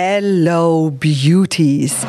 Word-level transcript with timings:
Hello 0.00 0.92
Beauties. 0.92 2.06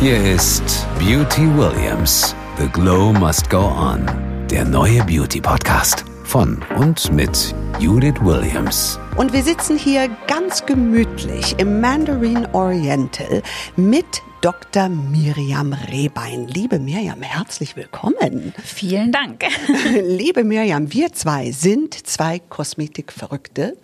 Hier 0.00 0.34
ist 0.34 0.86
Beauty 0.98 1.46
Williams. 1.58 2.34
The 2.58 2.68
Glow 2.68 3.12
Must 3.12 3.50
Go 3.50 3.64
On. 3.64 4.06
Der 4.50 4.64
neue 4.64 5.04
Beauty 5.04 5.42
Podcast 5.42 6.06
von 6.24 6.64
und 6.78 7.12
mit 7.12 7.54
Judith 7.80 8.14
Williams. 8.22 8.98
Und 9.18 9.34
wir 9.34 9.42
sitzen 9.42 9.76
hier 9.76 10.08
ganz 10.26 10.64
gemütlich 10.64 11.58
im 11.58 11.82
Mandarin 11.82 12.46
Oriental 12.54 13.42
mit 13.76 14.22
Dr. 14.40 14.88
Miriam 14.88 15.72
Rehbein. 15.72 16.46
Liebe 16.46 16.78
Miriam, 16.78 17.22
herzlich 17.22 17.74
willkommen. 17.74 18.54
Vielen 18.62 19.10
Dank. 19.10 19.44
Liebe 20.04 20.44
Miriam, 20.44 20.92
wir 20.92 21.12
zwei 21.12 21.50
sind 21.50 22.06
zwei 22.06 22.38
Kosmetikverrückte 22.38 23.76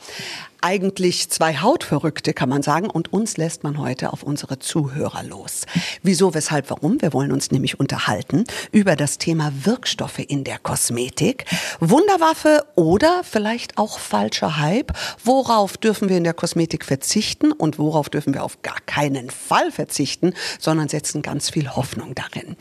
eigentlich 0.64 1.28
zwei 1.28 1.58
Hautverrückte, 1.58 2.32
kann 2.32 2.48
man 2.48 2.62
sagen. 2.62 2.88
Und 2.88 3.12
uns 3.12 3.36
lässt 3.36 3.64
man 3.64 3.78
heute 3.78 4.14
auf 4.14 4.22
unsere 4.22 4.58
Zuhörer 4.58 5.22
los. 5.22 5.66
Wieso, 6.02 6.32
weshalb, 6.32 6.70
warum? 6.70 7.02
Wir 7.02 7.12
wollen 7.12 7.32
uns 7.32 7.50
nämlich 7.50 7.78
unterhalten 7.78 8.44
über 8.72 8.96
das 8.96 9.18
Thema 9.18 9.52
Wirkstoffe 9.64 10.20
in 10.20 10.42
der 10.42 10.58
Kosmetik. 10.58 11.44
Wunderwaffe 11.80 12.64
oder 12.76 13.20
vielleicht 13.24 13.76
auch 13.76 13.98
falscher 13.98 14.56
Hype. 14.56 14.92
Worauf 15.22 15.76
dürfen 15.76 16.08
wir 16.08 16.16
in 16.16 16.24
der 16.24 16.32
Kosmetik 16.32 16.86
verzichten 16.86 17.52
und 17.52 17.78
worauf 17.78 18.08
dürfen 18.08 18.32
wir 18.32 18.42
auf 18.42 18.62
gar 18.62 18.80
keinen 18.86 19.28
Fall 19.28 19.70
verzichten, 19.70 20.32
sondern 20.58 20.88
setzen 20.88 21.22
ganz 21.22 21.50
viel 21.50 21.70
Hoffnung 21.70 22.14
darin. 22.14 22.56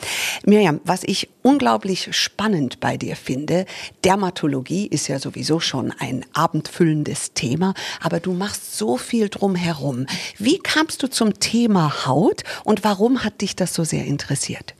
Miriam, 0.45 0.79
was 0.83 1.03
ich 1.03 1.29
unglaublich 1.41 2.09
spannend 2.11 2.79
bei 2.79 2.97
dir 2.97 3.15
finde, 3.15 3.65
Dermatologie 4.03 4.87
ist 4.87 5.07
ja 5.07 5.19
sowieso 5.19 5.59
schon 5.59 5.91
ein 5.91 6.25
abendfüllendes 6.33 7.33
Thema 7.33 7.73
aber 8.01 8.19
du 8.19 8.33
machst 8.33 8.77
so 8.77 8.97
viel 8.97 9.29
drumherum. 9.29 10.05
Wie 10.37 10.59
kamst 10.59 11.03
du 11.03 11.09
zum 11.09 11.39
Thema 11.39 12.05
Haut 12.05 12.43
und 12.63 12.83
warum 12.83 13.23
hat 13.23 13.41
dich 13.41 13.55
das 13.55 13.73
so 13.73 13.83
sehr 13.83 14.05
interessiert? 14.05 14.75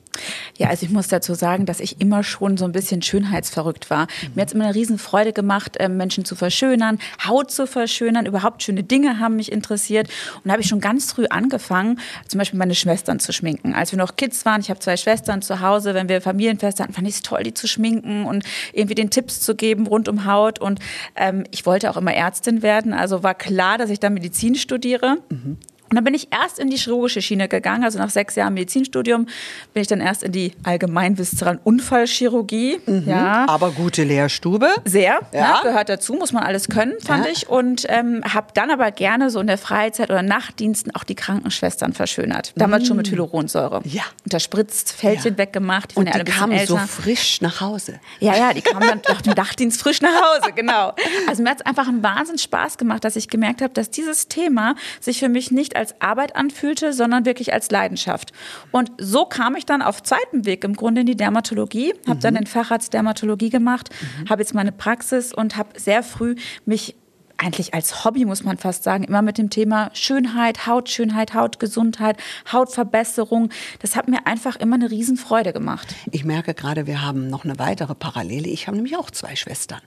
Ja, 0.58 0.70
also 0.70 0.86
ich 0.86 0.92
muss 0.92 1.08
dazu 1.08 1.34
sagen, 1.34 1.66
dass 1.66 1.80
ich 1.80 2.00
immer 2.00 2.24
schon 2.24 2.58
so 2.58 2.66
ein 2.66 2.72
bisschen 2.72 3.02
schönheitsverrückt 3.02 3.90
war. 3.90 4.08
Mir 4.36 4.42
hat 4.42 4.50
es 4.50 4.54
immer 4.54 4.66
eine 4.66 4.76
Riesenfreude 4.76 5.34
gemacht, 5.34 5.78
ähm, 5.80 5.98
Menschen 5.98 6.26
zu 6.26 6.36
verschönern, 6.36 7.00
Haut 7.28 7.52
zu 7.52 7.68
verschönern, 7.68 8.26
überhaupt 8.26 8.64
schöne 8.64 8.84
Dinge 8.84 9.20
haben 9.20 9.36
mich 9.36 9.52
interessiert. 9.52 10.08
Und 10.36 10.46
da 10.46 10.52
habe 10.52 10.62
ich 10.62 10.68
schon 10.68 10.80
ganz 10.80 11.12
früh 11.12 11.26
angefangen, 11.30 12.00
zum 12.28 12.38
Beispiel 12.38 12.60
meine 12.60 12.76
Schwestern 12.76 13.20
zu 13.20 13.34
schminken. 13.34 13.74
Als 13.74 13.92
wir 13.92 13.98
noch 13.98 14.16
Kids 14.16 14.46
waren, 14.46 14.62
ich 14.62 14.70
habe 14.70 14.80
zwei 14.80 14.98
Schwestern 14.98 15.42
zu 15.42 15.62
Hause, 15.62 15.94
wenn 15.94 16.10
wir 16.10 16.22
Familienfeste 16.22 16.84
hatten, 16.84 16.94
fand 16.94 17.08
ich 17.08 17.16
es 17.16 17.22
toll, 17.22 17.44
die 17.44 17.54
zu 17.54 17.68
schminken 17.68 18.26
und 18.26 18.44
irgendwie 18.74 18.96
den 18.96 19.10
Tipps 19.10 19.42
zu 19.42 19.56
geben 19.56 19.88
rund 19.88 20.08
um 20.08 20.26
Haut. 20.26 20.60
Und 20.60 20.80
ähm, 21.16 21.44
ich 21.52 21.66
wollte 21.66 21.90
auch 21.90 21.98
immer 21.98 22.14
Ärztin 22.14 22.62
werden, 22.62 22.94
also 22.94 23.24
war 23.24 23.36
klar, 23.36 23.78
dass 23.78 23.90
ich 23.90 24.00
dann 24.00 24.14
Medizin 24.14 24.56
studiere. 24.56 25.18
Mhm. 25.30 25.58
Und 25.94 25.98
dann 25.98 26.06
bin 26.06 26.16
ich 26.16 26.30
erst 26.32 26.58
in 26.58 26.72
die 26.72 26.78
chirurgische 26.78 27.22
Schiene 27.22 27.48
gegangen, 27.48 27.84
also 27.84 28.00
nach 28.00 28.10
sechs 28.10 28.34
Jahren 28.34 28.56
Medizinstudium 28.56 29.28
bin 29.76 29.82
ich 29.82 29.88
dann 29.88 30.02
erst 30.02 30.24
in 30.24 30.32
die 30.32 30.54
allgemeinviszeralen 30.64 31.60
Unfallchirurgie. 31.64 32.80
Mhm, 32.84 33.04
ja. 33.06 33.46
Aber 33.48 33.70
gute 33.70 34.04
Lehrstube. 34.04 34.70
Sehr, 34.86 35.20
ja. 35.32 35.58
Ne, 35.58 35.60
gehört 35.62 35.90
dazu, 35.90 36.14
muss 36.16 36.32
man 36.34 36.42
alles 36.42 36.68
können, 36.68 36.94
fand 37.00 37.26
ja. 37.26 37.32
ich. 37.32 37.48
Und 37.48 37.86
ähm, 37.90 38.24
habe 38.28 38.48
dann 38.56 38.72
aber 38.72 38.90
gerne 38.90 39.30
so 39.30 39.40
in 39.40 39.46
der 39.46 39.60
Freizeit 39.60 40.10
oder 40.10 40.24
Nachtdiensten 40.24 40.96
auch 40.96 41.04
die 41.04 41.14
Krankenschwestern 41.14 41.94
verschönert. 41.94 42.54
Damals 42.56 42.86
mhm. 42.86 42.88
schon 42.88 42.98
mit 42.98 43.12
Hyaluronsäure. 43.12 43.82
Ja. 43.84 44.02
Unterspritzt, 44.24 44.94
Fältchen 44.94 45.34
ja. 45.34 45.38
weggemacht. 45.38 45.92
Die 45.92 45.98
Und 45.98 46.12
die 46.12 46.24
kamen 46.24 46.66
so 46.66 46.76
frisch 46.78 47.40
nach 47.42 47.62
Hause. 47.62 48.00
Ja, 48.20 48.36
ja, 48.36 48.52
die 48.52 48.64
kamen 48.64 48.88
dann 48.88 49.02
nach 49.08 49.22
dem 49.22 49.34
Nachtdienst 49.34 49.80
frisch 49.80 50.02
nach 50.02 50.10
Hause, 50.10 50.54
genau. 50.56 50.96
Also 51.28 51.44
mir 51.44 51.52
hat 51.52 51.60
es 51.60 51.66
einfach 51.68 51.88
einen 51.88 52.02
Wahnsinn 52.02 52.40
Spaß 52.40 52.80
gemacht, 52.80 53.04
dass 53.04 53.16
ich 53.16 53.28
gemerkt 53.28 53.62
habe, 53.62 53.74
dass 53.76 53.92
dieses 53.92 54.28
Thema 54.28 54.74
sich 55.00 55.20
für 55.20 55.30
mich 55.30 55.52
nicht 55.52 55.76
als 55.76 55.83
als 55.84 56.00
Arbeit 56.02 56.36
anfühlte, 56.38 56.94
sondern 56.94 57.26
wirklich 57.26 57.52
als 57.52 57.70
Leidenschaft. 57.70 58.32
Und 58.72 58.92
so 58.98 59.26
kam 59.26 59.58
ich 59.58 59.66
dann 59.66 59.82
auf 59.82 60.02
zweiten 60.02 60.46
Weg 60.46 60.64
im 60.64 60.76
Grunde 60.76 61.02
in 61.02 61.08
die 61.08 61.18
Dermatologie, 61.18 61.94
habe 62.08 62.16
mhm. 62.16 62.22
dann 62.22 62.36
den 62.36 62.48
Facharzt 62.48 62.94
Dermatologie 62.94 63.50
gemacht, 63.50 63.90
mhm. 63.90 64.30
habe 64.30 64.42
jetzt 64.42 64.54
meine 64.54 64.72
Praxis 64.72 65.34
und 65.34 65.58
habe 65.58 65.78
sehr 65.78 66.04
früh 66.04 66.36
mich 66.66 66.96
eigentlich 67.44 67.74
als 67.74 68.06
Hobby, 68.06 68.26
muss 68.26 68.44
man 68.44 68.58
fast 68.58 68.84
sagen, 68.84 69.04
immer 69.04 69.22
mit 69.22 69.38
dem 69.38 69.50
Thema 69.50 69.92
Schönheit, 69.94 70.66
Hautschönheit, 70.66 71.34
Hautgesundheit, 71.34 72.18
Hautverbesserung. 72.52 73.50
Das 73.82 73.96
hat 73.96 74.08
mir 74.08 74.26
einfach 74.26 74.56
immer 74.56 74.76
eine 74.76 74.90
Riesenfreude 74.90 75.54
gemacht. 75.54 75.94
Ich 76.12 76.24
merke 76.24 76.54
gerade, 76.54 76.88
wir 76.88 77.02
haben 77.02 77.28
noch 77.28 77.44
eine 77.44 77.60
weitere 77.60 77.96
Parallele. 77.96 78.48
Ich 78.48 78.68
habe 78.68 78.78
nämlich 78.78 78.98
auch 78.98 79.12
zwei 79.12 79.36
Schwestern. 79.36 79.82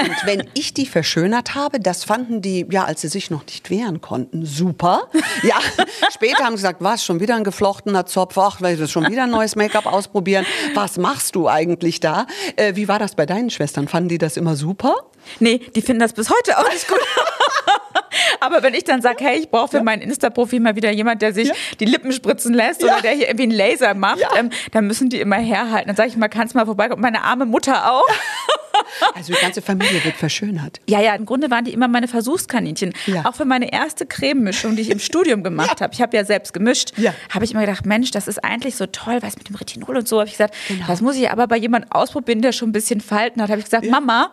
Und 0.00 0.26
wenn 0.26 0.48
ich 0.54 0.74
die 0.74 0.86
verschönert 0.86 1.54
habe, 1.54 1.80
das 1.80 2.04
fanden 2.04 2.42
die, 2.42 2.66
ja, 2.70 2.84
als 2.84 3.02
sie 3.02 3.08
sich 3.08 3.30
noch 3.30 3.46
nicht 3.46 3.70
wehren 3.70 4.00
konnten, 4.00 4.44
super. 4.44 5.08
Ja, 5.42 5.56
später 6.12 6.44
haben 6.44 6.56
sie 6.56 6.62
gesagt, 6.62 6.82
was, 6.82 7.04
schon 7.04 7.20
wieder 7.20 7.36
ein 7.36 7.44
geflochtener 7.44 8.06
Zopf? 8.06 8.36
Ach, 8.38 8.60
weil 8.60 8.78
wir 8.78 8.88
schon 8.88 9.08
wieder 9.10 9.24
ein 9.24 9.30
neues 9.30 9.54
Make-up 9.54 9.86
ausprobieren. 9.86 10.44
Was 10.74 10.98
machst 10.98 11.36
du 11.36 11.48
eigentlich 11.48 12.00
da? 12.00 12.26
Äh, 12.56 12.74
wie 12.74 12.88
war 12.88 12.98
das 12.98 13.14
bei 13.14 13.26
deinen 13.26 13.50
Schwestern? 13.50 13.86
Fanden 13.88 14.08
die 14.08 14.18
das 14.18 14.36
immer 14.36 14.56
super? 14.56 14.94
Nee, 15.40 15.58
die 15.74 15.82
finden 15.82 16.00
das 16.00 16.12
bis 16.12 16.30
heute 16.30 16.58
auch 16.58 16.70
nicht 16.70 16.88
gut. 16.88 17.00
Aber 18.40 18.62
wenn 18.62 18.74
ich 18.74 18.84
dann 18.84 19.02
sage, 19.02 19.24
hey, 19.24 19.38
ich 19.38 19.50
brauche 19.50 19.68
für 19.68 19.76
ja. 19.78 19.82
mein 19.82 20.00
Insta-Profil 20.00 20.60
mal 20.60 20.76
wieder 20.76 20.90
jemand, 20.90 21.22
der 21.22 21.32
sich 21.32 21.48
ja. 21.48 21.54
die 21.80 21.84
Lippen 21.84 22.12
spritzen 22.12 22.54
lässt 22.54 22.82
ja. 22.82 22.88
oder 22.92 23.02
der 23.02 23.12
hier 23.12 23.28
irgendwie 23.28 23.44
einen 23.44 23.52
Laser 23.52 23.94
macht, 23.94 24.26
ähm, 24.38 24.50
dann 24.72 24.86
müssen 24.86 25.08
die 25.08 25.20
immer 25.20 25.36
herhalten. 25.36 25.88
Dann 25.88 25.96
sage 25.96 26.08
ich 26.08 26.16
mal, 26.16 26.28
kannst 26.28 26.54
du 26.54 26.58
mal 26.58 26.66
vorbeikommen? 26.66 27.02
Meine 27.02 27.22
arme 27.22 27.46
Mutter 27.46 27.90
auch. 27.90 28.06
Also 29.14 29.32
die 29.32 29.40
ganze 29.40 29.62
Familie 29.62 30.04
wird 30.04 30.16
verschönert. 30.16 30.80
Ja, 30.88 31.00
ja, 31.00 31.14
im 31.14 31.26
Grunde 31.26 31.50
waren 31.50 31.64
die 31.64 31.72
immer 31.72 31.88
meine 31.88 32.08
Versuchskaninchen. 32.08 32.92
Ja. 33.06 33.24
Auch 33.24 33.34
für 33.34 33.44
meine 33.44 33.72
erste 33.72 34.06
Crememischung, 34.06 34.76
die 34.76 34.82
ich 34.82 34.90
im 34.90 34.98
Studium 34.98 35.42
gemacht 35.42 35.80
ja. 35.80 35.84
habe. 35.84 35.94
Ich 35.94 36.02
habe 36.02 36.16
ja 36.16 36.24
selbst 36.24 36.52
gemischt. 36.52 36.92
Ja. 36.96 37.14
Habe 37.30 37.44
ich 37.44 37.52
immer 37.52 37.60
gedacht, 37.60 37.86
Mensch, 37.86 38.10
das 38.10 38.28
ist 38.28 38.42
eigentlich 38.44 38.76
so 38.76 38.86
toll, 38.86 39.18
was 39.20 39.36
mit 39.36 39.48
dem 39.48 39.56
Retinol 39.56 39.96
und 39.96 40.08
so. 40.08 40.18
Habe 40.18 40.26
ich 40.26 40.34
gesagt, 40.34 40.54
genau. 40.68 40.86
das 40.86 41.00
muss 41.00 41.16
ich 41.16 41.30
aber 41.30 41.46
bei 41.46 41.56
jemandem 41.56 41.90
ausprobieren, 41.92 42.42
der 42.42 42.52
schon 42.52 42.70
ein 42.70 42.72
bisschen 42.72 43.00
Falten 43.00 43.42
hat. 43.42 43.50
Habe 43.50 43.60
ich 43.60 43.64
gesagt, 43.64 43.88
Mama. 43.90 44.32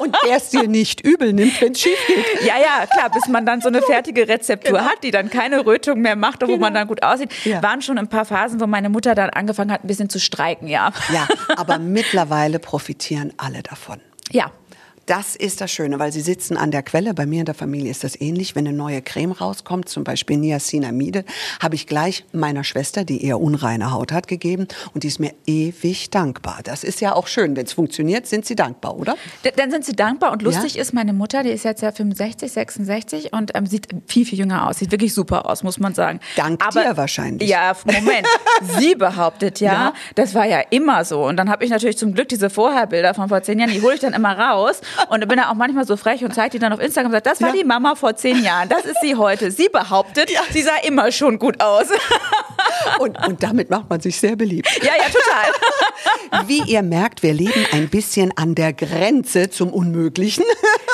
Und 0.00 0.16
der 0.26 0.36
es 0.36 0.50
dir 0.50 0.66
nicht 0.66 1.00
übel 1.02 1.32
nimmt, 1.32 1.60
wenn 1.60 1.72
es 1.72 1.80
schief 1.80 1.98
geht. 2.06 2.42
Ja, 2.46 2.54
ja, 2.58 2.86
klar, 2.86 3.10
bis 3.10 3.28
man 3.28 3.44
dann 3.44 3.60
so 3.60 3.68
eine 3.68 3.82
fertige 3.82 4.28
Rezeptur 4.28 4.78
genau. 4.78 4.90
hat, 4.90 5.02
die 5.02 5.10
dann 5.10 5.30
keine 5.30 5.66
Rötung 5.66 6.00
mehr 6.00 6.16
macht 6.16 6.42
und 6.42 6.48
genau. 6.48 6.58
wo 6.58 6.62
man 6.62 6.74
dann 6.74 6.88
gut 6.88 7.02
aussieht. 7.02 7.30
Waren 7.60 7.82
schon 7.82 7.98
ein 7.98 8.08
paar 8.08 8.24
Phasen, 8.24 8.60
wo 8.60 8.66
meine 8.66 8.88
Mutter 8.88 9.14
dann 9.14 9.30
angefangen 9.30 9.70
hat, 9.72 9.84
ein 9.84 9.86
bisschen 9.86 10.08
zu 10.08 10.18
streiken, 10.18 10.68
ja. 10.68 10.92
Ja, 11.12 11.28
aber 11.56 11.78
mittlerweile 11.78 12.58
profitieren 12.58 13.32
alle 13.36 13.62
davon. 13.62 13.69
Ja, 14.32 14.52
das 15.10 15.34
ist 15.34 15.60
das 15.60 15.72
Schöne, 15.72 15.98
weil 15.98 16.12
sie 16.12 16.20
sitzen 16.20 16.56
an 16.56 16.70
der 16.70 16.84
Quelle. 16.84 17.14
Bei 17.14 17.26
mir 17.26 17.40
in 17.40 17.44
der 17.44 17.56
Familie 17.56 17.90
ist 17.90 18.04
das 18.04 18.20
ähnlich. 18.20 18.54
Wenn 18.54 18.68
eine 18.68 18.76
neue 18.76 19.02
Creme 19.02 19.32
rauskommt, 19.32 19.88
zum 19.88 20.04
Beispiel 20.04 20.36
Niacinamide, 20.36 21.24
habe 21.60 21.74
ich 21.74 21.88
gleich 21.88 22.24
meiner 22.30 22.62
Schwester, 22.62 23.04
die 23.04 23.24
eher 23.24 23.40
unreine 23.40 23.90
Haut 23.90 24.12
hat, 24.12 24.28
gegeben. 24.28 24.68
Und 24.94 25.02
die 25.02 25.08
ist 25.08 25.18
mir 25.18 25.32
ewig 25.46 26.10
dankbar. 26.10 26.60
Das 26.62 26.84
ist 26.84 27.00
ja 27.00 27.12
auch 27.16 27.26
schön. 27.26 27.56
Wenn 27.56 27.66
es 27.66 27.72
funktioniert, 27.72 28.28
sind 28.28 28.46
sie 28.46 28.54
dankbar, 28.54 28.96
oder? 28.96 29.16
Dann 29.56 29.72
sind 29.72 29.84
sie 29.84 29.96
dankbar. 29.96 30.30
Und 30.30 30.42
lustig 30.42 30.76
ja? 30.76 30.82
ist, 30.82 30.94
meine 30.94 31.12
Mutter, 31.12 31.42
die 31.42 31.50
ist 31.50 31.64
jetzt 31.64 31.82
ja 31.82 31.90
65, 31.90 32.52
66 32.52 33.32
und 33.32 33.50
ähm, 33.56 33.66
sieht 33.66 33.88
viel, 34.06 34.24
viel 34.24 34.38
jünger 34.38 34.68
aus. 34.68 34.78
Sieht 34.78 34.92
wirklich 34.92 35.12
super 35.12 35.50
aus, 35.50 35.64
muss 35.64 35.80
man 35.80 35.92
sagen. 35.92 36.20
Dank 36.36 36.64
Aber, 36.64 36.84
dir 36.84 36.96
wahrscheinlich. 36.96 37.50
Ja, 37.50 37.72
Moment. 37.84 38.28
sie 38.78 38.94
behauptet 38.94 39.58
ja, 39.58 39.72
ja, 39.72 39.92
das 40.14 40.36
war 40.36 40.46
ja 40.46 40.60
immer 40.70 41.04
so. 41.04 41.26
Und 41.26 41.36
dann 41.36 41.50
habe 41.50 41.64
ich 41.64 41.70
natürlich 41.72 41.98
zum 41.98 42.14
Glück 42.14 42.28
diese 42.28 42.48
Vorherbilder 42.48 43.14
von 43.14 43.28
vor 43.28 43.42
zehn 43.42 43.58
Jahren, 43.58 43.72
die 43.72 43.82
hole 43.82 43.94
ich 43.94 44.00
dann 44.00 44.12
immer 44.12 44.38
raus. 44.38 44.80
Und 45.08 45.26
bin 45.28 45.38
da 45.38 45.50
auch 45.50 45.54
manchmal 45.54 45.86
so 45.86 45.96
frech 45.96 46.24
und 46.24 46.34
zeige 46.34 46.50
die 46.50 46.58
dann 46.58 46.72
auf 46.72 46.80
Instagram 46.80 47.12
und 47.12 47.12
sage, 47.12 47.22
das 47.22 47.40
war 47.40 47.48
ja. 47.48 47.54
die 47.54 47.64
Mama 47.64 47.94
vor 47.94 48.16
zehn 48.16 48.42
Jahren, 48.42 48.68
das 48.68 48.84
ist 48.84 49.00
sie 49.02 49.16
heute. 49.16 49.50
Sie 49.50 49.68
behauptet, 49.68 50.30
ja. 50.30 50.40
sie 50.50 50.62
sah 50.62 50.76
immer 50.84 51.10
schon 51.12 51.38
gut 51.38 51.60
aus. 51.60 51.86
Und, 52.98 53.26
und 53.26 53.42
damit 53.42 53.70
macht 53.70 53.88
man 53.90 54.00
sich 54.00 54.18
sehr 54.18 54.36
beliebt. 54.36 54.68
Ja, 54.82 54.92
ja, 54.96 55.04
total. 55.04 56.46
Wie 56.48 56.62
ihr 56.62 56.82
merkt, 56.82 57.22
wir 57.22 57.34
leben 57.34 57.66
ein 57.72 57.88
bisschen 57.88 58.36
an 58.36 58.54
der 58.54 58.72
Grenze 58.72 59.50
zum 59.50 59.72
Unmöglichen. 59.72 60.44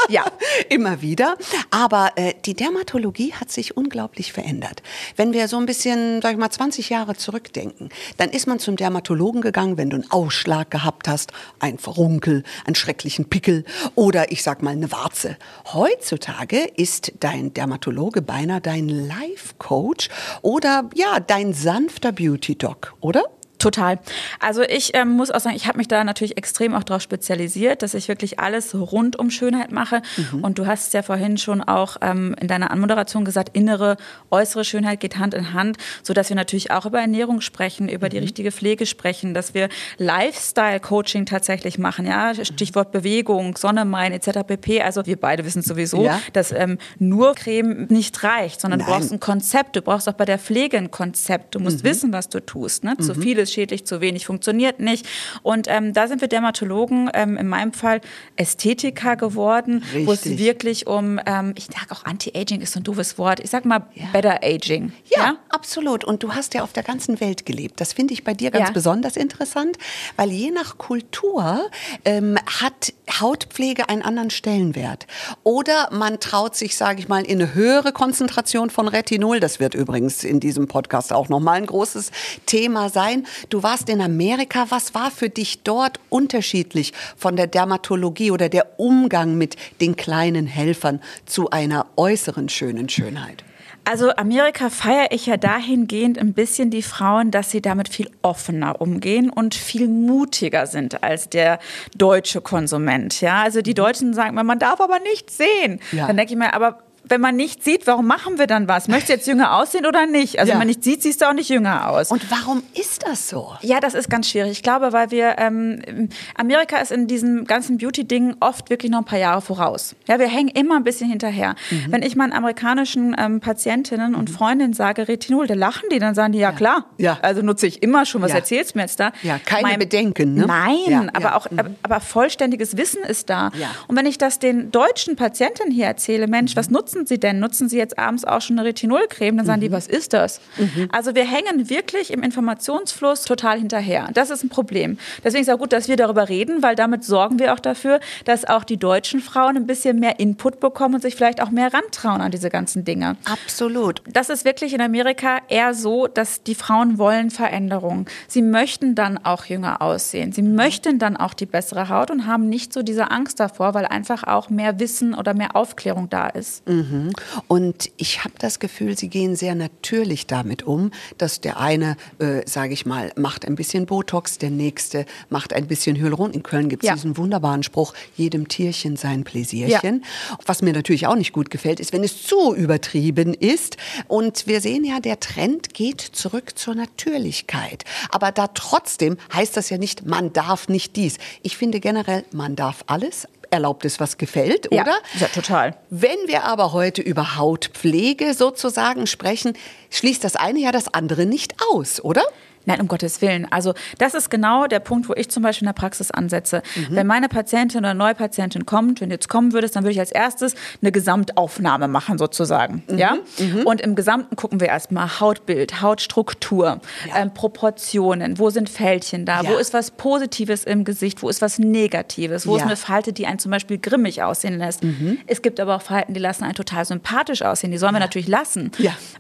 Ja. 0.08 0.25
Immer 0.69 1.02
wieder. 1.02 1.36
Aber 1.70 2.12
äh, 2.16 2.34
die 2.44 2.55
Dermatologie 2.55 3.32
hat 3.34 3.50
sich 3.50 3.76
unglaublich 3.76 4.32
verändert. 4.32 4.82
Wenn 5.16 5.32
wir 5.32 5.49
so 5.49 5.56
ein 5.58 5.66
bisschen, 5.66 6.20
sag 6.22 6.32
ich 6.32 6.38
mal, 6.38 6.50
20 6.50 6.90
Jahre 6.90 7.16
zurückdenken, 7.16 7.90
dann 8.16 8.31
ist 8.31 8.46
man 8.46 8.58
zum 8.58 8.76
Dermatologen 8.76 9.40
gegangen, 9.40 9.76
wenn 9.76 9.90
du 9.90 9.96
einen 9.96 10.11
Ausschlag 10.11 10.70
gehabt 10.70 11.08
hast, 11.08 11.32
ein 11.58 11.78
Verunkel, 11.78 12.44
einen 12.64 12.75
schrecklichen 12.75 13.28
Pickel 13.28 13.64
oder 13.94 14.31
ich 14.32 14.43
sag 14.43 14.62
mal 14.62 14.70
eine 14.70 14.93
Warze. 14.93 15.37
Heutzutage 15.72 16.58
ist 16.76 17.12
dein 17.20 17.52
Dermatologe 17.55 18.22
beinahe 18.22 18.61
dein 18.61 18.88
Life 18.88 19.55
Coach 19.58 20.08
oder 20.43 20.88
ja, 20.94 21.20
dein 21.20 21.52
sanfter 21.76 22.11
Beauty 22.11 22.56
Doc, 22.56 22.94
oder? 23.00 23.36
Total. 23.58 23.99
Also 24.38 24.62
ich 24.62 24.94
ähm, 24.94 25.11
muss 25.11 25.31
auch 25.31 25.41
sagen, 25.41 25.56
ich 25.56 25.67
habe 25.67 25.79
mich 25.79 25.88
da 25.88 26.05
natürlich 26.05 26.37
extrem 26.37 26.75
auch 26.75 26.85
darauf 26.85 27.00
spezialisiert, 27.00 27.82
dass 27.82 27.94
ich 27.94 28.08
wirklich 28.08 28.38
alles 28.38 28.75
rund 28.75 29.19
um 29.19 29.31
Schönheit 29.31 29.73
mache. 29.73 30.03
Mhm. 30.17 30.44
Und 30.44 30.58
du 30.58 30.67
hast 30.67 30.93
ja 30.93 31.03
vorhin 31.03 31.38
schon 31.38 31.62
auch 31.62 31.97
ähm, 32.03 32.37
in 32.38 32.49
deiner 32.49 32.70
Anmoderation 32.70 33.25
gesagt, 33.25 33.56
innere, 33.56 33.97
äußere 34.31 34.64
Schönheit 34.64 35.00
geht 35.00 35.17
Hand 35.17 35.32
in 35.32 35.55
Hand, 35.55 35.79
so 36.03 36.12
dass 36.12 36.29
wir 36.29 36.37
natürlich 36.37 36.70
auch 36.70 36.85
über 36.85 37.00
Ernährung 37.00 37.41
sprechen, 37.41 37.88
über 37.88 38.08
mhm. 38.08 38.11
die 38.11 38.19
richtige 38.19 38.53
Pflege 38.53 38.85
sprechen, 38.85 39.32
dass 39.32 39.55
wir 39.55 39.70
Lifestyle-Coaching 39.97 41.25
tatsächlich 41.25 41.79
machen, 41.79 42.06
ja, 42.06 42.35
Stichwort 42.35 42.93
Bewegung, 42.93 43.56
Sonne 43.56 43.87
meinen 43.87 44.12
etc. 44.12 44.41
pp. 44.47 44.82
Also 44.82 45.06
wir 45.06 45.17
beide 45.17 45.47
wissen 45.47 45.62
sowieso, 45.62 46.05
ja. 46.05 46.20
dass 46.35 46.52
ähm, 46.52 46.76
nur 46.99 47.35
Creme 47.35 47.87
nicht 47.88 48.23
reicht, 48.23 48.61
sondern 48.61 48.81
Nein. 48.81 48.87
du 48.87 48.93
brauchst 48.93 49.12
ein 49.12 49.20
Konzept, 49.20 49.76
du 49.76 49.82
brauchst 49.82 50.09
auch 50.11 50.14
bei 50.14 50.26
der 50.26 50.38
Pflege 50.38 50.76
ein 50.76 50.91
Konzept. 50.91 51.55
Du 51.55 51.59
musst 51.61 51.82
mhm. 51.82 51.88
wissen, 51.88 52.12
was 52.12 52.29
du 52.29 52.44
tust. 52.44 52.85
Ne? 52.85 52.97
Zu 52.99 53.14
mhm. 53.14 53.23
viele 53.23 53.45
ist 53.46 53.54
schädlich, 53.54 53.87
zu 53.87 54.00
wenig 54.00 54.26
funktioniert 54.26 54.81
nicht. 54.81 55.06
Und 55.43 55.66
ähm, 55.69 55.93
da 55.93 56.08
sind 56.08 56.20
wir 56.20 56.28
Dermatologen, 56.28 57.10
ähm, 57.14 57.37
in 57.37 57.48
meinem 57.48 57.72
Fall 57.72 58.00
Ästhetiker 58.37 59.16
geworden, 59.16 59.84
wo 60.04 60.12
es 60.12 60.38
wirklich 60.38 60.87
um, 60.87 61.20
ähm, 61.26 61.54
ich 61.56 61.66
sage 61.66 61.90
auch 61.90 62.04
Anti-Aging 62.04 62.60
ist 62.60 62.72
so 62.72 62.81
ein 62.81 62.84
doofes 62.84 63.19
Wort, 63.19 63.40
ich 63.40 63.50
sag 63.50 63.64
mal 63.64 63.87
ja. 63.94 64.06
Better 64.12 64.40
Aging. 64.43 64.93
Ja, 65.06 65.22
ja, 65.22 65.37
absolut. 65.48 66.04
Und 66.04 66.22
du 66.22 66.34
hast 66.34 66.54
ja 66.54 66.62
auf 66.62 66.72
der 66.72 66.82
ganzen 66.82 67.20
Welt 67.20 67.46
gelebt. 67.46 67.81
Das 67.81 67.93
finde 67.93 68.14
ich 68.14 68.25
bei 68.25 68.34
dir 68.34 68.50
ganz 68.50 68.69
ja. 68.69 68.72
besonders 68.72 69.16
interessant, 69.16 69.78
weil 70.16 70.31
je 70.31 70.50
nach 70.50 70.78
Kultur 70.78 71.70
ähm, 72.04 72.37
hat 72.60 72.92
Hautpflege 73.20 73.88
einen 73.88 74.02
anderen 74.02 74.31
Stellenwert. 74.31 75.06
Oder 75.44 75.88
man 75.92 76.20
traut 76.20 76.56
sich, 76.56 76.76
sage 76.76 77.00
ich 77.00 77.08
mal, 77.08 77.25
in 77.25 77.40
eine 77.40 77.54
höhere 77.54 77.92
Konzentration 77.92 78.70
von 78.70 78.88
Retinol. 78.88 79.40
Das 79.40 79.60
wird 79.60 79.75
übrigens 79.75 80.25
in 80.25 80.40
diesem 80.40 80.66
Podcast 80.66 81.12
auch 81.12 81.28
nochmal 81.28 81.56
ein 81.56 81.66
großes 81.66 82.10
Thema 82.46 82.88
sein. 82.88 83.26
Du 83.49 83.62
warst 83.62 83.88
in 83.88 84.00
Amerika. 84.00 84.67
Was 84.71 84.94
war 84.94 85.11
für 85.11 85.29
dich 85.29 85.62
dort 85.62 86.00
unterschiedlich 86.09 86.93
von 87.17 87.37
der 87.37 87.47
Dermatologie 87.47 88.31
oder 88.31 88.49
der 88.49 88.79
Umgang 88.79 89.37
mit 89.37 89.56
den 89.81 89.97
kleinen 89.97 90.47
Helfern 90.47 91.00
zu 91.25 91.50
einer 91.50 91.87
äußeren 91.97 92.49
schönen 92.49 92.88
Schönheit? 92.88 93.44
Also 93.88 94.11
Amerika 94.17 94.69
feiere 94.69 95.12
ich 95.12 95.27
ja 95.27 95.37
dahingehend 95.37 96.19
ein 96.19 96.33
bisschen 96.33 96.71
die 96.71 96.83
Frauen, 96.83 97.31
dass 97.31 97.53
sie 97.53 97.62
damit 97.62 97.88
viel 97.88 98.11
offener 98.21 98.81
umgehen 98.81 99.31
und 99.31 99.55
viel 99.55 99.87
mutiger 99.87 100.67
sind 100.67 101.05
als 101.05 101.29
der 101.29 101.61
deutsche 101.97 102.41
Konsument. 102.41 103.21
Ja, 103.21 103.43
also 103.43 103.62
die 103.62 103.75
Deutschen 103.75 104.12
sagen, 104.12 104.35
man 104.35 104.59
darf 104.59 104.81
aber 104.81 104.99
nichts 104.99 105.37
sehen. 105.37 105.79
Ja. 105.93 106.09
Dann 106.09 106.17
denke 106.17 106.33
ich 106.33 106.38
mir, 106.38 106.53
aber 106.53 106.79
wenn 107.08 107.20
man 107.20 107.37
nicht 107.37 107.62
sieht, 107.62 107.87
warum 107.87 108.06
machen 108.06 108.38
wir 108.38 108.47
dann 108.47 108.69
was? 108.69 108.88
Möchtest 108.88 109.08
du 109.08 109.12
jetzt 109.14 109.26
jünger 109.29 109.56
aussehen 109.56 109.87
oder 109.87 110.06
nicht? 110.06 110.38
Also 110.38 110.50
ja. 110.50 110.55
wenn 110.55 110.58
man 110.58 110.67
nicht 110.67 110.82
sieht, 110.82 111.03
siehst 111.03 111.23
du 111.23 111.29
auch 111.29 111.32
nicht 111.32 111.49
jünger 111.49 111.88
aus. 111.88 112.11
Und 112.11 112.31
warum 112.31 112.62
ist 112.75 113.06
das 113.06 113.29
so? 113.29 113.55
Ja, 113.62 113.81
das 113.81 113.94
ist 113.94 114.11
ganz 114.11 114.29
schwierig. 114.29 114.53
Ich 114.53 114.62
glaube, 114.62 114.93
weil 114.93 115.11
wir, 115.11 115.37
ähm, 115.38 116.08
Amerika 116.35 116.79
ist 116.79 116.91
in 116.91 117.06
diesem 117.06 117.44
ganzen 117.44 117.79
Beauty-Ding 117.79 118.37
oft 118.41 118.70
wirklich 118.70 118.91
noch 118.91 119.00
ein 119.00 119.05
paar 119.05 119.19
Jahre 119.19 119.41
voraus. 119.41 119.94
Ja, 120.08 120.19
wir 120.19 120.29
hängen 120.29 120.49
immer 120.49 120.76
ein 120.76 120.85
bisschen 120.85 121.08
hinterher. 121.08 121.55
Mhm. 121.70 121.87
Wenn 121.91 122.03
ich 122.03 122.17
meinen 122.17 122.32
amerikanischen 122.32 123.14
ähm, 123.19 123.41
Patientinnen 123.41 124.14
und 124.14 124.31
mhm. 124.31 124.35
Freundinnen 124.35 124.73
sage, 124.73 125.09
Retinol, 125.09 125.47
da 125.47 125.55
lachen 125.55 125.88
die, 125.93 125.99
dann 125.99 126.14
sagen 126.14 126.32
die, 126.32 126.41
ja, 126.41 126.50
ja. 126.50 126.56
klar. 126.56 126.87
Ja. 126.99 127.19
Also 127.23 127.43
nutze 127.43 127.67
ich 127.67 127.82
immer 127.82 128.05
schon. 128.05 128.23
Was 128.23 128.31
ja. 128.31 128.38
erzählst 128.38 128.75
du 128.75 128.79
mir 128.79 128.82
jetzt 128.82 128.99
da? 128.99 129.12
Ja, 129.23 129.38
keine 129.38 129.62
mein, 129.62 129.79
Bedenken. 129.79 130.35
Ne? 130.35 130.47
Nein, 130.47 131.11
aber 131.14 131.37
auch, 131.37 131.50
mhm. 131.50 131.76
aber 131.82 132.00
vollständiges 132.00 132.76
Wissen 132.76 133.02
ist 133.02 133.31
da. 133.31 133.50
Und 133.87 133.97
wenn 133.97 134.06
ich 134.06 134.19
das 134.19 134.38
den 134.38 134.70
deutschen 134.70 135.17
Patientinnen 135.17 135.73
hier 135.73 135.87
erzähle, 135.87 136.26
Mensch, 136.26 136.55
mhm. 136.55 136.59
was 136.59 136.70
nutzen 136.70 136.95
nutzen 136.96 137.06
Sie 137.06 137.20
denn? 137.20 137.38
Nutzen 137.40 137.69
Sie 137.69 137.76
jetzt 137.76 137.98
abends 137.98 138.25
auch 138.25 138.40
schon 138.40 138.58
eine 138.58 138.69
Retinolcreme? 138.69 139.37
Dann 139.37 139.46
sagen 139.46 139.60
mhm. 139.60 139.64
die, 139.64 139.72
was 139.72 139.87
ist 139.87 140.12
das? 140.12 140.40
Mhm. 140.56 140.88
Also 140.93 141.14
wir 141.14 141.25
hängen 141.25 141.69
wirklich 141.69 142.12
im 142.12 142.22
Informationsfluss 142.22 143.25
total 143.25 143.58
hinterher. 143.58 144.08
Das 144.14 144.31
ist 144.31 144.43
ein 144.43 144.48
Problem. 144.48 144.98
Deswegen 145.22 145.43
ist 145.43 145.48
es 145.48 145.54
auch 145.54 145.58
gut, 145.58 145.72
dass 145.72 145.88
wir 145.88 145.96
darüber 145.96 146.28
reden, 146.28 146.62
weil 146.62 146.75
damit 146.75 147.04
sorgen 147.04 147.38
wir 147.38 147.52
auch 147.52 147.60
dafür, 147.60 148.00
dass 148.25 148.44
auch 148.44 148.64
die 148.64 148.76
deutschen 148.76 149.20
Frauen 149.20 149.56
ein 149.56 149.66
bisschen 149.66 150.00
mehr 150.00 150.19
Input 150.19 150.60
bekommen 150.60 150.96
und 150.96 151.02
sich 151.02 151.16
vielleicht 151.16 151.43
auch 151.43 151.50
mehr 151.50 151.72
rantrauen 151.72 152.20
an 152.20 152.31
diese 152.31 152.50
ganzen 152.50 152.84
Dinge. 152.84 153.16
Absolut. 153.25 154.02
Das 154.10 154.31
ist 154.31 154.44
wirklich 154.44 154.72
in 154.72 154.81
Amerika 154.81 155.38
eher 155.49 155.75
so, 155.75 156.06
dass 156.06 156.42
die 156.42 156.54
Frauen 156.54 156.99
wollen 156.99 157.31
Veränderungen. 157.31 158.06
Sie 158.28 158.42
möchten 158.42 158.94
dann 158.94 159.19
auch 159.19 159.44
jünger 159.44 159.82
aussehen. 159.82 160.32
Sie 160.32 160.42
möchten 160.42 160.99
dann 160.99 161.16
auch 161.16 161.34
die 161.34 161.46
bessere 161.46 161.88
Haut 161.88 162.10
und 162.10 162.26
haben 162.26 162.49
nicht 162.49 162.72
so 162.72 162.82
diese 162.82 163.10
Angst 163.10 163.40
davor, 163.40 163.75
weil 163.75 163.87
einfach 163.87 164.25
auch 164.25 164.49
mehr 164.49 164.78
Wissen 164.78 165.14
oder 165.14 165.34
mehr 165.34 165.56
Aufklärung 165.56 166.08
da 166.08 166.28
ist. 166.28 166.66
Mhm. 166.66 166.86
Mhm. 166.91 167.12
Und 167.49 167.91
ich 167.97 168.25
habe 168.25 168.35
das 168.38 168.59
Gefühl, 168.59 168.97
Sie 168.97 169.09
gehen 169.09 169.37
sehr 169.37 169.55
natürlich 169.55 170.27
damit 170.27 170.62
um, 170.62 170.91
dass 171.19 171.41
der 171.41 171.59
eine, 171.59 171.97
äh, 172.19 172.43
sage 172.47 172.73
ich 172.73 172.87
mal, 172.87 173.12
macht 173.17 173.47
ein 173.47 173.55
bisschen 173.55 173.87
Botox, 173.87 174.38
der 174.38 174.50
nächste 174.50 175.06
macht 175.29 175.53
ein 175.53 175.67
bisschen 175.67 175.97
Hyaluron. 175.97 176.33
In 176.33 176.43
Köln 176.43 176.69
gibt 176.69 176.85
es 176.85 176.88
ja. 176.88 176.94
diesen 176.94 177.17
wunderbaren 177.17 177.62
Spruch, 177.62 177.94
jedem 178.17 178.49
Tierchen 178.49 178.97
sein 178.97 179.25
Pläsierchen. 179.25 180.03
Ja. 180.03 180.38
Was 180.47 180.62
mir 180.62 180.73
natürlich 180.73 181.06
auch 181.06 181.17
nicht 181.17 181.33
gut 181.33 181.50
gefällt, 181.50 181.81
ist, 181.81 181.93
wenn 181.93 182.05
es 182.05 182.23
zu 182.23 182.55
übertrieben 182.55 183.35
ist. 183.35 183.77
Und 184.09 184.47
wir 184.47 184.61
sehen 184.61 184.85
ja, 184.85 185.00
der 185.00 185.21
Trend 185.21 185.75
geht 185.75 186.00
zurück 186.00 186.59
zur 186.59 186.75
Natürlichkeit. 186.75 187.85
Aber 188.11 188.33
da 188.33 188.49
trotzdem 188.49 189.17
heißt 189.33 189.56
das 189.56 189.71
ja 189.71 189.79
nicht, 189.79 190.06
man 190.06 190.33
darf 190.33 190.69
nicht 190.69 190.97
dies. 190.97 191.19
Ich 191.43 191.56
finde 191.56 191.81
generell, 191.81 192.25
man 192.33 192.56
darf 192.56 192.85
alles, 192.87 193.27
erlaubt 193.50 193.84
ist, 193.84 194.00
was 194.00 194.19
gefällt, 194.19 194.69
ja, 194.72 194.82
oder? 194.82 194.96
Ja, 195.19 195.28
total. 195.28 195.76
Wenn 195.90 196.19
wir 196.26 196.44
aber 196.44 196.72
heute 196.72 197.02
über 197.02 197.37
Hautpflege 197.37 198.34
sozusagen 198.34 199.06
sprechen, 199.06 199.54
schließt 199.90 200.22
das 200.25 200.37
eine 200.37 200.58
ja 200.60 200.72
das 200.72 200.93
andere 200.93 201.26
nicht 201.26 201.54
aus, 201.72 202.02
oder? 202.02 202.22
Nein, 202.66 202.80
um 202.80 202.88
Gottes 202.88 203.22
Willen. 203.22 203.50
Also 203.50 203.74
das 203.98 204.14
ist 204.14 204.28
genau 204.28 204.66
der 204.66 204.80
Punkt, 204.80 205.08
wo 205.08 205.14
ich 205.14 205.30
zum 205.30 205.42
Beispiel 205.42 205.66
in 205.66 205.72
der 205.72 205.80
Praxis 205.80 206.10
ansetze. 206.10 206.62
Mhm. 206.74 206.96
Wenn 206.96 207.06
meine 207.06 207.28
Patientin 207.28 207.80
oder 207.80 207.94
Neupatientin 207.94 208.66
kommt, 208.66 209.00
wenn 209.00 209.08
du 209.08 209.14
jetzt 209.14 209.28
kommen 209.28 209.52
würdest, 209.52 209.76
dann 209.76 209.84
würde 209.84 209.92
ich 209.92 210.00
als 210.00 210.10
erstes 210.10 210.54
eine 210.82 210.92
Gesamtaufnahme 210.92 211.88
machen 211.88 212.18
sozusagen. 212.18 212.82
Mhm. 212.88 212.98
Ja? 212.98 213.16
Mhm. 213.38 213.62
Und 213.64 213.80
im 213.80 213.94
Gesamten 213.94 214.36
gucken 214.36 214.60
wir 214.60 214.66
erstmal 214.66 215.20
Hautbild, 215.20 215.80
Hautstruktur, 215.80 216.80
ja. 217.08 217.16
ähm, 217.16 217.32
Proportionen, 217.32 218.38
wo 218.38 218.50
sind 218.50 218.68
Fältchen 218.68 219.24
da, 219.24 219.42
ja. 219.42 219.50
wo 219.50 219.56
ist 219.56 219.72
was 219.72 219.92
Positives 219.92 220.64
im 220.64 220.84
Gesicht, 220.84 221.22
wo 221.22 221.28
ist 221.28 221.40
was 221.40 221.58
Negatives, 221.58 222.46
wo 222.46 222.56
ja. 222.56 222.58
ist 222.58 222.66
eine 222.66 222.76
Falte, 222.76 223.12
die 223.12 223.26
einen 223.26 223.38
zum 223.38 223.52
Beispiel 223.52 223.78
grimmig 223.78 224.22
aussehen 224.22 224.58
lässt. 224.58 224.82
Mhm. 224.82 225.18
Es 225.28 225.40
gibt 225.40 225.60
aber 225.60 225.76
auch 225.76 225.82
Falten, 225.82 226.14
die 226.14 226.20
lassen 226.20 226.42
einen 226.42 226.54
total 226.54 226.84
sympathisch 226.84 227.42
aussehen, 227.42 227.70
die 227.70 227.78
sollen 227.78 227.94
wir 227.94 228.00
natürlich 228.00 228.28
lassen. 228.28 228.72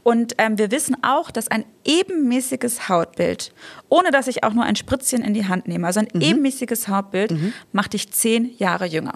Und 0.02 0.34
ähm, 0.38 0.58
wir 0.58 0.72
wissen 0.72 0.96
auch, 1.02 1.30
dass 1.30 1.48
ein 1.48 1.64
ebenmäßiges 1.84 2.88
Hautbild 2.88 3.35
Hautbild, 3.36 3.52
ohne 3.88 4.10
dass 4.10 4.26
ich 4.26 4.44
auch 4.44 4.52
nur 4.52 4.64
ein 4.64 4.76
Spritzchen 4.76 5.22
in 5.22 5.34
die 5.34 5.46
Hand 5.46 5.68
nehme, 5.68 5.86
also 5.86 6.00
ein 6.00 6.08
mhm. 6.12 6.20
ebenmäßiges 6.20 6.88
Hautbild, 6.88 7.30
mhm. 7.30 7.52
macht 7.72 7.92
dich 7.92 8.10
zehn 8.10 8.56
Jahre 8.58 8.86
jünger. 8.86 9.14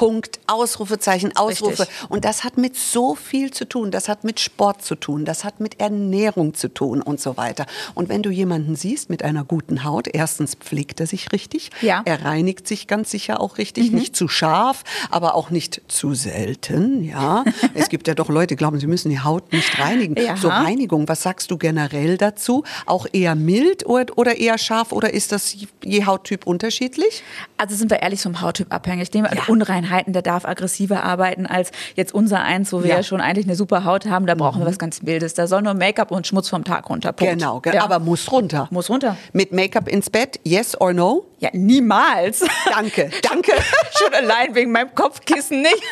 Punkt, 0.00 0.40
Ausrufezeichen, 0.46 1.36
Ausrufe. 1.36 1.82
Richtig. 1.82 2.08
Und 2.08 2.24
das 2.24 2.42
hat 2.42 2.56
mit 2.56 2.74
so 2.74 3.14
viel 3.14 3.50
zu 3.50 3.68
tun. 3.68 3.90
Das 3.90 4.08
hat 4.08 4.24
mit 4.24 4.40
Sport 4.40 4.82
zu 4.82 4.94
tun. 4.94 5.26
Das 5.26 5.44
hat 5.44 5.60
mit 5.60 5.78
Ernährung 5.78 6.54
zu 6.54 6.72
tun 6.72 7.02
und 7.02 7.20
so 7.20 7.36
weiter. 7.36 7.66
Und 7.94 8.08
wenn 8.08 8.22
du 8.22 8.30
jemanden 8.30 8.76
siehst 8.76 9.10
mit 9.10 9.22
einer 9.22 9.44
guten 9.44 9.84
Haut, 9.84 10.08
erstens 10.08 10.54
pflegt 10.54 11.00
er 11.00 11.06
sich 11.06 11.32
richtig. 11.32 11.68
Ja. 11.82 12.00
Er 12.06 12.24
reinigt 12.24 12.66
sich 12.66 12.86
ganz 12.86 13.10
sicher 13.10 13.40
auch 13.40 13.58
richtig. 13.58 13.90
Mhm. 13.90 13.98
Nicht 13.98 14.16
zu 14.16 14.26
scharf, 14.26 14.84
aber 15.10 15.34
auch 15.34 15.50
nicht 15.50 15.82
zu 15.88 16.14
selten. 16.14 17.04
Ja. 17.04 17.44
es 17.74 17.90
gibt 17.90 18.08
ja 18.08 18.14
doch 18.14 18.30
Leute, 18.30 18.54
die 18.54 18.56
glauben, 18.56 18.80
sie 18.80 18.86
müssen 18.86 19.10
die 19.10 19.20
Haut 19.20 19.52
nicht 19.52 19.78
reinigen. 19.78 20.16
Ja. 20.16 20.34
So 20.38 20.48
Reinigung, 20.48 21.08
was 21.08 21.22
sagst 21.22 21.50
du 21.50 21.58
generell 21.58 22.16
dazu? 22.16 22.64
Auch 22.86 23.06
eher 23.12 23.34
mild 23.34 23.84
oder 23.84 24.38
eher 24.38 24.56
scharf 24.56 24.92
oder 24.92 25.12
ist 25.12 25.30
das 25.30 25.54
je 25.84 26.06
Hauttyp 26.06 26.46
unterschiedlich? 26.46 27.22
Also 27.58 27.76
sind 27.76 27.90
wir 27.90 28.00
ehrlich 28.00 28.22
vom 28.22 28.40
Hauttyp 28.40 28.72
abhängig. 28.72 29.08
Ich 29.08 29.12
nehme 29.12 29.28
ja. 29.30 29.42
Unreinheit 29.46 29.89
Einheiten, 29.90 30.12
der 30.12 30.22
darf 30.22 30.44
aggressiver 30.44 31.02
arbeiten 31.02 31.46
als 31.46 31.72
jetzt 31.96 32.14
unser 32.14 32.40
eins, 32.42 32.72
wo 32.72 32.82
wir 32.82 32.90
ja, 32.90 32.96
ja 32.96 33.02
schon 33.02 33.20
eigentlich 33.20 33.46
eine 33.46 33.56
super 33.56 33.84
Haut 33.84 34.06
haben. 34.06 34.26
Da 34.26 34.34
brauchen 34.34 34.58
mhm. 34.58 34.64
wir 34.64 34.70
was 34.70 34.78
ganz 34.78 35.04
Wildes. 35.04 35.34
Da 35.34 35.46
soll 35.46 35.62
nur 35.62 35.74
Make-up 35.74 36.10
und 36.10 36.26
Schmutz 36.26 36.48
vom 36.48 36.64
Tag 36.64 36.88
runter. 36.88 37.12
Punkt. 37.12 37.34
Genau, 37.34 37.60
ja. 37.64 37.82
aber 37.82 37.98
muss 37.98 38.30
runter. 38.30 38.68
Muss 38.70 38.88
runter. 38.88 39.16
Mit 39.32 39.52
Make-up 39.52 39.88
ins 39.88 40.10
Bett, 40.10 40.40
yes 40.44 40.80
or 40.80 40.92
no? 40.92 41.24
Ja, 41.40 41.48
niemals. 41.54 42.44
Danke, 42.66 43.10
danke. 43.22 43.52
schon 43.98 44.12
allein 44.12 44.54
wegen 44.54 44.72
meinem 44.72 44.94
Kopfkissen 44.94 45.62
nicht. 45.62 45.82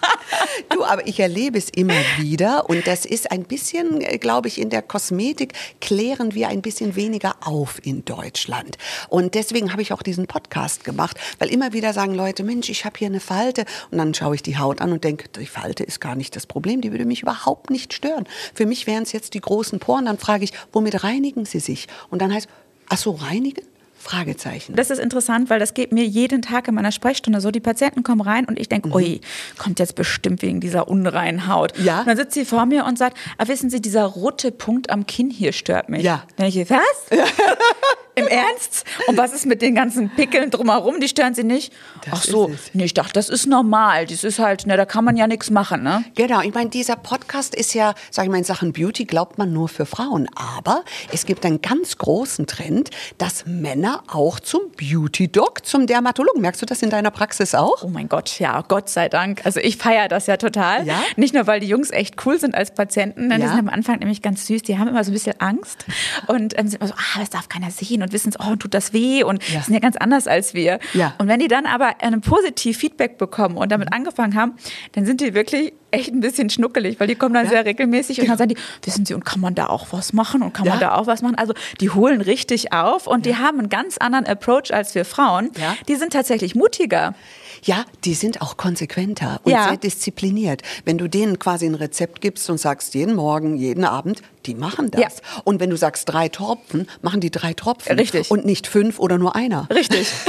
du, 0.70 0.82
aber 0.84 1.06
ich 1.06 1.20
erlebe 1.20 1.58
es 1.58 1.68
immer 1.68 2.00
wieder 2.16 2.70
und 2.70 2.86
das 2.86 3.04
ist 3.04 3.30
ein 3.30 3.44
bisschen, 3.44 4.00
äh, 4.00 4.16
glaube 4.16 4.48
ich, 4.48 4.58
in 4.58 4.70
der 4.70 4.80
Kosmetik 4.80 5.52
klären 5.82 6.34
wir 6.34 6.48
ein 6.48 6.62
bisschen 6.62 6.96
weniger 6.96 7.36
auf 7.42 7.78
in 7.84 8.06
Deutschland. 8.06 8.78
Und 9.10 9.34
deswegen 9.34 9.72
habe 9.72 9.82
ich 9.82 9.92
auch 9.92 10.02
diesen 10.02 10.26
Podcast 10.26 10.84
gemacht, 10.84 11.18
weil 11.38 11.52
immer 11.52 11.74
wieder 11.74 11.92
sagen 11.92 12.14
Leute, 12.14 12.42
Mensch, 12.42 12.70
ich 12.70 12.86
habe 12.86 12.98
hier 12.98 13.08
eine 13.08 13.20
Falte 13.20 13.66
und 13.90 13.98
dann 13.98 14.14
schaue 14.14 14.34
ich 14.34 14.42
die 14.42 14.56
Haut 14.56 14.80
an 14.80 14.92
und 14.92 15.04
denke, 15.04 15.28
die 15.28 15.46
Falte 15.46 15.84
ist 15.84 16.00
gar 16.00 16.14
nicht 16.14 16.34
das 16.36 16.46
Problem, 16.46 16.80
die 16.80 16.90
würde 16.90 17.04
mich 17.04 17.20
überhaupt 17.20 17.68
nicht 17.68 17.92
stören. 17.92 18.26
Für 18.54 18.64
mich 18.64 18.86
wären 18.86 19.02
es 19.02 19.12
jetzt 19.12 19.34
die 19.34 19.42
großen 19.42 19.78
Poren, 19.78 20.06
dann 20.06 20.18
frage 20.18 20.44
ich, 20.44 20.52
womit 20.72 21.04
reinigen 21.04 21.44
sie 21.44 21.60
sich? 21.60 21.86
Und 22.08 22.22
dann 22.22 22.32
heißt, 22.32 22.48
ach 22.88 22.96
so, 22.96 23.10
reinigen? 23.10 23.66
Fragezeichen. 24.06 24.76
Das 24.76 24.90
ist 24.90 25.00
interessant, 25.00 25.50
weil 25.50 25.58
das 25.58 25.74
geht 25.74 25.90
mir 25.90 26.04
jeden 26.04 26.40
Tag 26.40 26.68
in 26.68 26.74
meiner 26.74 26.92
Sprechstunde 26.92 27.40
so. 27.40 27.50
Die 27.50 27.60
Patienten 27.60 28.04
kommen 28.04 28.20
rein 28.20 28.44
und 28.44 28.56
ich 28.56 28.68
denke, 28.68 28.88
mhm. 28.88 28.94
ui, 28.94 29.20
kommt 29.58 29.80
jetzt 29.80 29.96
bestimmt 29.96 30.42
wegen 30.42 30.60
dieser 30.60 30.86
unreinen 30.86 31.48
Haut. 31.48 31.76
Ja. 31.78 32.00
Und 32.00 32.06
dann 32.06 32.16
sitzt 32.16 32.34
sie 32.34 32.44
vor 32.44 32.66
mir 32.66 32.84
und 32.84 32.96
sagt, 32.98 33.16
ah, 33.36 33.48
wissen 33.48 33.68
Sie, 33.68 33.82
dieser 33.82 34.04
rote 34.04 34.52
Punkt 34.52 34.90
am 34.90 35.06
Kinn 35.06 35.28
hier 35.28 35.52
stört 35.52 35.88
mich. 35.88 36.04
Ja. 36.04 36.22
Dann 36.36 36.46
ich, 36.46 36.70
was? 36.70 36.80
Ja. 37.10 37.24
Im 38.18 38.28
Ernst? 38.28 38.86
Und 39.08 39.18
was 39.18 39.34
ist 39.34 39.44
mit 39.44 39.60
den 39.60 39.74
ganzen 39.74 40.08
Pickeln 40.08 40.50
drumherum? 40.50 41.00
Die 41.00 41.08
stören 41.08 41.34
Sie 41.34 41.44
nicht? 41.44 41.70
Das 42.02 42.14
Ach 42.14 42.22
so, 42.24 42.50
nee, 42.72 42.84
ich 42.84 42.94
dachte, 42.94 43.12
das 43.12 43.28
ist 43.28 43.44
normal. 43.46 44.06
Das 44.06 44.24
ist 44.24 44.38
halt, 44.38 44.66
ne, 44.66 44.78
da 44.78 44.86
kann 44.86 45.04
man 45.04 45.18
ja 45.18 45.26
nichts 45.26 45.50
machen, 45.50 45.82
ne? 45.82 46.02
Genau, 46.14 46.40
ich 46.40 46.54
meine, 46.54 46.70
dieser 46.70 46.96
Podcast 46.96 47.54
ist 47.54 47.74
ja, 47.74 47.92
sag 48.10 48.24
ich 48.24 48.30
mal, 48.30 48.38
in 48.38 48.44
Sachen 48.44 48.72
Beauty 48.72 49.04
glaubt 49.04 49.36
man 49.36 49.52
nur 49.52 49.68
für 49.68 49.84
Frauen. 49.84 50.30
Aber 50.34 50.82
es 51.12 51.26
gibt 51.26 51.44
einen 51.44 51.60
ganz 51.60 51.98
großen 51.98 52.46
Trend, 52.46 52.88
dass 53.18 53.44
Männer 53.44 54.02
auch 54.10 54.40
zum 54.40 54.62
Beauty-Doc, 54.78 55.66
zum 55.66 55.86
Dermatologen. 55.86 56.40
Merkst 56.40 56.62
du 56.62 56.66
das 56.66 56.80
in 56.80 56.88
deiner 56.88 57.10
Praxis 57.10 57.54
auch? 57.54 57.82
Oh 57.82 57.88
mein 57.88 58.08
Gott, 58.08 58.38
ja, 58.38 58.62
Gott 58.62 58.88
sei 58.88 59.10
Dank. 59.10 59.44
Also 59.44 59.60
ich 59.60 59.76
feiere 59.76 60.08
das 60.08 60.26
ja 60.26 60.38
total. 60.38 60.86
Ja? 60.86 61.02
Nicht 61.16 61.34
nur, 61.34 61.46
weil 61.46 61.60
die 61.60 61.68
Jungs 61.68 61.90
echt 61.90 62.24
cool 62.24 62.40
sind 62.40 62.54
als 62.54 62.72
Patienten, 62.72 63.28
denn 63.28 63.42
ja? 63.42 63.46
die 63.46 63.52
sind 63.52 63.58
am 63.58 63.68
Anfang 63.68 63.98
nämlich 63.98 64.22
ganz 64.22 64.46
süß. 64.46 64.62
Die 64.62 64.78
haben 64.78 64.88
immer 64.88 65.04
so 65.04 65.10
ein 65.10 65.14
bisschen 65.14 65.38
Angst 65.38 65.84
und 66.28 66.58
ähm, 66.58 66.68
sind 66.68 66.80
immer 66.80 66.88
so, 66.88 66.94
ah, 66.94 67.20
das 67.20 67.28
darf 67.28 67.50
keiner 67.50 67.70
sehen 67.70 68.05
und 68.06 68.12
wissen, 68.12 68.32
oh, 68.38 68.56
tut 68.56 68.74
das 68.74 68.92
weh 68.92 69.22
und 69.22 69.46
ja. 69.48 69.60
sind 69.62 69.74
ja 69.74 69.80
ganz 69.80 69.96
anders 69.96 70.26
als 70.26 70.54
wir. 70.54 70.78
Ja. 70.94 71.14
Und 71.18 71.28
wenn 71.28 71.40
die 71.40 71.48
dann 71.48 71.66
aber 71.66 71.94
ein 72.00 72.20
positiv 72.20 72.78
Feedback 72.78 73.18
bekommen 73.18 73.56
und 73.56 73.70
damit 73.70 73.90
mhm. 73.90 73.96
angefangen 73.96 74.34
haben, 74.34 74.54
dann 74.92 75.06
sind 75.06 75.20
die 75.20 75.34
wirklich 75.34 75.72
echt 75.90 76.12
ein 76.12 76.20
bisschen 76.20 76.50
schnuckelig, 76.50 77.00
weil 77.00 77.06
die 77.06 77.14
kommen 77.14 77.34
dann 77.34 77.44
ja. 77.44 77.50
sehr 77.50 77.64
regelmäßig 77.64 78.20
und 78.20 78.28
dann 78.28 78.38
sagen 78.38 78.50
die, 78.50 78.56
wissen 78.84 79.06
Sie, 79.06 79.14
und 79.14 79.24
kann 79.24 79.40
man 79.40 79.54
da 79.54 79.66
auch 79.66 79.88
was 79.90 80.12
machen 80.12 80.42
und 80.42 80.52
kann 80.52 80.66
man 80.66 80.80
da 80.80 80.94
auch 80.94 81.06
was 81.06 81.22
machen? 81.22 81.36
Also 81.36 81.54
die 81.80 81.90
holen 81.90 82.20
richtig 82.20 82.72
auf 82.72 83.06
und 83.06 83.24
die 83.24 83.36
haben 83.36 83.58
einen 83.58 83.68
ganz 83.68 83.96
anderen 83.98 84.26
Approach 84.26 84.72
als 84.72 84.94
wir 84.94 85.04
Frauen. 85.04 85.50
Die 85.88 85.94
sind 85.96 86.12
tatsächlich 86.12 86.54
mutiger. 86.54 87.14
Ja, 87.62 87.84
die 88.04 88.14
sind 88.14 88.42
auch 88.42 88.56
konsequenter 88.56 89.40
und 89.44 89.52
ja. 89.52 89.68
sehr 89.68 89.76
diszipliniert. 89.76 90.62
Wenn 90.84 90.98
du 90.98 91.08
denen 91.08 91.38
quasi 91.38 91.66
ein 91.66 91.74
Rezept 91.74 92.20
gibst 92.20 92.48
und 92.50 92.58
sagst, 92.58 92.94
jeden 92.94 93.14
Morgen, 93.16 93.56
jeden 93.56 93.84
Abend, 93.84 94.22
die 94.44 94.54
machen 94.54 94.90
das. 94.90 95.00
Ja. 95.00 95.40
Und 95.44 95.58
wenn 95.60 95.70
du 95.70 95.76
sagst 95.76 96.08
drei 96.08 96.28
Tropfen, 96.28 96.86
machen 97.02 97.20
die 97.20 97.30
drei 97.30 97.54
Tropfen. 97.54 97.95
Richtig. 97.98 98.30
Und 98.30 98.44
nicht 98.44 98.66
fünf 98.66 98.98
oder 98.98 99.18
nur 99.18 99.36
einer. 99.36 99.68
Richtig. 99.70 100.08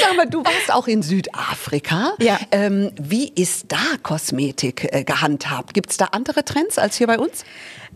Sag 0.00 0.16
mal, 0.16 0.26
du 0.26 0.44
warst 0.44 0.72
auch 0.72 0.86
in 0.86 1.02
Südafrika. 1.02 2.12
Ja. 2.18 2.38
Ähm, 2.50 2.92
wie 3.00 3.28
ist 3.28 3.66
da 3.68 3.78
Kosmetik 4.02 4.88
äh, 4.92 5.04
gehandhabt? 5.04 5.74
Gibt 5.74 5.90
es 5.90 5.96
da 5.96 6.06
andere 6.06 6.44
Trends 6.44 6.78
als 6.78 6.96
hier 6.96 7.06
bei 7.06 7.18
uns? 7.18 7.44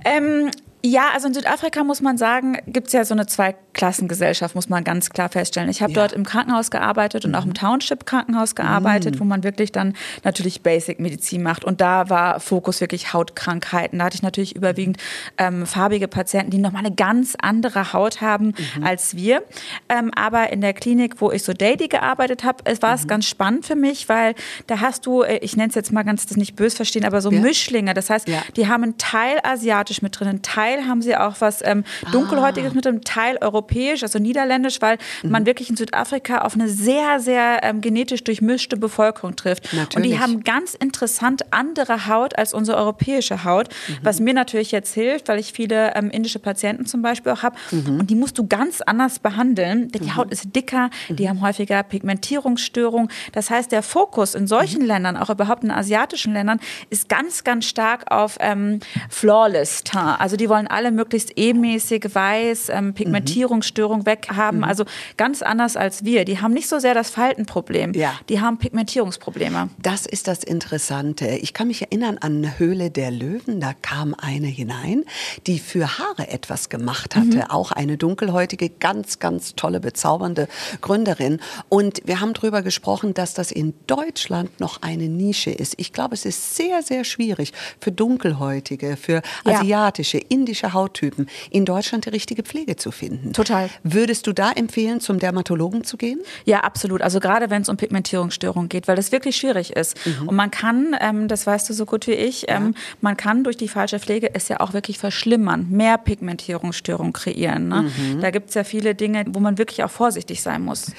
Ähm, 0.04 0.50
ja, 0.86 1.12
also 1.14 1.28
in 1.28 1.32
Südafrika 1.32 1.82
muss 1.82 2.02
man 2.02 2.18
sagen, 2.18 2.58
gibt 2.66 2.88
es 2.88 2.92
ja 2.92 3.06
so 3.06 3.14
eine 3.14 3.24
Zweiklassengesellschaft, 3.24 4.54
muss 4.54 4.68
man 4.68 4.84
ganz 4.84 5.08
klar 5.08 5.30
feststellen. 5.30 5.70
Ich 5.70 5.80
habe 5.80 5.94
ja. 5.94 6.00
dort 6.00 6.12
im 6.12 6.24
Krankenhaus 6.26 6.70
gearbeitet 6.70 7.24
und 7.24 7.30
mhm. 7.30 7.36
auch 7.36 7.46
im 7.46 7.54
Township-Krankenhaus 7.54 8.54
gearbeitet, 8.54 9.14
mhm. 9.14 9.20
wo 9.20 9.24
man 9.24 9.44
wirklich 9.44 9.72
dann 9.72 9.94
natürlich 10.24 10.60
Basic-Medizin 10.60 11.42
macht. 11.42 11.64
Und 11.64 11.80
da 11.80 12.10
war 12.10 12.38
Fokus 12.38 12.82
wirklich 12.82 13.14
Hautkrankheiten. 13.14 13.98
Da 13.98 14.04
hatte 14.04 14.16
ich 14.16 14.22
natürlich 14.22 14.56
überwiegend 14.56 14.98
ähm, 15.38 15.64
farbige 15.64 16.06
Patienten, 16.06 16.50
die 16.50 16.58
nochmal 16.58 16.84
eine 16.84 16.94
ganz 16.94 17.34
andere 17.40 17.94
Haut 17.94 18.20
haben 18.20 18.48
mhm. 18.76 18.84
als 18.84 19.16
wir. 19.16 19.42
Ähm, 19.88 20.10
aber 20.14 20.52
in 20.52 20.60
der 20.60 20.74
Klinik, 20.74 21.18
wo 21.22 21.30
ich 21.30 21.44
so 21.44 21.54
daily 21.54 21.88
gearbeitet 21.88 22.44
habe, 22.44 22.58
es 22.64 22.82
war 22.82 22.92
es 22.92 23.04
mhm. 23.04 23.08
ganz 23.08 23.24
spannend 23.24 23.64
für 23.64 23.76
mich, 23.76 24.10
weil 24.10 24.34
da 24.66 24.80
hast 24.80 25.06
du, 25.06 25.22
äh, 25.22 25.38
ich 25.38 25.56
nenne 25.56 25.70
es 25.70 25.76
jetzt 25.76 25.92
mal 25.92 26.02
ganz 26.02 26.26
das 26.26 26.36
nicht 26.36 26.56
böse 26.56 26.76
verstehen, 26.76 27.06
aber 27.06 27.22
so 27.22 27.30
ja. 27.30 27.40
Mischlinge. 27.40 27.94
Das 27.94 28.10
heißt, 28.10 28.28
ja. 28.28 28.42
die 28.54 28.68
haben 28.68 28.82
einen 28.82 28.98
Teil 28.98 29.40
asiatisch 29.42 30.02
mit 30.02 30.20
drin, 30.20 30.28
einen 30.28 30.42
Teil 30.42 30.73
Teil 30.74 30.86
haben 30.86 31.02
sie 31.02 31.16
auch 31.16 31.36
was 31.38 31.60
ähm, 31.64 31.84
dunkelhäutiges 32.12 32.72
ah. 32.72 32.74
mit 32.74 32.86
einem 32.86 33.02
Teil 33.02 33.38
europäisch, 33.40 34.02
also 34.02 34.18
niederländisch, 34.18 34.80
weil 34.80 34.98
mhm. 35.22 35.30
man 35.30 35.46
wirklich 35.46 35.70
in 35.70 35.76
Südafrika 35.76 36.42
auf 36.42 36.54
eine 36.54 36.68
sehr, 36.68 37.20
sehr 37.20 37.60
ähm, 37.62 37.80
genetisch 37.80 38.24
durchmischte 38.24 38.76
Bevölkerung 38.76 39.36
trifft. 39.36 39.72
Natürlich. 39.72 39.96
Und 39.96 40.02
die 40.02 40.18
haben 40.18 40.44
ganz 40.44 40.74
interessant 40.74 41.52
andere 41.52 42.06
Haut 42.06 42.36
als 42.38 42.54
unsere 42.54 42.78
europäische 42.78 43.44
Haut, 43.44 43.68
mhm. 43.68 43.98
was 44.02 44.20
mir 44.20 44.34
natürlich 44.34 44.72
jetzt 44.72 44.94
hilft, 44.94 45.28
weil 45.28 45.38
ich 45.38 45.52
viele 45.52 45.94
ähm, 45.94 46.10
indische 46.10 46.38
Patienten 46.38 46.86
zum 46.86 47.02
Beispiel 47.02 47.32
auch 47.32 47.42
habe. 47.42 47.56
Mhm. 47.70 48.00
Und 48.00 48.10
die 48.10 48.14
musst 48.14 48.38
du 48.38 48.46
ganz 48.46 48.80
anders 48.80 49.18
behandeln, 49.18 49.88
denn 49.90 50.02
die 50.02 50.10
mhm. 50.10 50.16
Haut 50.16 50.30
ist 50.30 50.54
dicker, 50.54 50.90
die 51.08 51.24
mhm. 51.24 51.28
haben 51.28 51.40
häufiger 51.42 51.82
Pigmentierungsstörungen. 51.82 53.08
Das 53.32 53.50
heißt, 53.50 53.72
der 53.72 53.82
Fokus 53.82 54.34
in 54.34 54.46
solchen 54.46 54.82
mhm. 54.82 54.88
Ländern, 54.88 55.16
auch 55.16 55.30
überhaupt 55.30 55.64
in 55.64 55.70
asiatischen 55.70 56.32
Ländern, 56.32 56.60
ist 56.90 57.08
ganz, 57.08 57.44
ganz 57.44 57.66
stark 57.66 58.10
auf 58.10 58.36
ähm, 58.40 58.80
flawless 59.08 59.84
Teint. 59.84 60.20
Also 60.20 60.36
die 60.36 60.48
wollen 60.48 60.63
wollen 60.64 60.66
alle 60.68 60.92
möglichst 60.92 61.32
ebenmäßig 61.36 62.14
weiß, 62.14 62.68
ähm, 62.70 62.94
Pigmentierungsstörung 62.94 64.00
mhm. 64.00 64.06
weghaben. 64.06 64.58
Mhm. 64.58 64.64
Also 64.64 64.84
ganz 65.16 65.42
anders 65.42 65.76
als 65.76 66.04
wir. 66.04 66.24
Die 66.24 66.40
haben 66.40 66.52
nicht 66.52 66.68
so 66.68 66.78
sehr 66.78 66.94
das 66.94 67.10
Faltenproblem. 67.10 67.92
Ja. 67.94 68.14
Die 68.28 68.40
haben 68.40 68.58
Pigmentierungsprobleme. 68.58 69.70
Das 69.78 70.06
ist 70.06 70.28
das 70.28 70.44
Interessante. 70.44 71.26
Ich 71.26 71.54
kann 71.54 71.68
mich 71.68 71.82
erinnern 71.82 72.18
an 72.18 72.58
Höhle 72.58 72.90
der 72.90 73.10
Löwen. 73.10 73.60
Da 73.60 73.72
kam 73.74 74.14
eine 74.14 74.46
hinein, 74.46 75.04
die 75.46 75.58
für 75.58 75.98
Haare 75.98 76.28
etwas 76.28 76.68
gemacht 76.68 77.16
hatte. 77.16 77.38
Mhm. 77.38 77.50
Auch 77.50 77.72
eine 77.72 77.96
dunkelhäutige, 77.96 78.70
ganz, 78.70 79.18
ganz 79.18 79.54
tolle, 79.54 79.80
bezaubernde 79.80 80.48
Gründerin. 80.80 81.40
Und 81.68 82.00
wir 82.04 82.20
haben 82.20 82.32
darüber 82.32 82.62
gesprochen, 82.62 83.14
dass 83.14 83.34
das 83.34 83.50
in 83.50 83.74
Deutschland 83.86 84.60
noch 84.60 84.82
eine 84.82 85.08
Nische 85.08 85.50
ist. 85.50 85.74
Ich 85.76 85.92
glaube, 85.92 86.14
es 86.14 86.24
ist 86.24 86.56
sehr, 86.56 86.82
sehr 86.82 87.04
schwierig 87.04 87.52
für 87.80 87.92
dunkelhäutige, 87.92 88.96
für 88.96 89.22
asiatische, 89.44 90.18
ja. 90.18 90.24
Indische 90.44 90.74
Hauttypen 90.74 91.26
in 91.50 91.64
Deutschland 91.64 92.04
die 92.04 92.10
richtige 92.10 92.42
Pflege 92.42 92.76
zu 92.76 92.90
finden. 92.90 93.32
Total. 93.32 93.70
Würdest 93.82 94.26
du 94.26 94.34
da 94.34 94.52
empfehlen, 94.52 95.00
zum 95.00 95.18
Dermatologen 95.18 95.84
zu 95.84 95.96
gehen? 95.96 96.20
Ja, 96.44 96.60
absolut. 96.60 97.00
Also 97.00 97.18
gerade 97.18 97.48
wenn 97.48 97.62
es 97.62 97.70
um 97.70 97.78
Pigmentierungsstörungen 97.78 98.68
geht, 98.68 98.88
weil 98.88 98.96
das 98.96 99.10
wirklich 99.10 99.36
schwierig 99.36 99.74
ist. 99.74 99.96
Mhm. 100.04 100.28
Und 100.28 100.36
man 100.36 100.50
kann, 100.50 100.94
ähm, 101.00 101.28
das 101.28 101.46
weißt 101.46 101.70
du 101.70 101.72
so 101.72 101.86
gut 101.86 102.06
wie 102.06 102.12
ich, 102.12 102.42
ja. 102.42 102.56
ähm, 102.56 102.74
man 103.00 103.16
kann 103.16 103.42
durch 103.42 103.56
die 103.56 103.68
falsche 103.68 103.98
Pflege 103.98 104.34
es 104.34 104.48
ja 104.48 104.60
auch 104.60 104.74
wirklich 104.74 104.98
verschlimmern, 104.98 105.66
mehr 105.70 105.96
Pigmentierungsstörungen 105.96 107.14
kreieren. 107.14 107.68
Ne? 107.68 107.82
Mhm. 107.82 108.20
Da 108.20 108.30
gibt 108.30 108.50
es 108.50 108.54
ja 108.54 108.64
viele 108.64 108.94
Dinge, 108.94 109.24
wo 109.28 109.40
man 109.40 109.56
wirklich 109.56 109.82
auch 109.82 109.90
vorsichtig 109.90 110.42
sein 110.42 110.60
muss. 110.62 110.92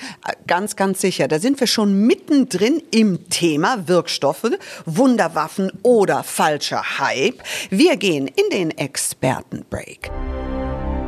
Ganz, 0.48 0.76
ganz 0.76 1.02
sicher. 1.02 1.28
Da 1.28 1.38
sind 1.38 1.60
wir 1.60 1.68
schon 1.68 2.08
mittendrin 2.08 2.82
im 2.90 3.30
Thema 3.30 3.88
Wirkstoffe, 3.88 4.50
Wunderwaffen 4.86 5.72
oder 5.84 6.24
falscher 6.24 6.98
Hype. 6.98 7.44
Wir 7.70 7.96
gehen 7.98 8.28
in 8.28 8.50
den 8.52 8.72
Experten. 8.72 9.35
Break. 9.70 10.12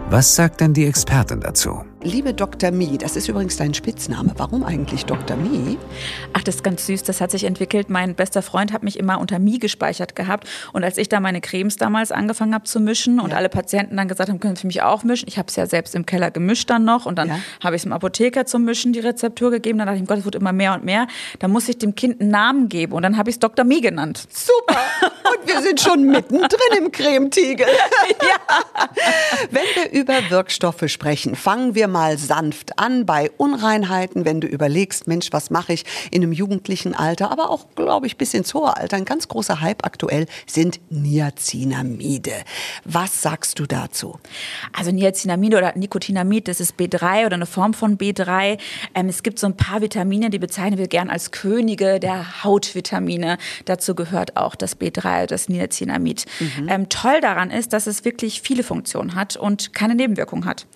Was 0.10 0.36
sagt 0.36 0.62
denn 0.62 0.74
die 0.74 0.86
Expertin 0.86 1.42
dazu? 1.42 1.84
Liebe 2.08 2.34
Dr. 2.34 2.72
Mi, 2.72 2.98
das 2.98 3.18
ist 3.18 3.28
übrigens 3.28 3.58
dein 3.58 3.74
Spitzname. 3.74 4.32
Warum 4.38 4.64
eigentlich 4.64 5.06
Dr. 5.06 5.36
Mi? 5.36 5.78
Ach, 6.32 6.42
das 6.42 6.56
ist 6.56 6.64
ganz 6.64 6.86
süß. 6.86 7.04
Das 7.04 7.20
hat 7.20 7.32
sich 7.32 7.44
entwickelt. 7.44 7.90
Mein 7.90 8.16
bester 8.16 8.42
Freund 8.42 8.72
hat 8.72 8.82
mich 8.82 8.98
immer 8.98 9.20
unter 9.20 9.40
Mi 9.40 9.60
gespeichert 9.60 10.16
gehabt. 10.16 10.48
Und 10.72 10.86
als 10.86 10.98
ich 10.98 11.10
da 11.10 11.20
meine 11.20 11.42
Cremes 11.42 11.76
damals 11.76 12.14
angefangen 12.14 12.54
habe 12.54 12.64
zu 12.64 12.80
mischen 12.80 13.20
und 13.20 13.32
ja. 13.32 13.36
alle 13.36 13.50
Patienten 13.50 13.98
dann 13.98 14.08
gesagt 14.08 14.30
haben, 14.30 14.40
können 14.40 14.56
Sie 14.56 14.68
mich 14.68 14.82
auch 14.84 15.04
mischen. 15.04 15.28
Ich 15.28 15.38
habe 15.38 15.50
es 15.50 15.58
ja 15.58 15.66
selbst 15.66 15.96
im 15.96 16.06
Keller 16.06 16.32
gemischt 16.32 16.70
dann 16.70 16.86
noch. 16.86 17.06
Und 17.06 17.18
dann 17.18 17.28
ja. 17.28 17.40
habe 17.62 17.76
ich 17.76 17.82
es 17.82 17.84
dem 17.84 17.92
Apotheker 17.92 18.46
zum 18.46 18.64
Mischen 18.64 18.94
die 18.94 19.00
Rezeptur 19.00 19.52
gegeben. 19.52 19.80
Dann 19.80 19.88
dachte 19.88 20.00
ich, 20.00 20.08
Gott, 20.08 20.20
es 20.20 20.24
wird 20.26 20.36
immer 20.36 20.54
mehr 20.54 20.76
und 20.76 20.86
mehr. 20.86 21.08
Da 21.40 21.50
muss 21.50 21.68
ich 21.68 21.78
dem 21.78 21.94
Kind 21.94 22.22
einen 22.22 22.32
Namen 22.32 22.70
geben. 22.70 22.94
Und 22.94 23.04
dann 23.04 23.18
habe 23.18 23.30
ich 23.30 23.36
es 23.36 23.40
Dr. 23.40 23.66
Mi 23.66 23.82
genannt. 23.82 24.30
Super. 24.32 24.80
Und 25.02 25.46
wir 25.46 25.62
sind 25.62 25.82
schon 25.82 26.06
mittendrin 26.06 26.78
im 26.78 26.90
Cremetiegel. 26.90 27.68
ja. 28.22 28.88
Wenn 29.52 29.64
wir 29.76 29.92
über 29.92 30.30
Wirkstoffe 30.30 30.88
sprechen, 30.88 31.36
fangen 31.36 31.76
wir 31.76 31.90
mal 31.90 31.97
sanft 32.18 32.80
an 32.80 33.06
bei 33.06 33.32
Unreinheiten, 33.38 34.26
wenn 34.26 34.42
du 34.42 34.48
überlegst, 34.48 35.08
Mensch, 35.08 35.30
was 35.32 35.50
mache 35.50 35.74
ich 35.74 35.86
in 36.12 36.24
einem 36.24 36.32
jugendlichen 36.32 36.94
Alter, 36.94 37.32
aber 37.32 37.50
auch, 37.50 37.68
glaube 37.76 38.08
ich, 38.08 38.18
bis 38.18 38.34
ins 38.34 38.54
hohe 38.54 38.76
Alter. 38.76 38.98
Ein 38.98 39.06
ganz 39.06 39.28
großer 39.28 39.62
Hype 39.62 39.86
aktuell 39.86 40.28
sind 40.46 40.80
Niacinamide. 40.90 42.34
Was 42.86 43.22
sagst 43.22 43.60
du 43.60 43.66
dazu? 43.66 44.20
Also 44.74 44.92
Niacinamide 44.92 45.58
oder 45.58 45.74
Nicotinamid, 45.76 46.48
das 46.48 46.60
ist 46.60 46.76
B3 46.80 47.26
oder 47.26 47.36
eine 47.36 47.46
Form 47.46 47.74
von 47.74 47.98
B3. 47.98 48.60
Ähm, 48.94 49.10
es 49.10 49.24
gibt 49.24 49.40
so 49.40 49.48
ein 49.48 49.58
paar 49.58 49.82
Vitamine, 49.82 50.30
die 50.30 50.40
bezeichnen 50.40 50.78
wir 50.78 50.88
gern 50.88 51.10
als 51.10 51.32
Könige 51.32 52.00
der 52.00 52.44
Hautvitamine. 52.44 53.38
Dazu 53.66 53.96
gehört 53.96 54.38
auch 54.38 54.56
das 54.56 54.80
B3, 54.80 55.26
das 55.26 55.50
Niacinamid. 55.50 56.26
Mhm. 56.40 56.70
Ähm, 56.70 56.90
toll 56.90 57.22
daran 57.22 57.52
ist, 57.52 57.74
dass 57.74 57.88
es 57.88 58.06
wirklich 58.06 58.42
viele 58.42 58.64
Funktionen 58.64 59.16
hat 59.16 59.36
und 59.36 59.74
keine 59.74 59.96
Nebenwirkung 59.96 60.46
hat. 60.46 60.68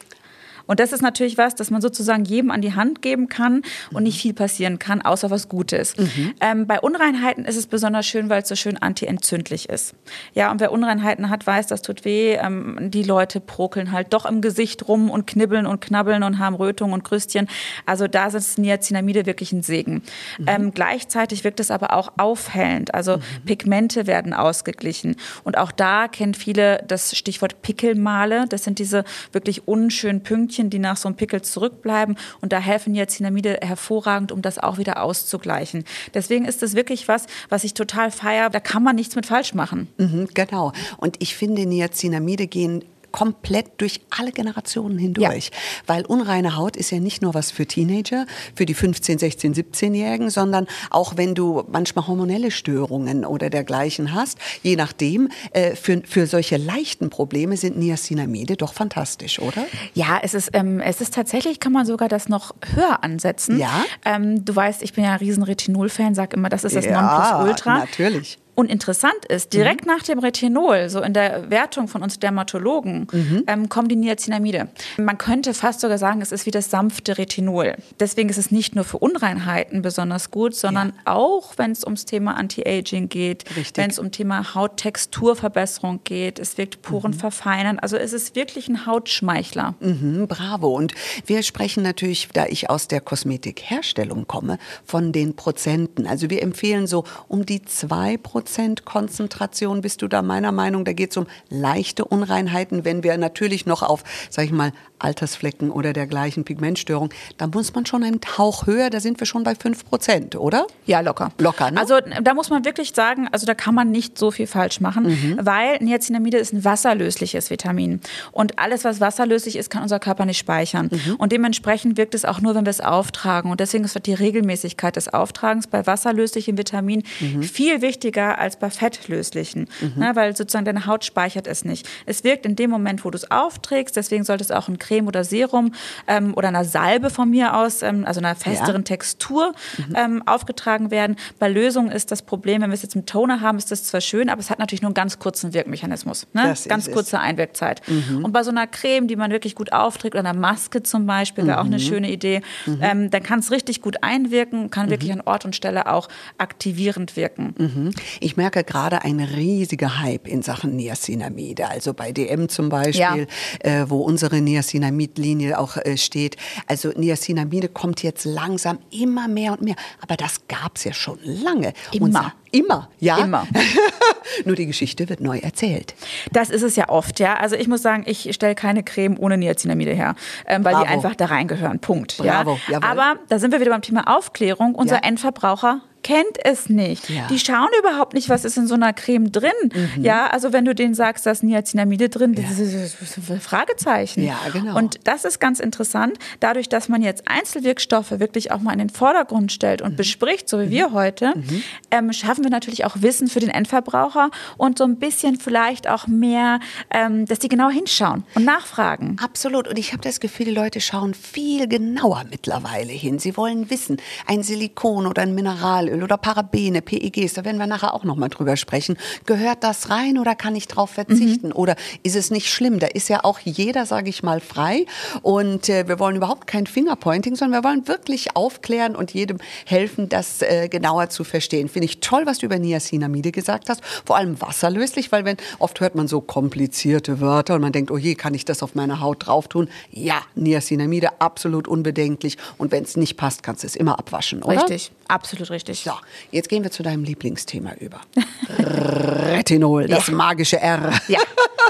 Und 0.72 0.80
das 0.80 0.94
ist 0.94 1.02
natürlich 1.02 1.38
was, 1.38 1.54
das 1.54 1.70
man 1.70 1.82
sozusagen 1.82 2.24
jedem 2.24 2.50
an 2.50 2.62
die 2.62 2.74
Hand 2.74 3.02
geben 3.02 3.28
kann 3.28 3.62
und 3.92 4.04
nicht 4.04 4.22
viel 4.22 4.34
passieren 4.34 4.80
kann, 4.80 5.02
außer 5.02 5.30
was 5.30 5.50
Gutes. 5.50 5.98
Mhm. 5.98 6.34
Ähm, 6.40 6.66
bei 6.66 6.80
Unreinheiten 6.80 7.44
ist 7.44 7.58
es 7.58 7.68
besonders 7.68 8.06
schön, 8.06 8.30
weil 8.30 8.44
es 8.44 8.48
so 8.48 8.56
schön 8.56 8.78
antientzündlich 8.78 9.68
ist. 9.68 9.96
Ja, 10.34 10.50
und 10.50 10.62
wer 10.62 10.72
Unreinheiten 10.72 11.30
hat, 11.30 11.46
weiß, 11.46 11.68
das 11.68 11.82
tut 11.82 12.06
weh. 12.06 12.36
Ähm, 12.36 12.78
die 12.90 13.04
Leute 13.04 13.42
prokeln 13.42 13.92
halt 13.92 14.14
doch 14.14 14.26
im 14.26 14.40
Gesicht 14.40 14.88
rum 14.88 15.10
und 15.10 15.28
knibbeln 15.28 15.66
und 15.66 15.82
knabbeln 15.82 16.24
und 16.24 16.40
haben 16.40 16.56
Rötungen 16.56 16.94
und 16.94 17.04
Krüstchen. 17.04 17.50
Also 17.86 18.08
da 18.08 18.28
ist 18.28 18.58
Niacinamide 18.58 19.26
wirklich 19.26 19.52
ein 19.52 19.64
Segen. 19.64 20.04
Mhm. 20.40 20.46
Ähm, 20.48 20.72
gleichzeitig 20.74 21.44
wirkt 21.44 21.60
es 21.60 21.70
aber 21.70 21.92
auch 21.92 22.14
aufhellend. 22.16 22.94
Also 22.94 23.18
mhm. 23.18 23.22
Pigmente 23.46 24.08
werden 24.08 24.34
ausgeglichen. 24.34 25.18
Und 25.44 25.58
auch 25.58 25.74
da 25.74 26.08
kennen 26.08 26.34
viele 26.34 26.82
das 26.88 27.14
Stichwort 27.14 27.62
Pickelmale. 27.62 28.46
Das 28.48 28.64
sind 28.64 28.80
diese 28.80 29.04
wirklich 29.34 29.68
unschönen 29.68 30.24
Pünktchen 30.24 30.61
Fältchen, 30.62 30.70
die 30.70 30.80
nach 30.80 30.98
so 30.98 31.08
einem 31.08 31.16
Pickel 31.16 31.42
zurückbleiben. 31.42 32.18
Und 32.42 32.54
da 32.54 32.60
helfen 32.60 32.94
Niacinamide 32.94 33.60
hervorragend, 33.62 34.32
um 34.32 34.42
das 34.42 34.60
auch 34.60 34.78
wieder 34.78 35.02
auszugleichen. 35.02 35.84
Deswegen 36.14 36.46
ist 36.46 36.62
das 36.62 36.76
wirklich 36.76 37.08
was, 37.08 37.26
was 37.50 37.64
ich 37.64 37.74
total 37.74 38.12
feiere. 38.12 38.50
Da 38.50 38.60
kann 38.60 38.84
man 38.84 38.96
nichts 38.96 39.16
mit 39.16 39.26
falsch 39.26 39.54
machen. 39.54 39.88
Mhm, 39.98 40.28
genau. 40.34 40.72
Und 40.98 41.18
ich 41.20 41.36
finde, 41.36 41.66
Niacinamide 41.66 42.48
gehen 42.48 42.84
komplett 43.12 43.80
durch 43.82 44.02
alle 44.10 44.32
Generationen 44.32 44.98
hindurch. 44.98 45.46
Ja. 45.46 45.58
Weil 45.88 46.06
unreine 46.06 46.56
Haut 46.56 46.76
ist 46.76 46.92
ja 46.92 47.00
nicht 47.00 47.22
nur 47.22 47.34
was 47.34 47.52
für 47.52 47.66
Teenager, 47.66 48.26
für 48.56 48.66
die 48.66 48.74
15, 48.74 49.20
16, 49.20 49.54
17-Jährigen, 49.56 50.30
sondern 50.30 50.68
auch 50.90 51.18
wenn 51.18 51.36
du 51.36 51.64
manchmal 51.72 52.08
hormonelle 52.08 52.52
Störungen 52.52 53.26
oder 53.26 53.50
dergleichen 53.50 54.14
hast, 54.14 54.38
je 54.64 54.76
nachdem, 54.76 55.30
äh, 55.52 55.76
für, 55.76 56.02
für 56.06 56.28
solche 56.28 56.58
leichten 56.58 57.10
Probleme 57.10 57.58
sind 57.58 57.78
Niacinamide 57.78 58.56
doch 58.56 58.74
fantastisch, 58.74 59.40
oder? 59.40 59.66
Ja, 59.94 60.20
es 60.22 60.34
ist, 60.34 60.52
ähm, 60.54 60.80
es 60.80 61.02
ist 61.02 61.14
tatsächlich, 61.14 61.60
kann 61.60 61.74
man 61.74 61.86
sogar 61.86 62.08
das 62.08 62.30
noch 62.30 62.56
höher 62.74 63.04
ansetzen. 63.04 63.60
Ja. 63.60 63.84
Ähm, 64.06 64.44
du 64.46 64.56
weißt, 64.56 64.84
ich 64.84 64.94
bin 64.94 65.04
ja 65.04 65.12
ein 65.12 65.20
riesen 65.20 65.44
Retinol-Fan, 65.44 66.16
sag 66.16 66.34
immer, 66.34 66.50
das 66.50 66.64
ist 66.64 66.76
das 66.76 66.86
ja, 66.86 67.02
Nonplusultra. 67.02 67.80
natürlich. 67.80 68.38
Und 68.62 68.70
interessant 68.70 69.26
ist, 69.28 69.54
direkt 69.54 69.88
mhm. 69.88 69.94
nach 69.94 70.04
dem 70.04 70.20
Retinol, 70.20 70.88
so 70.88 71.02
in 71.02 71.16
der 71.16 71.50
Wertung 71.50 71.88
von 71.88 72.04
uns 72.04 72.20
Dermatologen, 72.20 73.08
mhm. 73.12 73.44
ähm, 73.48 73.70
kommen 73.70 73.88
die 73.88 73.96
Niacinamide. 73.96 74.68
Man 74.98 75.18
könnte 75.18 75.56
fast 75.56 75.80
sogar 75.80 75.98
sagen, 75.98 76.22
es 76.22 76.32
ist 76.32 76.46
wie 76.46 76.52
das 76.52 76.70
sanfte 76.70 77.18
Retinol. 77.18 77.74
Deswegen 78.00 78.30
ist 78.30 78.38
es 78.38 78.52
nicht 78.52 78.76
nur 78.76 78.84
für 78.84 79.00
Unreinheiten 79.00 79.82
besonders 79.82 80.30
gut, 80.30 80.54
sondern 80.54 80.90
ja. 80.90 81.14
auch, 81.14 81.54
wenn 81.58 81.72
es 81.72 81.84
ums 81.84 82.06
Thema 82.06 82.36
Anti-Aging 82.36 83.10
geht, 83.10 83.46
wenn 83.74 83.90
es 83.90 83.98
um 83.98 84.12
Thema 84.12 84.54
Hauttexturverbesserung 84.54 86.02
geht, 86.04 86.38
es 86.38 86.60
wirkt 86.60 86.84
Poren 86.84 87.14
mhm. 87.14 87.18
verfeinern. 87.18 87.80
Also 87.80 87.98
es 87.98 88.14
ist 88.14 88.36
wirklich 88.36 88.68
ein 88.70 88.86
Hautschmeichler. 88.86 89.74
Mhm, 89.80 90.28
bravo. 90.28 90.78
Und 90.78 90.94
wir 91.26 91.42
sprechen 91.42 91.82
natürlich, 91.82 92.30
da 92.32 92.46
ich 92.46 92.70
aus 92.70 92.88
der 92.88 93.02
Kosmetikherstellung 93.02 94.28
komme, 94.28 94.60
von 94.86 95.12
den 95.12 95.36
Prozenten. 95.36 96.06
Also 96.06 96.30
wir 96.30 96.44
empfehlen 96.44 96.86
so 96.86 97.06
um 97.28 97.44
die 97.44 97.64
zwei 97.64 98.18
Prozent 98.18 98.51
Prozent 98.52 98.84
Konzentration 98.84 99.80
bist 99.80 100.02
du 100.02 100.10
da 100.10 100.22
meiner 100.22 100.52
Meinung. 100.52 100.84
Da 100.84 100.92
geht 100.92 101.12
es 101.12 101.18
um 101.18 101.26
leichte 101.48 102.04
Unreinheiten. 102.04 102.84
Wenn 102.84 103.02
wir 103.02 103.16
natürlich 103.16 103.66
noch 103.66 103.82
auf, 103.82 104.04
sag 104.30 104.44
ich 104.44 104.52
mal, 104.52 104.74
Altersflecken 105.00 105.72
oder 105.72 105.94
dergleichen 105.94 106.44
Pigmentstörung, 106.44 107.12
da 107.38 107.48
muss 107.48 107.74
man 107.74 107.86
schon 107.86 108.04
einen 108.04 108.20
Hauch 108.38 108.68
höher. 108.68 108.90
Da 108.90 109.00
sind 109.00 109.22
wir 109.22 109.26
schon 109.26 109.44
bei 109.44 109.56
5 109.56 109.86
Prozent, 109.86 110.36
oder? 110.36 110.68
Ja, 110.86 111.00
locker. 111.00 111.32
Locker, 111.38 111.72
ne? 111.72 111.80
Also 111.80 112.00
da 112.22 112.34
muss 112.34 112.50
man 112.50 112.66
wirklich 112.66 112.92
sagen, 112.94 113.30
also 113.32 113.46
da 113.46 113.54
kann 113.54 113.74
man 113.74 113.90
nicht 113.90 114.18
so 114.18 114.32
viel 114.32 114.48
falsch 114.48 114.82
machen, 114.82 115.06
mhm. 115.06 115.40
weil 115.42 115.78
Niacinamide 115.80 116.38
ist 116.38 116.52
ein 116.52 116.66
wasserlösliches 116.66 117.50
Vitamin. 117.50 118.02
Und 118.34 118.60
alles, 118.60 118.84
was 118.84 119.00
wasserlöslich 119.00 119.56
ist, 119.56 119.70
kann 119.70 119.82
unser 119.82 120.00
Körper 120.00 120.26
nicht 120.26 120.40
speichern. 120.40 120.90
Mhm. 120.92 121.16
Und 121.16 121.32
dementsprechend 121.32 121.96
wirkt 121.96 122.16
es 122.16 122.26
auch 122.26 122.42
nur, 122.42 122.54
wenn 122.54 122.66
wir 122.66 122.72
es 122.72 122.82
auftragen. 122.82 123.50
Und 123.50 123.62
deswegen 123.62 123.86
ist 123.86 123.98
die 124.06 124.14
Regelmäßigkeit 124.14 124.98
des 124.98 125.08
Auftragens 125.08 125.68
bei 125.68 125.88
wasserlöslichen 125.88 126.58
Vitaminen 126.58 127.06
mhm. 127.22 127.44
viel 127.44 127.82
wichtiger 127.82 128.31
als 128.38 128.58
bei 128.58 128.70
fettlöslichen, 128.70 129.68
mhm. 129.82 129.94
ne, 129.96 130.12
weil 130.16 130.36
sozusagen 130.36 130.66
deine 130.66 130.86
Haut 130.86 131.06
speichert 131.06 131.48
es 131.48 131.66
nicht. 131.66 131.88
Es 132.06 132.24
wirkt 132.24 132.46
in 132.46 132.56
dem 132.56 132.70
Moment, 132.70 133.06
wo 133.06 133.10
du 133.10 133.18
es 133.18 133.30
aufträgst, 133.30 133.96
deswegen 133.96 134.24
sollte 134.24 134.44
es 134.44 134.52
auch 134.52 134.68
ein 134.68 134.78
Creme 134.78 135.08
oder 135.08 135.24
Serum 135.24 135.74
ähm, 136.08 136.34
oder 136.36 136.50
einer 136.50 136.66
Salbe 136.66 137.10
von 137.10 137.30
mir 137.30 137.56
aus, 137.56 137.82
ähm, 137.82 138.06
also 138.06 138.20
einer 138.20 138.36
festeren 138.36 138.82
ja. 138.82 138.84
Textur 138.84 139.54
mhm. 139.78 139.96
ähm, 139.96 140.24
aufgetragen 140.26 140.92
werden. 140.92 141.16
Bei 141.40 141.50
Lösungen 141.50 141.92
ist 141.92 142.12
das 142.12 142.22
Problem, 142.22 142.62
wenn 142.62 142.70
wir 142.70 142.76
es 142.76 142.82
jetzt 142.82 142.96
im 142.96 143.06
Toner 143.06 143.42
haben, 143.42 143.58
ist 143.58 143.72
das 143.72 143.84
zwar 143.84 144.02
schön, 144.02 144.30
aber 144.30 144.40
es 144.40 144.50
hat 144.50 144.60
natürlich 144.60 144.82
nur 144.82 144.90
einen 144.90 144.96
ganz 144.96 145.20
kurzen 145.20 145.54
Wirkmechanismus, 145.54 146.28
ne? 146.34 146.54
ganz 146.68 146.92
kurze 146.92 147.20
Einwirkzeit. 147.20 147.82
Mhm. 147.88 148.26
Und 148.26 148.32
bei 148.32 148.44
so 148.44 148.52
einer 148.52 148.68
Creme, 148.68 149.08
die 149.08 149.16
man 149.16 149.32
wirklich 149.32 149.56
gut 149.56 149.74
aufträgt, 149.74 150.16
oder 150.16 150.30
einer 150.30 150.40
Maske 150.40 150.84
zum 150.84 151.06
Beispiel, 151.06 151.46
wäre 151.48 151.60
auch 151.60 151.66
eine 151.66 151.78
mhm. 151.78 151.82
schöne 151.82 152.12
Idee, 152.12 152.42
mhm. 152.66 152.80
ähm, 152.82 153.10
dann 153.12 153.24
kann 153.24 153.40
es 153.40 153.52
richtig 153.52 153.82
gut 153.82 154.04
einwirken, 154.04 154.70
kann 154.70 154.90
wirklich 154.90 155.12
an 155.12 155.22
Ort 155.22 155.46
und 155.46 155.56
Stelle 155.56 155.88
auch 155.88 156.08
aktivierend 156.38 157.16
wirken. 157.16 157.94
Ich 158.22 158.38
merke 158.38 158.64
gerade 158.64 159.04
einen 159.04 159.28
riesigen 159.28 160.00
Hype 160.00 160.28
in 160.28 160.42
Sachen 160.42 160.76
Niacinamide. 160.76 161.68
Also 161.68 161.94
bei 161.94 162.12
DM 162.12 162.50
zum 162.50 162.70
Beispiel, 162.70 163.28
ja. 163.64 163.82
äh, 163.82 163.90
wo 163.90 164.02
unsere 164.02 164.42
Niacinamid-Linie 164.42 165.60
auch 165.60 165.78
äh, 165.78 165.98
steht. 165.98 166.38
Also 166.68 166.90
Niacinamide 166.96 167.68
kommt 167.68 168.04
jetzt 168.04 168.26
langsam 168.26 168.80
immer 168.92 169.28
mehr 169.28 169.54
und 169.54 169.64
mehr. 169.64 169.76
Aber 170.02 170.16
das 170.16 170.48
gab 170.48 170.78
es 170.78 170.84
ja 170.84 170.94
schon 170.94 171.20
lange. 171.24 171.74
Immer. 171.92 172.06
Unser 172.06 172.34
Immer, 172.52 172.90
ja. 173.00 173.18
Immer. 173.18 173.48
Nur 174.46 174.56
die 174.56 174.66
Geschichte 174.66 175.08
wird 175.08 175.22
neu 175.22 175.38
erzählt. 175.38 175.96
Das 176.34 176.50
ist 176.50 176.64
es 176.64 176.76
ja 176.76 176.90
oft, 176.90 177.20
ja. 177.20 177.36
Also 177.36 177.56
ich 177.56 177.68
muss 177.68 177.82
sagen, 177.82 178.04
ich 178.06 178.34
stelle 178.34 178.56
keine 178.56 178.84
Creme 178.84 179.18
ohne 179.18 179.38
Niacinamide 179.38 179.94
her, 179.94 180.16
ähm, 180.46 180.66
weil 180.66 180.74
Bravo. 180.74 180.86
die 180.86 180.92
einfach 180.92 181.16
da 181.16 181.26
reingehören. 181.26 181.80
Punkt. 181.80 182.18
Bravo, 182.18 182.60
ja. 182.68 182.82
Aber 182.84 183.16
da 183.30 183.40
sind 183.40 183.52
wir 183.52 183.62
wieder 183.62 183.72
beim 183.72 183.82
Thema 183.82 184.18
Aufklärung. 184.18 184.76
Unser 184.76 184.98
ja. 184.98 185.04
Endverbraucher 185.04 185.82
kennt 186.04 186.44
es 186.44 186.70
nicht. 186.70 187.10
Ja. 187.10 187.28
Die 187.28 187.40
schauen 187.40 187.70
überhaupt 187.80 188.14
nicht, 188.14 188.30
was 188.30 188.46
ist 188.46 188.58
in 188.58 188.68
so 188.68 188.76
einer 188.76 188.94
Creme 188.94 189.32
drin. 189.32 189.52
Mhm. 189.64 190.04
Ja, 190.04 190.28
also 190.28 190.54
wenn 190.54 190.66
du 190.66 190.76
denen 190.76 190.94
sagst, 190.94 191.26
da 191.26 191.32
ist 191.32 191.44
Niacinamide 191.44 192.10
drin, 192.10 192.34
ja. 192.34 192.44
das 192.48 192.60
ist 192.60 192.98
Fragezeichen. 193.42 194.24
Ja, 194.24 194.38
genau. 194.52 194.78
Und 194.78 195.00
das 195.06 195.26
ist 195.26 195.40
ganz 195.40 195.60
interessant, 195.60 196.18
dadurch, 196.40 196.70
dass 196.70 196.90
man 196.90 197.02
jetzt 197.02 197.28
Einzelwirkstoffe 197.28 198.20
wirklich 198.20 198.52
auch 198.52 198.60
mal 198.60 198.74
in 198.74 198.80
den 198.80 198.90
Vordergrund 198.90 199.52
stellt 199.52 199.82
und 199.82 199.94
mhm. 199.94 199.98
bespricht, 199.98 200.50
so 200.50 200.60
wie 200.60 200.66
mhm. 200.66 200.72
wir 200.72 200.92
heute, 200.94 201.34
mhm. 201.36 201.64
ähm, 201.92 202.14
schaffen 202.14 202.44
wir 202.44 202.52
natürlich 202.52 202.86
auch 202.86 203.02
Wissen 203.02 203.28
für 203.28 203.40
den 203.40 203.50
Endverbraucher 203.50 204.32
und 204.58 204.78
so 204.78 204.84
ein 204.84 204.98
bisschen 204.98 205.40
vielleicht 205.40 205.88
auch 205.88 206.08
mehr, 206.08 206.60
ähm, 206.90 207.26
dass 207.26 207.40
die 207.40 207.50
genau 207.50 207.70
hinschauen 207.70 208.24
und 208.36 208.46
nachfragen. 208.46 209.18
Absolut. 209.22 209.68
Und 209.68 209.78
ich 209.78 209.94
habe 209.94 210.02
das 210.02 210.20
Gefühl, 210.20 210.48
die 210.48 210.54
Leute 210.54 210.82
schauen 210.82 211.14
viel 211.14 211.68
genauer 211.68 212.24
mittlerweile 212.30 212.92
hin. 212.92 213.20
Sie 213.20 213.38
wollen 213.38 213.70
wissen, 213.70 213.98
ein 214.28 214.44
Silikon 214.44 215.06
oder 215.08 215.22
ein 215.22 215.36
Mineral 215.36 215.88
Mineralöl 215.92 216.04
oder 216.04 216.18
Parabene, 216.18 216.82
PEGs, 216.82 217.34
da 217.34 217.46
werden 217.46 217.58
wir 217.58 217.68
nachher 217.68 217.94
auch 217.94 218.04
noch 218.04 218.16
mal 218.16 218.30
drüber 218.30 218.58
sprechen. 218.58 218.98
Gehört 219.26 219.64
das 219.64 219.90
rein 219.90 220.18
oder 220.18 220.36
kann 220.36 220.56
ich 220.56 220.68
darauf 220.68 220.92
verzichten? 220.92 221.48
Mhm. 221.48 221.56
Oder 221.56 221.76
ist 222.04 222.16
es 222.16 222.32
nicht 222.32 222.50
schlimm? 222.50 222.80
Da 222.80 222.88
ist 222.88 223.10
ja 223.10 223.24
auch 223.24 223.40
jeder, 223.40 223.86
sage 223.86 224.10
ich 224.10 224.24
mal, 224.24 224.40
frei. 224.40 224.86
Und 225.22 225.70
äh, 225.70 225.88
wir 225.88 226.00
wollen 226.00 226.16
überhaupt 226.16 226.48
kein 226.48 226.68
Fingerpointing, 226.68 227.36
sondern 227.36 227.62
wir 227.62 227.70
wollen 227.70 227.88
wirklich 227.88 228.36
aufklären 228.36 228.96
und 228.96 229.14
jedem 229.14 229.38
helfen, 229.66 230.10
das 230.10 230.42
äh, 230.42 230.68
genauer 230.70 231.10
zu 231.10 231.24
verstehen. 231.24 231.70
Finde 231.70 231.86
ich 231.86 232.00
toll, 232.00 232.26
was 232.26 232.40
du 232.40 232.46
über 232.46 232.60
Niacinamide 232.60 233.32
gesagt 233.32 233.70
hast. 233.70 233.84
Vor 234.06 234.18
allem 234.18 234.40
wasserlöslich, 234.42 235.12
weil 235.12 235.26
wenn 235.26 235.38
oft 235.60 235.80
hört 235.80 235.96
man 235.96 236.08
so 236.08 236.22
komplizierte 236.22 237.20
Wörter 237.20 237.56
und 237.56 237.62
man 237.62 237.72
denkt, 237.72 237.92
oh 237.92 237.98
je, 237.98 238.16
kann 238.16 238.34
ich 238.34 238.46
das 238.46 238.64
auf 238.64 238.76
meine 238.76 239.02
Haut 239.02 239.28
drauf 239.28 239.48
tun? 239.48 239.70
Ja, 239.92 240.22
Niacinamide 240.36 241.22
absolut 241.22 241.68
unbedenklich. 241.68 242.38
Und 242.58 242.72
wenn 242.72 242.84
es 242.84 242.96
nicht 242.96 243.18
passt, 243.18 243.44
kannst 243.44 243.64
du 243.64 243.68
es 243.68 243.76
immer 243.76 244.00
abwaschen, 244.00 244.44
oder? 244.44 244.62
Richtig, 244.62 244.92
absolut 245.08 245.50
richtig. 245.50 245.81
So, 245.84 245.94
jetzt 246.30 246.48
gehen 246.48 246.64
wir 246.64 246.70
zu 246.70 246.84
deinem 246.84 247.04
Lieblingsthema 247.04 247.74
über. 247.80 248.02
Retinol, 248.60 249.88
das 249.88 250.08
ja. 250.08 250.14
magische 250.14 250.60
R. 250.60 250.92
Ja. 251.08 251.20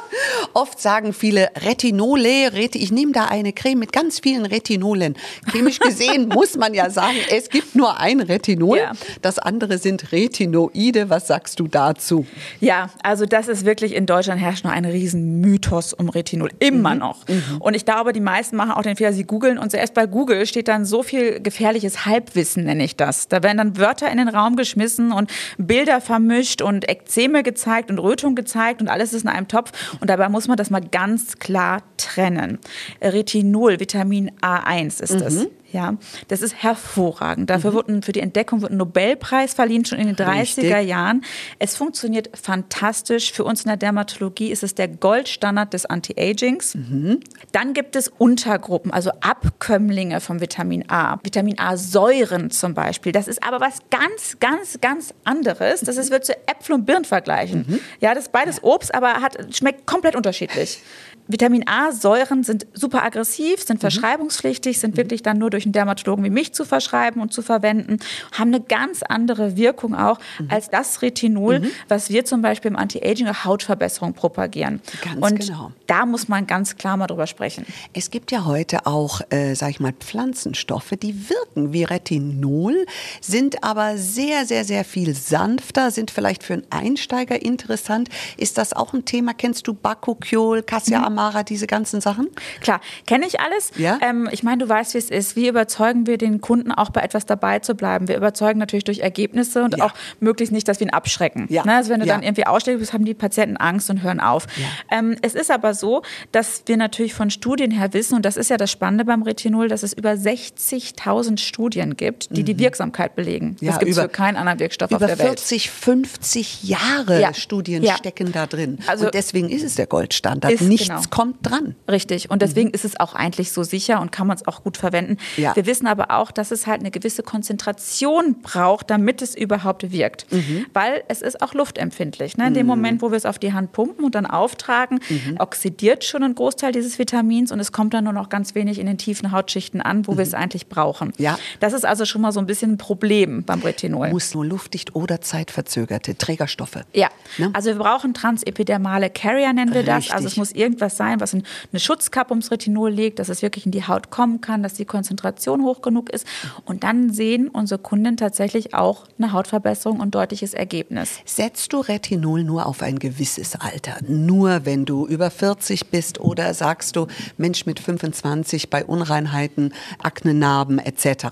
Oft 0.53 0.79
sagen 0.79 1.13
viele 1.13 1.49
Retinole, 1.65 2.53
Reti 2.53 2.79
ich 2.79 2.91
nehme 2.91 3.11
da 3.11 3.25
eine 3.25 3.53
Creme 3.53 3.79
mit 3.79 3.93
ganz 3.93 4.19
vielen 4.19 4.45
Retinolen. 4.45 5.15
Chemisch 5.51 5.79
gesehen 5.79 6.27
muss 6.33 6.57
man 6.57 6.73
ja 6.73 6.89
sagen, 6.89 7.17
es 7.29 7.49
gibt 7.49 7.75
nur 7.75 7.99
ein 7.99 8.19
Retinol. 8.19 8.77
Ja. 8.77 8.91
Das 9.21 9.39
andere 9.39 9.77
sind 9.77 10.11
Retinoide. 10.11 11.09
Was 11.09 11.27
sagst 11.27 11.59
du 11.59 11.67
dazu? 11.67 12.25
Ja, 12.59 12.89
also 13.03 13.25
das 13.25 13.47
ist 13.47 13.65
wirklich 13.65 13.93
in 13.93 14.05
Deutschland 14.05 14.41
herrscht 14.41 14.63
noch 14.63 14.71
ein 14.71 14.85
riesen 14.85 15.41
Mythos 15.41 15.93
um 15.93 16.09
Retinol. 16.09 16.49
Immer 16.59 16.93
mhm. 16.93 16.99
noch. 16.99 17.27
Mhm. 17.27 17.57
Und 17.59 17.75
ich 17.75 17.85
glaube, 17.85 18.13
die 18.13 18.19
meisten 18.19 18.55
machen 18.55 18.71
auch 18.71 18.81
den 18.81 18.95
Fehler, 18.95 19.13
sie 19.13 19.23
googeln 19.23 19.57
und 19.57 19.71
zuerst 19.71 19.93
bei 19.93 20.05
Google 20.05 20.45
steht 20.45 20.67
dann 20.67 20.85
so 20.85 21.03
viel 21.03 21.39
gefährliches 21.39 22.05
Halbwissen, 22.05 22.65
nenne 22.65 22.83
ich 22.83 22.95
das. 22.95 23.27
Da 23.27 23.43
werden 23.43 23.57
dann 23.57 23.77
Wörter 23.77 24.11
in 24.11 24.17
den 24.17 24.29
Raum 24.29 24.55
geschmissen 24.55 25.11
und 25.11 25.31
Bilder 25.57 26.01
vermischt 26.01 26.61
und 26.61 26.89
Ekzeme 26.89 27.43
gezeigt 27.43 27.89
und 27.89 27.99
Rötung 27.99 28.35
gezeigt 28.35 28.81
und 28.81 28.87
alles 28.87 29.13
ist 29.13 29.23
in 29.23 29.29
einem 29.29 29.47
Topf. 29.47 29.71
Und 29.99 30.09
dabei 30.09 30.29
muss 30.29 30.40
man 30.47 30.57
das 30.57 30.69
mal 30.69 30.81
ganz 30.81 31.37
klar 31.37 31.83
trennen. 31.97 32.59
Retinol, 33.01 33.79
Vitamin 33.79 34.31
A1 34.41 35.01
ist 35.01 35.11
es. 35.11 35.47
Mhm. 35.71 35.79
Ja, 35.79 35.95
das 36.27 36.41
ist 36.41 36.61
hervorragend. 36.61 37.49
Dafür 37.49 37.71
mhm. 37.71 37.75
wurde 37.75 38.01
für 38.01 38.11
die 38.11 38.19
Entdeckung 38.19 38.61
wird 38.61 38.71
ein 38.71 38.77
Nobelpreis 38.77 39.53
verliehen, 39.53 39.85
schon 39.85 39.99
in 39.99 40.07
den 40.07 40.15
30er 40.15 40.41
Richtig. 40.41 40.87
Jahren. 40.87 41.23
Es 41.59 41.75
funktioniert 41.75 42.29
fantastisch. 42.41 43.31
Für 43.31 43.43
uns 43.43 43.63
in 43.63 43.67
der 43.67 43.77
Dermatologie 43.77 44.51
ist 44.51 44.63
es 44.63 44.75
der 44.75 44.87
Goldstandard 44.87 45.73
des 45.73 45.85
Anti-Agings. 45.85 46.75
Mhm. 46.75 47.19
Dann 47.51 47.73
gibt 47.73 47.95
es 47.95 48.07
Untergruppen, 48.07 48.91
also 48.91 49.11
Abkömmlinge 49.21 50.21
vom 50.21 50.41
Vitamin 50.41 50.89
A. 50.89 51.19
Vitamin 51.23 51.59
A-Säuren 51.59 52.51
zum 52.51 52.73
Beispiel. 52.73 53.11
Das 53.11 53.27
ist 53.27 53.43
aber 53.43 53.59
was 53.59 53.79
ganz, 53.89 54.37
ganz, 54.39 54.79
ganz 54.81 55.13
anderes. 55.23 55.81
Das 55.81 55.97
ist, 55.97 56.11
wird 56.11 56.25
zu 56.25 56.33
Äpfel 56.47 56.75
und 56.75 56.85
Birnen 56.85 57.05
vergleichen. 57.05 57.65
Mhm. 57.67 57.79
Ja, 57.99 58.13
das 58.13 58.25
ist 58.25 58.31
beides 58.31 58.63
Obst, 58.63 58.93
aber 58.93 59.13
hat, 59.21 59.37
schmeckt 59.55 59.85
komplett 59.85 60.15
unterschiedlich. 60.15 60.79
Vitamin 61.27 61.67
A-Säuren 61.67 62.43
sind 62.43 62.67
super 62.73 63.03
aggressiv, 63.03 63.63
sind 63.63 63.79
verschreibungspflichtig, 63.79 64.79
sind 64.79 64.97
wirklich 64.97 65.23
dann 65.23 65.37
nur 65.37 65.49
durch 65.49 65.65
einen 65.65 65.73
Dermatologen 65.73 66.23
wie 66.23 66.29
mich 66.29 66.53
zu 66.53 66.65
verschreiben 66.65 67.21
und 67.21 67.33
zu 67.33 67.41
verwenden, 67.41 67.99
haben 68.31 68.53
eine 68.53 68.61
ganz 68.61 69.03
andere 69.03 69.55
Wirkung 69.57 69.95
auch 69.95 70.19
als 70.49 70.69
das 70.69 71.01
Retinol, 71.01 71.63
was 71.87 72.09
wir 72.09 72.25
zum 72.25 72.41
Beispiel 72.41 72.71
im 72.71 72.77
Anti-Aging 72.77 73.27
oder 73.27 73.45
Hautverbesserung 73.45 74.13
propagieren. 74.13 74.81
Ganz 75.03 75.31
und 75.31 75.39
genau. 75.39 75.71
da 75.87 76.05
muss 76.05 76.27
man 76.27 76.47
ganz 76.47 76.75
klar 76.75 76.97
mal 76.97 77.07
drüber 77.07 77.27
sprechen. 77.27 77.65
Es 77.93 78.11
gibt 78.11 78.31
ja 78.31 78.45
heute 78.45 78.85
auch, 78.85 79.21
äh, 79.29 79.55
sag 79.55 79.69
ich 79.69 79.79
mal, 79.79 79.93
Pflanzenstoffe, 79.93 80.93
die 81.01 81.29
wirken 81.29 81.73
wie 81.73 81.83
Retinol, 81.83 82.85
sind 83.21 83.63
aber 83.63 83.97
sehr, 83.97 84.45
sehr, 84.45 84.65
sehr 84.65 84.83
viel 84.83 85.15
sanfter, 85.15 85.91
sind 85.91 86.11
vielleicht 86.11 86.43
für 86.43 86.53
einen 86.53 86.65
Einsteiger 86.69 87.41
interessant. 87.41 88.09
Ist 88.37 88.57
das 88.57 88.73
auch 88.73 88.93
ein 88.93 89.05
Thema? 89.05 89.33
Kennst 89.33 89.67
du 89.67 89.73
Bakuchiol, 89.73 90.63
Cassia 90.63 91.01
Amara, 91.11 91.43
diese 91.43 91.67
ganzen 91.67 92.01
Sachen? 92.01 92.27
Klar, 92.61 92.81
kenne 93.05 93.25
ich 93.27 93.39
alles. 93.39 93.71
Ja? 93.77 93.99
Ähm, 94.01 94.29
ich 94.31 94.43
meine, 94.43 94.63
du 94.63 94.69
weißt, 94.69 94.93
wie 94.93 94.97
es 94.97 95.09
ist. 95.09 95.35
Wie 95.35 95.47
überzeugen 95.47 96.07
wir 96.07 96.17
den 96.17 96.41
Kunden 96.41 96.71
auch 96.71 96.89
bei 96.89 97.01
etwas 97.01 97.25
dabei 97.25 97.59
zu 97.59 97.75
bleiben? 97.75 98.07
Wir 98.07 98.17
überzeugen 98.17 98.59
natürlich 98.59 98.83
durch 98.85 98.99
Ergebnisse 98.99 99.63
und 99.63 99.77
Ja. 99.77 99.85
auch 99.85 99.93
möglichst 100.19 100.51
nicht, 100.53 100.67
dass 100.67 100.79
wir 100.79 100.87
ihn 100.87 100.93
abschrecken. 100.93 101.47
Ja. 101.49 101.65
Ne? 101.65 101.75
Also 101.75 101.89
wenn 101.89 101.99
du 101.99 102.05
Ja. 102.05 102.13
dann 102.13 102.23
irgendwie 102.23 102.45
ausschlägst, 102.47 102.93
haben 102.93 103.05
die 103.05 103.13
Patienten 103.13 103.57
Angst 103.57 103.89
und 103.89 104.01
hören 104.03 104.19
auf. 104.19 104.47
Ähm, 104.91 105.15
es 105.21 105.35
ist 105.35 105.51
aber 105.51 105.73
so, 105.73 106.01
dass 106.31 106.63
wir 106.65 106.77
natürlich 106.77 107.13
von 107.13 107.29
Studien 107.29 107.71
her 107.71 107.93
wissen, 107.93 108.15
und 108.15 108.25
das 108.25 108.37
ist 108.37 108.49
ja 108.49 108.57
das 108.57 108.71
Spannende 108.71 109.05
beim 109.05 109.21
Retinol, 109.23 109.67
dass 109.67 109.83
es 109.83 109.93
über 109.93 110.15
60.000 110.17 111.39
Studien 111.39 111.97
gibt, 111.97 112.35
die 112.35 112.43
die 112.43 112.57
Wirksamkeit 112.59 113.15
belegen. 113.15 113.57
Mhm. 113.59 113.67
Ja, 113.67 113.71
das 113.71 113.79
gibt 113.79 113.91
es 113.91 113.97
über- 113.97 114.03
für 114.03 114.09
keinen 114.09 114.37
anderen 114.37 114.59
Wirkstoff 114.59 114.91
Über 114.91 114.97
auf 114.97 115.05
der 115.05 115.19
Welt. 115.19 115.39
40, 115.39 115.69
50 115.69 116.63
Jahre 116.63 117.19
Ja. 117.21 117.33
Studien 117.33 117.85
stecken 117.97 118.31
da 118.31 118.45
drin. 118.47 118.79
Also- 118.87 119.05
und 119.05 119.13
deswegen 119.13 119.49
ist 119.49 119.63
es 119.63 119.75
der 119.75 119.87
Goldstandard. 119.87 120.53
Ist 120.53 120.61
Nichts 120.61 120.87
genau. 120.87 121.00
Kommt 121.09 121.37
dran. 121.41 121.75
Richtig. 121.89 122.29
Und 122.29 122.41
deswegen 122.41 122.69
ist 122.71 122.85
es 122.85 122.99
auch 122.99 123.13
eigentlich 123.15 123.51
so 123.51 123.63
sicher 123.63 123.99
und 124.01 124.11
kann 124.11 124.27
man 124.27 124.37
es 124.37 124.47
auch 124.47 124.63
gut 124.63 124.77
verwenden. 124.77 125.17
Mhm. 125.37 125.43
Ja. 125.43 125.55
Wir 125.55 125.65
wissen 125.65 125.87
aber 125.87 126.11
auch, 126.11 126.31
dass 126.31 126.51
es 126.51 126.67
halt 126.67 126.81
eine 126.81 126.91
gewisse 126.91 127.23
Konzentration 127.23 128.41
braucht, 128.41 128.89
damit 128.89 129.21
es 129.21 129.35
überhaupt 129.35 129.91
wirkt. 129.91 130.31
Mhm. 130.31 130.65
Weil 130.73 131.03
es 131.07 131.21
ist 131.21 131.41
auch 131.41 131.53
luftempfindlich. 131.53 132.37
Ne? 132.37 132.47
In 132.47 132.53
dem 132.53 132.65
Moment, 132.67 133.01
wo 133.01 133.11
wir 133.11 133.17
es 133.17 133.25
auf 133.25 133.39
die 133.39 133.53
Hand 133.53 133.71
pumpen 133.71 134.05
und 134.05 134.15
dann 134.15 134.25
auftragen, 134.25 134.99
Mhm. 135.09 135.37
oxidiert 135.39 136.03
schon 136.03 136.23
ein 136.23 136.35
Großteil 136.35 136.71
dieses 136.71 136.99
Vitamins 136.99 137.51
und 137.51 137.59
es 137.59 137.71
kommt 137.71 137.93
dann 137.93 138.03
nur 138.03 138.13
noch 138.13 138.29
ganz 138.29 138.55
wenig 138.55 138.79
in 138.79 138.85
den 138.85 138.97
tiefen 138.97 139.31
Hautschichten 139.31 139.81
an, 139.81 140.07
wo 140.07 140.17
wir 140.17 140.23
es 140.23 140.33
eigentlich 140.33 140.67
brauchen. 140.67 141.09
Mhm. 141.09 141.13
Ja. 141.23 141.39
Das 141.59 141.73
ist 141.73 141.85
also 141.85 142.05
schon 142.05 142.21
mal 142.21 142.31
so 142.31 142.39
ein 142.39 142.45
bisschen 142.45 142.73
ein 142.73 142.77
Problem 142.77 143.43
beim 143.43 143.61
Retinol. 143.61 144.09
Muss 144.09 144.33
nur 144.33 144.45
luftdicht 144.45 144.95
oder 144.95 145.21
zeitverzögerte 145.21 146.17
Trägerstoffe. 146.17 146.77
Ja, 146.93 147.09
Ne? 147.37 147.49
also 147.53 147.69
wir 147.69 147.75
brauchen 147.77 148.13
transepidermale 148.13 149.09
Carrier, 149.09 149.53
nennen 149.53 149.73
wir 149.73 149.83
das. 149.83 149.97
Richtig. 149.97 150.13
Also 150.15 150.27
es 150.27 150.37
muss 150.37 150.51
irgendwas 150.51 150.90
sein, 150.97 151.19
was 151.19 151.33
in 151.33 151.43
eine 151.71 151.79
Schutzkappe 151.79 152.31
ums 152.31 152.51
Retinol 152.51 152.91
legt, 152.91 153.19
dass 153.19 153.29
es 153.29 153.41
wirklich 153.41 153.65
in 153.65 153.71
die 153.71 153.87
Haut 153.87 154.09
kommen 154.09 154.41
kann, 154.41 154.63
dass 154.63 154.73
die 154.73 154.85
Konzentration 154.85 155.63
hoch 155.63 155.81
genug 155.81 156.09
ist. 156.09 156.25
Und 156.65 156.83
dann 156.83 157.11
sehen 157.11 157.47
unsere 157.47 157.79
Kunden 157.79 158.17
tatsächlich 158.17 158.73
auch 158.73 159.05
eine 159.17 159.33
Hautverbesserung 159.33 159.99
und 159.99 160.15
deutliches 160.15 160.53
Ergebnis. 160.53 161.19
Setzt 161.25 161.73
du 161.73 161.79
Retinol 161.79 162.43
nur 162.43 162.65
auf 162.65 162.81
ein 162.81 162.99
gewisses 162.99 163.55
Alter? 163.55 163.97
Nur 164.07 164.65
wenn 164.65 164.85
du 164.85 165.07
über 165.07 165.31
40 165.31 165.87
bist 165.87 166.19
oder 166.19 166.53
sagst 166.53 166.95
du, 166.95 167.07
Mensch 167.37 167.65
mit 167.65 167.79
25 167.79 168.69
bei 168.69 168.85
Unreinheiten, 168.85 169.73
Aknenarben 170.01 170.79
etc.? 170.79 171.27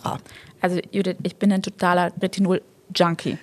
Also 0.62 0.80
Judith, 0.92 1.18
ich 1.24 1.36
bin 1.38 1.52
ein 1.52 1.62
totaler 1.62 2.12
Retinol. 2.22 2.62
Junkie. 2.96 3.38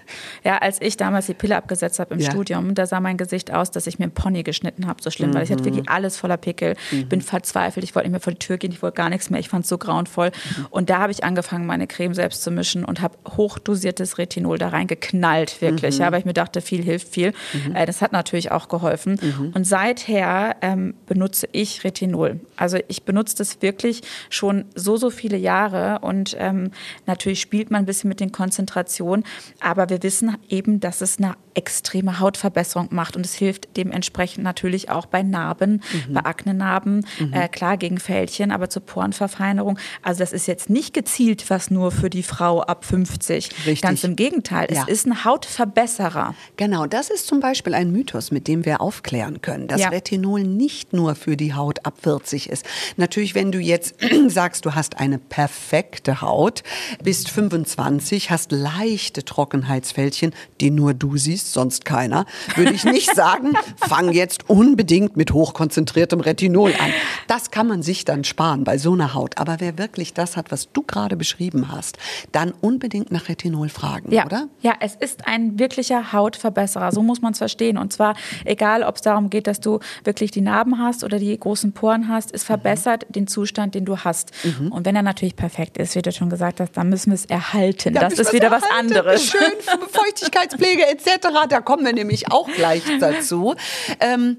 Ja, 0.44 0.58
als 0.58 0.80
ich 0.80 0.96
damals 0.96 1.26
die 1.26 1.34
Pille 1.34 1.56
abgesetzt 1.56 1.98
habe 1.98 2.14
im 2.14 2.20
Ja. 2.20 2.30
Studium, 2.30 2.74
da 2.74 2.86
sah 2.86 3.00
mein 3.00 3.16
Gesicht 3.16 3.52
aus, 3.52 3.70
dass 3.70 3.86
ich 3.86 3.98
mir 3.98 4.04
einen 4.04 4.12
Pony 4.14 4.42
geschnitten 4.42 4.86
habe, 4.86 5.02
so 5.02 5.10
schlimm, 5.10 5.34
weil 5.34 5.44
ich 5.44 5.50
hatte 5.52 5.64
wirklich 5.64 5.88
alles 5.88 6.16
voller 6.16 6.36
Pickel, 6.36 6.74
bin 7.08 7.20
verzweifelt, 7.20 7.84
ich 7.84 7.94
wollte 7.94 8.08
nicht 8.08 8.12
mehr 8.12 8.20
vor 8.20 8.32
die 8.32 8.38
Tür 8.38 8.58
gehen, 8.58 8.72
ich 8.72 8.82
wollte 8.82 8.96
gar 8.96 9.08
nichts 9.08 9.30
mehr, 9.30 9.40
ich 9.40 9.48
fand 9.48 9.64
es 9.64 9.68
so 9.68 9.78
grauenvoll. 9.78 10.30
Und 10.70 10.90
da 10.90 10.98
habe 10.98 11.12
ich 11.12 11.24
angefangen, 11.24 11.66
meine 11.66 11.86
Creme 11.86 12.14
selbst 12.14 12.42
zu 12.42 12.50
mischen 12.50 12.84
und 12.84 13.00
habe 13.00 13.16
hochdosiertes 13.36 14.18
Retinol 14.18 14.58
da 14.58 14.68
reingeknallt, 14.68 15.60
wirklich, 15.60 15.98
ja, 15.98 16.10
weil 16.12 16.20
ich 16.20 16.24
mir 16.26 16.34
dachte, 16.34 16.60
viel 16.60 16.82
hilft 16.82 17.08
viel. 17.08 17.32
Äh, 17.74 17.86
das 17.86 18.02
hat 18.02 18.12
natürlich 18.12 18.50
auch 18.50 18.68
geholfen. 18.68 19.18
Und 19.54 19.64
seither 19.66 20.56
ähm, 20.62 20.94
benutze 21.06 21.48
ich 21.52 21.84
Retinol. 21.84 22.40
Also 22.56 22.78
ich 22.88 23.04
benutze 23.04 23.36
das 23.36 23.62
wirklich 23.62 24.02
schon 24.30 24.64
so, 24.74 24.96
so 24.96 25.10
viele 25.10 25.36
Jahre 25.36 26.00
und 26.00 26.36
ähm, 26.38 26.70
natürlich 27.06 27.40
spielt 27.40 27.70
man 27.70 27.82
ein 27.82 27.86
bisschen 27.86 28.08
mit 28.08 28.20
den 28.20 28.32
Konzentrationen, 28.32 29.24
aber 29.60 29.88
wir 29.90 30.02
wissen 30.02 30.36
eben, 30.48 30.80
dass 30.80 31.00
es 31.00 31.18
eine 31.18 31.34
extreme 31.54 32.20
Hautverbesserung 32.20 32.88
macht 32.90 33.16
und 33.16 33.24
es 33.24 33.34
hilft 33.34 33.76
dementsprechend 33.78 34.44
natürlich 34.44 34.90
auch 34.90 35.06
bei 35.06 35.22
Narben, 35.22 35.80
bei 36.10 36.20
Aknenarben, 36.24 37.06
äh, 37.32 37.48
klar 37.48 37.78
gegen 37.78 37.98
Fältchen, 37.98 38.50
aber 38.50 38.68
zur 38.68 38.82
Porenverfeinerung. 38.82 39.78
Also 40.02 40.18
das 40.20 40.32
ist 40.34 40.46
jetzt 40.46 40.68
nicht 40.68 40.92
gezielt 40.92 41.48
was 41.48 41.70
nur 41.70 41.92
für 41.92 42.10
die 42.10 42.22
Frau 42.22 42.60
ab 42.62 42.84
50. 42.84 43.50
Richtig. 43.66 43.80
Ganz 43.82 44.04
im 44.04 44.16
Gegenteil, 44.16 44.68
Ja. 44.70 44.82
es 44.86 44.88
ist 44.92 45.06
ein 45.06 45.24
Hautverbesserer. 45.24 46.34
Genau, 46.56 46.86
das 46.86 47.08
ist 47.10 47.26
zum 47.26 47.40
Beispiel 47.40 47.74
ein 47.74 47.90
Mythos, 47.90 48.30
mit 48.30 48.46
dem 48.48 48.64
wir 48.64 48.80
aufklären 48.80 49.40
können, 49.40 49.66
dass 49.68 49.80
Ja. 49.80 49.88
Retinol 49.88 50.42
nicht 50.42 50.92
nur 50.92 51.14
für 51.14 51.36
die 51.36 51.54
Haut 51.54 51.84
ab 51.86 51.94
40 52.02 52.50
ist. 52.50 52.66
Natürlich, 52.96 53.34
wenn 53.34 53.50
du 53.52 53.58
jetzt 53.58 53.94
sagst, 54.28 54.64
du 54.66 54.74
hast 54.74 54.98
eine 54.98 55.18
perfekte 55.18 56.20
Haut, 56.20 56.62
bist 57.02 57.30
25, 57.30 58.30
hast 58.30 58.52
leichte 58.52 59.24
Trockenheitsfältchen, 59.26 60.32
die 60.60 60.70
nur 60.70 60.94
du 60.94 61.16
siehst, 61.16 61.52
sonst 61.52 61.84
keiner, 61.84 62.24
würde 62.54 62.72
ich 62.72 62.84
nicht 62.84 63.14
sagen, 63.14 63.52
fang 63.88 64.12
jetzt 64.12 64.48
unbedingt 64.48 65.16
mit 65.16 65.32
hochkonzentriertem 65.32 66.20
Retinol 66.20 66.70
an. 66.78 66.90
Das 67.26 67.50
kann 67.50 67.66
man 67.66 67.82
sich 67.82 68.04
dann 68.04 68.24
sparen 68.24 68.64
bei 68.64 68.78
so 68.78 68.92
einer 68.92 69.14
Haut. 69.14 69.38
Aber 69.38 69.56
wer 69.58 69.78
wirklich 69.78 70.14
das 70.14 70.36
hat, 70.36 70.50
was 70.50 70.72
du 70.72 70.82
gerade 70.82 71.16
beschrieben 71.16 71.70
hast, 71.70 71.98
dann 72.32 72.52
unbedingt 72.60 73.10
nach 73.12 73.28
Retinol 73.28 73.68
fragen, 73.68 74.12
Ja, 74.12 74.24
oder? 74.26 74.48
ja, 74.62 74.74
es 74.80 74.94
ist 74.94 75.26
ein 75.26 75.58
wirklicher 75.58 76.12
Hautverbesserer. 76.12 76.92
So 76.92 77.02
muss 77.02 77.20
man 77.20 77.32
es 77.32 77.38
verstehen. 77.38 77.76
Und 77.78 77.92
zwar 77.92 78.14
egal, 78.44 78.82
ob 78.82 78.96
es 78.96 79.02
darum 79.02 79.30
geht, 79.30 79.46
dass 79.46 79.60
du 79.60 79.80
wirklich 80.04 80.30
die 80.30 80.40
Narben 80.40 80.78
hast 80.78 81.04
oder 81.04 81.18
die 81.18 81.38
großen 81.38 81.72
Poren 81.72 82.08
hast, 82.08 82.32
es 82.34 82.44
verbessert 82.44 83.06
den 83.08 83.26
Zustand, 83.26 83.74
den 83.74 83.84
du 83.84 83.98
hast. 83.98 84.30
Und 84.70 84.86
wenn 84.86 84.94
er 84.96 85.02
natürlich 85.02 85.36
perfekt 85.36 85.76
ist, 85.78 85.94
wie 85.96 86.02
du 86.02 86.12
schon 86.12 86.30
gesagt 86.30 86.60
hast, 86.60 86.76
dann 86.76 86.88
müssen 86.88 87.10
wir 87.10 87.14
es 87.14 87.24
erhalten. 87.26 87.94
Ja, 87.94 88.00
das 88.02 88.18
ist 88.18 88.32
wieder 88.32 88.50
was 88.50 88.62
erhalten. 88.62 88.86
anderes. 88.92 89.15
Schön, 89.18 89.52
Feuchtigkeitspflege 89.90 90.86
etc. 90.86 91.28
Da 91.48 91.60
kommen 91.60 91.84
wir 91.84 91.92
nämlich 91.92 92.30
auch 92.30 92.48
gleich 92.48 92.82
dazu. 93.00 93.54
Ähm, 94.00 94.38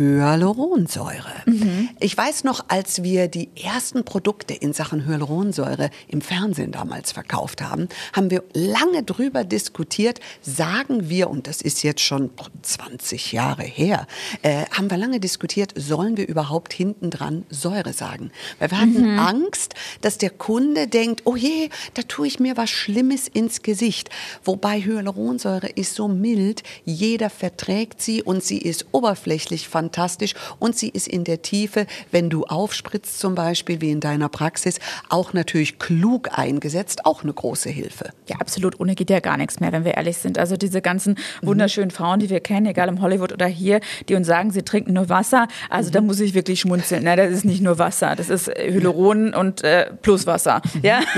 Hyaluronsäure. 0.00 1.42
Ich 2.00 2.16
weiß 2.16 2.44
noch, 2.44 2.64
als 2.68 3.02
wir 3.02 3.28
die 3.28 3.50
ersten 3.54 4.02
Produkte 4.02 4.54
in 4.54 4.72
Sachen 4.72 5.06
Hyaluronsäure 5.06 5.90
im 6.08 6.22
Fernsehen 6.22 6.72
damals 6.72 7.12
verkauft 7.12 7.60
haben, 7.60 7.86
haben 8.14 8.30
wir 8.30 8.42
lange 8.54 9.02
drüber 9.02 9.44
diskutiert, 9.44 10.20
sagen 10.40 11.10
wir, 11.10 11.28
und 11.28 11.46
das 11.46 11.60
ist 11.60 11.82
jetzt 11.82 12.00
schon 12.00 12.30
20 12.62 13.32
Jahre 13.32 13.62
her, 13.62 14.06
äh, 14.40 14.64
haben 14.70 14.90
wir 14.90 14.96
lange 14.96 15.20
diskutiert, 15.20 15.74
sollen 15.76 16.16
wir 16.16 16.26
überhaupt 16.26 16.72
hinten 16.72 17.10
dran 17.10 17.44
Säure 17.50 17.92
sagen? 17.92 18.30
Weil 18.58 18.70
wir 18.70 18.80
hatten 18.80 19.18
Angst, 19.18 19.74
dass 20.00 20.16
der 20.16 20.30
Kunde 20.30 20.88
denkt, 20.88 21.22
oh 21.26 21.36
je, 21.36 21.68
da 21.92 22.02
tue 22.02 22.26
ich 22.26 22.40
mir 22.40 22.56
was 22.56 22.70
Schlimmes 22.70 23.28
ins 23.28 23.60
Gesicht. 23.60 24.08
Wobei 24.44 24.80
Hyaluronsäure 24.80 25.68
ist 25.68 25.94
so 25.94 26.08
mild, 26.08 26.62
jeder 26.86 27.28
verträgt 27.28 28.00
sie 28.00 28.22
und 28.22 28.42
sie 28.42 28.58
ist 28.58 28.86
oberflächlich 28.92 29.68
fantastisch 29.68 29.89
und 30.58 30.76
sie 30.76 30.88
ist 30.88 31.08
in 31.08 31.24
der 31.24 31.42
Tiefe, 31.42 31.86
wenn 32.10 32.30
du 32.30 32.44
aufspritzt 32.44 33.18
zum 33.18 33.34
Beispiel, 33.34 33.80
wie 33.80 33.90
in 33.90 34.00
deiner 34.00 34.28
Praxis, 34.28 34.78
auch 35.08 35.32
natürlich 35.32 35.78
klug 35.78 36.36
eingesetzt, 36.36 37.06
auch 37.06 37.22
eine 37.22 37.32
große 37.32 37.68
Hilfe. 37.68 38.10
Ja, 38.28 38.36
absolut. 38.36 38.80
Ohne 38.80 38.94
geht 38.94 39.10
ja 39.10 39.20
gar 39.20 39.36
nichts 39.36 39.60
mehr, 39.60 39.72
wenn 39.72 39.84
wir 39.84 39.94
ehrlich 39.94 40.18
sind. 40.18 40.38
Also 40.38 40.56
diese 40.56 40.80
ganzen 40.80 41.16
wunderschönen 41.42 41.90
Frauen, 41.90 42.20
die 42.20 42.30
wir 42.30 42.40
kennen, 42.40 42.66
egal 42.66 42.88
im 42.88 43.00
Hollywood 43.00 43.32
oder 43.32 43.46
hier, 43.46 43.80
die 44.08 44.14
uns 44.14 44.26
sagen, 44.26 44.50
sie 44.50 44.62
trinken 44.62 44.92
nur 44.92 45.08
Wasser. 45.08 45.48
Also 45.68 45.90
da 45.90 46.00
muss 46.00 46.20
ich 46.20 46.34
wirklich 46.34 46.60
schmunzeln. 46.60 47.04
Ne? 47.04 47.16
Das 47.16 47.30
ist 47.30 47.44
nicht 47.44 47.62
nur 47.62 47.78
Wasser, 47.78 48.16
das 48.16 48.30
ist 48.30 48.48
Hyaluron 48.48 49.34
und 49.34 49.62
äh, 49.62 49.90
plus 50.02 50.26
Wasser. 50.26 50.62
Ja? 50.82 51.00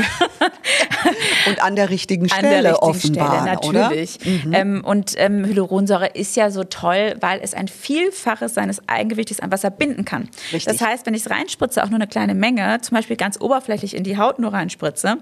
Und 1.46 1.62
an 1.62 1.76
der 1.76 1.90
richtigen 1.90 2.30
An 2.30 2.38
Stelle 2.38 2.62
der 2.62 2.72
richtigen 2.72 3.18
offenbar, 3.18 3.58
Stelle, 3.58 3.82
natürlich. 3.85 4.18
Ähm, 4.52 4.82
und 4.85 5.14
ähm, 5.16 5.44
Hyaluronsäure 5.44 6.08
ist 6.08 6.37
ja 6.37 6.50
so 6.50 6.64
toll, 6.64 7.16
weil 7.20 7.40
es 7.42 7.54
ein 7.54 7.68
Vielfaches 7.68 8.51
seines 8.54 8.86
Eigengewichtes 8.88 9.40
an 9.40 9.50
Wasser 9.52 9.70
binden 9.70 10.04
kann. 10.04 10.28
Richtig. 10.52 10.64
Das 10.64 10.80
heißt, 10.80 11.06
wenn 11.06 11.14
ich 11.14 11.22
es 11.26 11.30
reinspritze, 11.30 11.82
auch 11.82 11.88
nur 11.88 11.96
eine 11.96 12.06
kleine 12.06 12.34
Menge, 12.34 12.78
zum 12.82 12.96
Beispiel 12.96 13.16
ganz 13.16 13.40
oberflächlich 13.40 13.94
in 13.96 14.04
die 14.04 14.16
Haut 14.18 14.38
nur 14.38 14.52
reinspritze, 14.52 15.16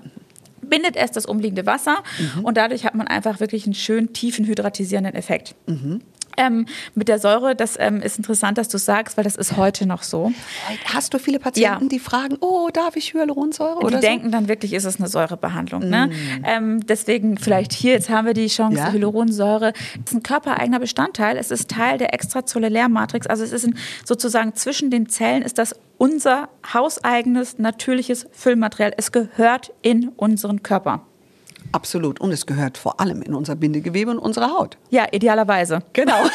bindet 0.62 0.96
es 0.96 1.10
das 1.10 1.26
umliegende 1.26 1.66
Wasser 1.66 2.02
Mhm. 2.36 2.44
und 2.44 2.56
dadurch 2.56 2.84
hat 2.84 2.94
man 2.94 3.08
einfach 3.08 3.40
wirklich 3.40 3.64
einen 3.64 3.74
schönen 3.74 4.12
tiefen 4.12 4.44
hydratisierenden 4.46 5.14
Effekt. 5.14 5.54
Mhm. 5.66 6.00
Ähm, 6.40 6.66
mit 6.94 7.09
der 7.09 7.18
Säure, 7.18 7.55
das 7.55 7.76
ähm, 7.79 8.00
ist 8.00 8.16
interessant, 8.18 8.57
dass 8.59 8.68
du 8.68 8.79
sagst, 8.79 9.16
weil 9.16 9.24
das 9.24 9.37
ist 9.37 9.57
heute 9.57 9.85
noch 9.87 10.03
so. 10.03 10.33
Hast 10.87 11.12
du 11.12 11.18
viele 11.18 11.38
Patienten, 11.38 11.85
Ja. 11.85 11.88
die 11.88 11.98
fragen, 11.98 12.37
oh, 12.40 12.68
darf 12.72 12.96
ich 12.96 13.12
Hyaluronsäure? 13.14 13.81
Die 13.81 13.87
Oder 13.87 14.00
denken 14.00 14.31
dann 14.33 14.48
wirklich, 14.48 14.72
ist 14.72 14.85
es 14.85 14.98
eine 14.98 15.09
Säurebehandlung. 15.09 15.88
Ne? 15.88 16.11
Ähm, 16.44 16.87
deswegen 16.87 17.37
vielleicht 17.38 17.72
hier, 17.72 17.92
jetzt 17.92 18.09
haben 18.09 18.26
wir 18.26 18.35
die 18.35 18.46
Chance, 18.46 18.79
Ja. 18.79 18.92
Hyaluronsäure 18.92 19.72
ist 20.05 20.14
ein 20.14 20.22
körpereigener 20.22 20.79
Bestandteil. 20.81 21.37
Es 21.37 21.50
ist 21.50 21.70
Teil 21.70 21.98
der 21.98 22.14
Extrazellulärmatrix. 22.14 23.26
Also 23.26 23.44
es 23.44 23.53
ist 23.53 23.66
ein, 23.66 23.76
sozusagen 24.05 24.55
zwischen 24.55 24.90
den 24.90 25.09
Zellen 25.09 25.42
ist 25.42 25.59
das 25.59 25.74
unser 25.98 26.48
hauseigenes, 26.72 27.59
natürliches 27.59 28.26
Füllmaterial. 28.33 28.94
Es 28.96 29.12
gehört 29.12 29.72
in 29.83 30.09
unseren 30.16 30.62
Körper. 30.62 31.07
So? 31.70 31.76
Absolut. 31.76 32.20
Und 32.20 32.33
es 32.33 32.46
gehört 32.46 32.78
vor 32.78 33.00
allem 33.00 33.22
in 33.22 33.35
unser 33.35 33.56
Bindegewebe 33.56 34.11
und 34.11 34.18
unsere 34.18 34.50
Haut. 34.50 34.76
Ja, 34.90 35.06
idealerweise. 35.11 35.80
Genau. 35.92 36.24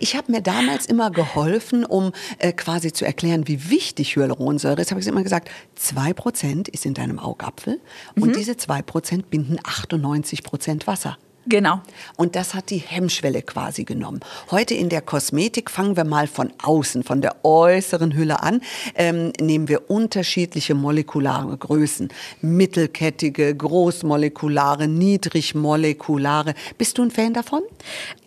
Ich 0.00 0.16
habe 0.16 0.32
mir 0.32 0.40
damals 0.42 0.86
immer 0.86 1.10
geholfen, 1.10 1.84
um 1.84 2.12
äh, 2.38 2.52
quasi 2.52 2.92
zu 2.92 3.04
erklären, 3.04 3.46
wie 3.46 3.70
wichtig 3.70 4.16
Hyaluronsäure 4.16 4.80
ist. 4.80 4.90
Habe 4.90 5.00
ich 5.00 5.06
immer 5.06 5.22
gesagt, 5.22 5.50
2% 5.80 6.68
ist 6.68 6.84
in 6.84 6.94
deinem 6.94 7.18
Augapfel 7.18 7.80
und 8.18 8.34
diese 8.34 8.52
2% 8.52 9.24
binden 9.30 9.58
98% 9.60 10.86
Wasser. 10.86 11.16
Genau. 11.46 11.80
Und 12.16 12.36
das 12.36 12.54
hat 12.54 12.70
die 12.70 12.78
Hemmschwelle 12.78 13.42
quasi 13.42 13.84
genommen. 13.84 14.20
Heute 14.50 14.74
in 14.74 14.88
der 14.88 15.00
Kosmetik 15.00 15.70
fangen 15.70 15.96
wir 15.96 16.04
mal 16.04 16.28
von 16.28 16.52
außen, 16.62 17.02
von 17.02 17.20
der 17.20 17.44
äußeren 17.44 18.14
Hülle 18.14 18.42
an, 18.42 18.60
ähm, 18.94 19.32
nehmen 19.40 19.68
wir 19.68 19.90
unterschiedliche 19.90 20.74
molekulare 20.74 21.56
Größen. 21.56 22.10
Mittelkettige, 22.42 23.54
großmolekulare, 23.56 24.86
niedrigmolekulare. 24.86 26.54
Bist 26.78 26.98
du 26.98 27.02
ein 27.02 27.10
Fan 27.10 27.34
davon? 27.34 27.62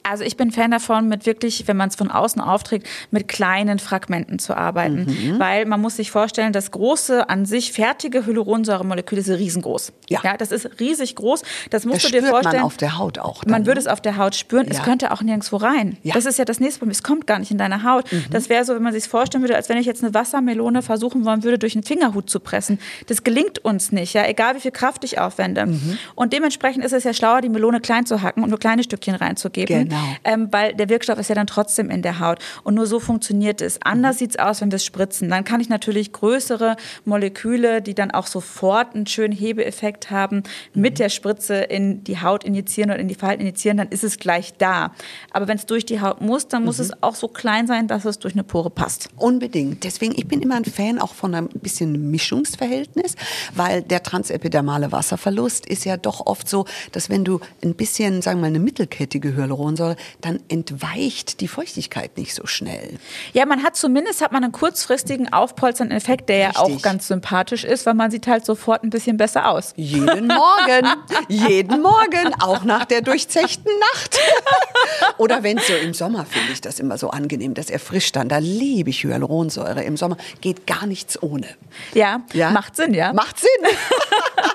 Also 0.09 0.23
ich 0.23 0.37
bin 0.37 0.51
Fan 0.51 0.71
davon, 0.71 1.07
mit 1.07 1.25
wirklich, 1.25 1.67
wenn 1.67 1.77
man 1.77 1.89
es 1.89 1.95
von 1.95 2.11
außen 2.11 2.41
aufträgt, 2.41 2.87
mit 3.11 3.27
kleinen 3.27 3.79
Fragmenten 3.79 4.39
zu 4.39 4.55
arbeiten. 4.55 5.05
Mhm. 5.07 5.39
Weil 5.39 5.65
man 5.65 5.81
muss 5.81 5.95
sich 5.97 6.11
vorstellen, 6.11 6.53
das 6.53 6.71
große, 6.71 7.27
an 7.29 7.45
sich 7.45 7.71
fertige 7.71 8.25
Hyaluronsäuremolekül 8.25 9.17
ist 9.17 9.29
riesengroß. 9.29 9.93
Ja. 10.09 10.21
das 10.37 10.51
ist 10.51 10.69
riesig 10.79 11.15
groß. 11.15 11.41
Das 11.71 11.85
musst 11.85 12.03
Das 12.03 12.11
du 12.11 12.19
dir 12.21 12.27
vorstellen. 12.27 12.57
man 12.57 12.65
auf 12.65 12.77
der 12.77 12.97
Haut 12.97 13.17
auch. 13.19 13.43
dann, 13.43 13.51
Man 13.51 13.65
würde 13.65 13.79
ne? 13.79 13.85
es 13.85 13.87
auf 13.91 14.01
der 14.01 14.17
Haut 14.17 14.35
spüren, 14.35 14.67
es 14.69 14.77
Ja. 14.77 14.83
könnte 14.83 15.11
auch 15.11 15.21
nirgendwo 15.21 15.57
rein. 15.57 15.97
Ja. 16.03 16.13
Mhm. 16.13 16.15
Das 16.15 16.25
ist 16.25 16.37
ja 16.37 16.45
das 16.45 16.59
nächste 16.59 16.79
Problem. 16.79 16.91
Es 16.91 17.03
kommt 17.03 17.25
gar 17.27 17.39
nicht 17.39 17.51
in 17.51 17.57
deine 17.57 17.83
Haut. 17.83 18.05
Das 18.31 18.49
wäre 18.49 18.63
so, 18.65 18.75
wenn 18.75 18.83
man 18.83 18.93
sich 18.93 19.05
vorstellen 19.07 19.43
würde, 19.43 19.55
als 19.55 19.69
wenn 19.69 19.77
ich 19.77 19.85
jetzt 19.85 20.03
eine 20.03 20.13
Wassermelone 20.13 20.81
versuchen 20.81 21.25
wollen 21.25 21.43
würde, 21.43 21.57
durch 21.59 21.75
einen 21.75 21.83
Fingerhut 21.83 22.29
zu 22.29 22.39
pressen. 22.39 22.79
Das 23.07 23.23
gelingt 23.23 23.63
uns 23.65 23.91
nicht, 23.91 24.13
ja, 24.13 24.25
egal 24.27 24.55
wie 24.55 24.59
viel 24.59 24.71
Kraft 24.71 25.03
ich 25.03 25.19
aufwende. 25.19 25.65
Mhm. 25.65 25.97
Und 26.15 26.33
dementsprechend 26.33 26.83
ist 26.85 26.93
es 26.93 27.03
ja 27.03 27.13
schlauer, 27.13 27.41
die 27.41 27.49
Melone 27.49 27.79
klein 27.81 28.05
zu 28.05 28.21
hacken 28.21 28.43
und 28.43 28.49
nur 28.49 28.59
kleine 28.59 28.83
Stückchen 28.83 29.15
reinzugeben. 29.15 29.89
Genau. 29.89 29.94
Ähm, 30.23 30.47
weil 30.51 30.73
der 30.73 30.89
Wirkstoff 30.89 31.19
ist 31.19 31.29
ja 31.29 31.35
dann 31.35 31.47
trotzdem 31.47 31.89
in 31.89 32.01
der 32.01 32.19
Haut. 32.19 32.39
Und 32.63 32.75
nur 32.75 32.85
so 32.87 32.99
funktioniert 32.99 33.61
es. 33.61 33.75
Mhm. 33.75 33.81
Anders 33.83 34.17
sieht 34.19 34.31
es 34.31 34.39
aus, 34.39 34.61
wenn 34.61 34.71
wir 34.71 34.77
es 34.77 34.85
spritzen. 34.85 35.29
Dann 35.29 35.43
kann 35.43 35.61
ich 35.61 35.69
natürlich 35.69 36.11
größere 36.11 36.75
Moleküle, 37.05 37.81
die 37.81 37.93
dann 37.95 38.11
auch 38.11 38.27
sofort 38.27 38.95
einen 38.95 39.07
schönen 39.07 39.33
Hebeeffekt 39.33 40.11
haben, 40.11 40.43
Mhm. 40.73 40.81
mit 40.81 40.99
der 40.99 41.09
Spritze 41.09 41.55
in 41.55 42.03
die 42.03 42.21
Haut 42.21 42.43
injizieren 42.43 42.91
oder 42.91 42.99
in 42.99 43.07
die 43.07 43.15
Falten 43.15 43.41
injizieren, 43.41 43.77
dann 43.77 43.89
ist 43.89 44.03
es 44.03 44.17
gleich 44.17 44.53
da. 44.57 44.91
Aber 45.31 45.47
wenn 45.47 45.57
es 45.57 45.65
durch 45.65 45.85
die 45.85 46.01
Haut 46.01 46.21
muss, 46.21 46.47
dann 46.47 46.61
Mhm. 46.61 46.65
muss 46.65 46.79
es 46.79 46.91
auch 47.03 47.15
so 47.15 47.27
klein 47.27 47.67
sein, 47.67 47.87
dass 47.87 48.05
es 48.05 48.19
durch 48.19 48.33
eine 48.33 48.43
Pore 48.43 48.69
passt. 48.69 49.09
Unbedingt. 49.17 49.83
Deswegen, 49.83 50.13
ich 50.15 50.27
bin 50.27 50.41
immer 50.41 50.55
ein 50.55 50.65
Fan 50.65 50.99
auch 50.99 51.13
von 51.13 51.33
einem 51.35 51.49
bisschen 51.49 52.11
Mischungsverhältnis, 52.11 53.15
weil 53.53 53.81
der 53.81 54.03
transepidermale 54.03 54.91
Wasserverlust 54.91 55.65
ist 55.65 55.85
ja 55.85 55.97
doch 55.97 56.25
oft 56.25 56.49
so, 56.49 56.65
dass 56.91 57.09
wenn 57.09 57.23
du 57.23 57.39
ein 57.63 57.75
bisschen, 57.75 58.21
sagen 58.21 58.39
wir 58.39 58.41
mal, 58.41 58.47
eine 58.47 58.59
mittelkettige 58.59 59.35
Hyaluronsäure, 59.35 59.84
dann 60.21 60.39
entweicht 60.49 61.41
die 61.41 61.47
Feuchtigkeit 61.47 62.17
nicht 62.17 62.33
so 62.33 62.47
schnell. 62.47 62.97
Ja, 63.33 63.45
man 63.45 63.63
hat 63.63 63.75
zumindest 63.75 64.21
hat 64.21 64.31
man 64.31 64.43
einen 64.43 64.53
kurzfristigen 64.53 65.31
aufpolsternden 65.31 65.97
Effekt, 65.97 66.29
der 66.29 66.37
ja 66.37 66.51
auch 66.55 66.67
Richtig. 66.67 66.83
ganz 66.83 67.07
sympathisch 67.07 67.63
ist, 67.63 67.85
weil 67.85 67.93
man 67.93 68.11
sieht 68.11 68.27
halt 68.27 68.45
sofort 68.45 68.83
ein 68.83 68.89
bisschen 68.89 69.17
besser 69.17 69.49
aus. 69.49 69.73
Jeden 69.75 70.27
Morgen, 70.27 70.87
jeden 71.27 71.81
Morgen, 71.81 72.33
auch 72.41 72.63
nach 72.63 72.85
der 72.85 73.01
durchzechten 73.01 73.71
Nacht. 73.93 74.17
Oder 75.17 75.43
wenn 75.43 75.59
so 75.59 75.73
im 75.73 75.93
Sommer 75.93 76.25
finde 76.25 76.53
ich 76.53 76.61
das 76.61 76.79
immer 76.79 76.97
so 76.97 77.09
angenehm, 77.09 77.53
das 77.53 77.69
erfrischt 77.69 78.15
dann. 78.15 78.29
Da 78.29 78.37
liebe 78.37 78.89
ich 78.89 79.03
Hyaluronsäure. 79.03 79.83
Im 79.83 79.97
Sommer 79.97 80.17
geht 80.41 80.67
gar 80.67 80.85
nichts 80.85 81.21
ohne. 81.21 81.47
Ja, 81.93 82.21
macht 82.51 82.75
Sinn, 82.75 82.93
ja. 82.93 83.13
Macht 83.13 83.39
Sinn. 83.39 83.49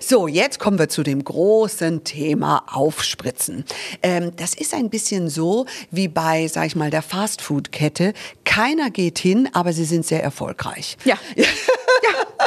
So, 0.00 0.28
jetzt 0.28 0.58
kommen 0.58 0.78
wir 0.78 0.88
zu 0.88 1.02
dem 1.02 1.24
großen 1.24 2.04
Thema 2.04 2.64
Aufspritzen. 2.66 3.64
Ähm, 4.02 4.32
das 4.36 4.54
ist 4.54 4.74
ein 4.74 4.90
bisschen 4.90 5.28
so 5.28 5.66
wie 5.90 6.08
bei, 6.08 6.46
sag 6.48 6.66
ich 6.66 6.76
mal, 6.76 6.90
der 6.90 7.02
Fastfood-Kette. 7.02 8.12
Keiner 8.44 8.90
geht 8.90 9.18
hin, 9.18 9.48
aber 9.52 9.72
sie 9.72 9.84
sind 9.84 10.06
sehr 10.06 10.22
erfolgreich. 10.22 10.96
Ja. 11.04 11.16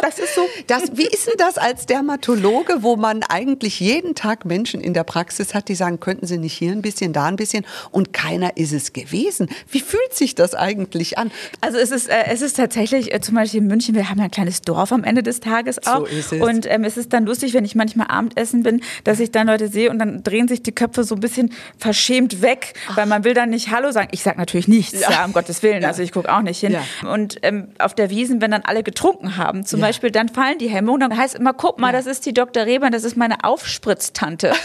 ja, 0.04 0.10
das 0.10 0.20
ist 0.20 0.36
so. 0.36 0.42
Das, 0.68 0.98
wie 0.98 1.08
ist 1.08 1.28
denn 1.28 1.36
das 1.38 1.58
als 1.58 1.86
Dermatologe, 1.86 2.84
wo 2.84 2.96
man 2.96 3.24
eigentlich 3.24 3.80
jeden 3.80 4.16
Tag 4.16 4.46
Menschen 4.46 4.82
in 4.82 4.94
der 4.94 5.04
Praxis 5.04 5.54
hat, 5.54 5.70
die 5.70 5.76
sagen, 5.76 6.00
könnten 6.00 6.26
Sie 6.26 6.38
nicht 6.38 6.54
hier 6.54 6.72
ein 6.72 6.82
bisschen, 6.82 7.14
da 7.14 7.26
ein 7.26 7.36
bisschen 7.36 7.66
und 7.92 8.14
keiner 8.14 8.58
ist 8.58 8.74
es 8.74 8.94
gewesen? 8.94 9.50
Wie 9.70 9.80
fühlt 9.80 10.14
sich 10.14 10.36
das 10.36 10.56
eigentlich 10.56 11.18
an? 11.18 11.32
Also 11.62 11.78
es 11.78 11.92
ist, 11.92 12.10
äh, 12.10 12.26
es 12.28 12.42
ist 12.42 12.58
tatsächlich, 12.58 13.14
äh, 13.14 13.22
zum 13.22 13.36
Beispiel 13.36 13.62
in 13.62 13.68
München, 13.68 13.96
wir 13.96 14.10
haben 14.10 14.18
ja 14.20 14.26
ein 14.26 14.32
kleines 14.32 14.62
Dorf 14.62 14.92
am 14.92 15.04
Ende 15.04 15.24
des 15.24 15.40
Tages 15.40 15.86
auch. 15.88 16.00
So 16.00 16.06
ist 16.06 16.34
es. 16.34 16.42
Und 16.42 16.70
ähm, 16.70 16.84
es 16.84 16.98
ist 16.98 17.14
dann 17.14 17.26
lustig, 17.26 17.54
wenn 17.54 17.66
ich 17.66 17.76
manchmal 17.76 18.08
Abendessen 18.08 18.64
bin, 18.64 18.82
dass 19.04 19.20
ich 19.20 19.32
dann 19.32 19.48
Leute 19.48 19.68
sehe 19.68 19.90
und 19.90 20.00
dann 20.00 20.24
drehen 20.24 20.48
sich 20.48 20.64
die 20.64 20.74
Köpfe 20.74 21.04
so 21.04 21.16
ein 21.16 21.22
bisschen 21.22 21.54
verschämt 21.78 22.42
weg, 22.42 22.74
weil 22.96 23.06
man 23.06 23.24
will 23.24 23.34
dann 23.34 23.50
nicht 23.50 23.72
Hallo 23.72 23.92
sagen. 23.92 24.10
Ich 24.12 24.24
sage 24.24 24.38
natürlich 24.38 24.68
nichts, 24.68 25.00
ja. 25.00 25.26
um 25.26 25.34
Gottes 25.34 25.64
Willen. 25.64 25.82
Ja. 25.82 25.90
Also 25.90 26.02
ich 26.02 26.12
gucke 26.12 26.34
auch 26.34 26.42
nicht 26.42 26.60
hin. 26.60 26.74
Ja. 26.74 27.10
Und 27.10 27.38
ähm, 27.42 27.70
auf 27.80 27.94
der 27.94 28.10
Wiesen, 28.10 28.42
wenn 28.42 28.52
dann 28.52 28.62
alle 28.64 28.84
getrunken 28.84 29.38
haben, 29.38 29.66
zum 29.66 29.80
Ja. 29.80 29.93
Beispiel, 29.94 30.12
dann 30.12 30.30
fallen 30.30 30.58
die 30.58 30.70
Hemmungen. 30.70 31.02
Dann 31.02 31.16
heißt 31.18 31.36
immer, 31.36 31.54
guck 31.54 31.80
mal, 31.80 31.92
das 31.94 32.06
ist 32.08 32.26
die 32.26 32.34
Dr. 32.34 32.66
Rehmann, 32.66 32.92
das 32.92 33.04
ist 33.04 33.16
meine 33.16 33.44
Aufspritztante. 33.44 34.54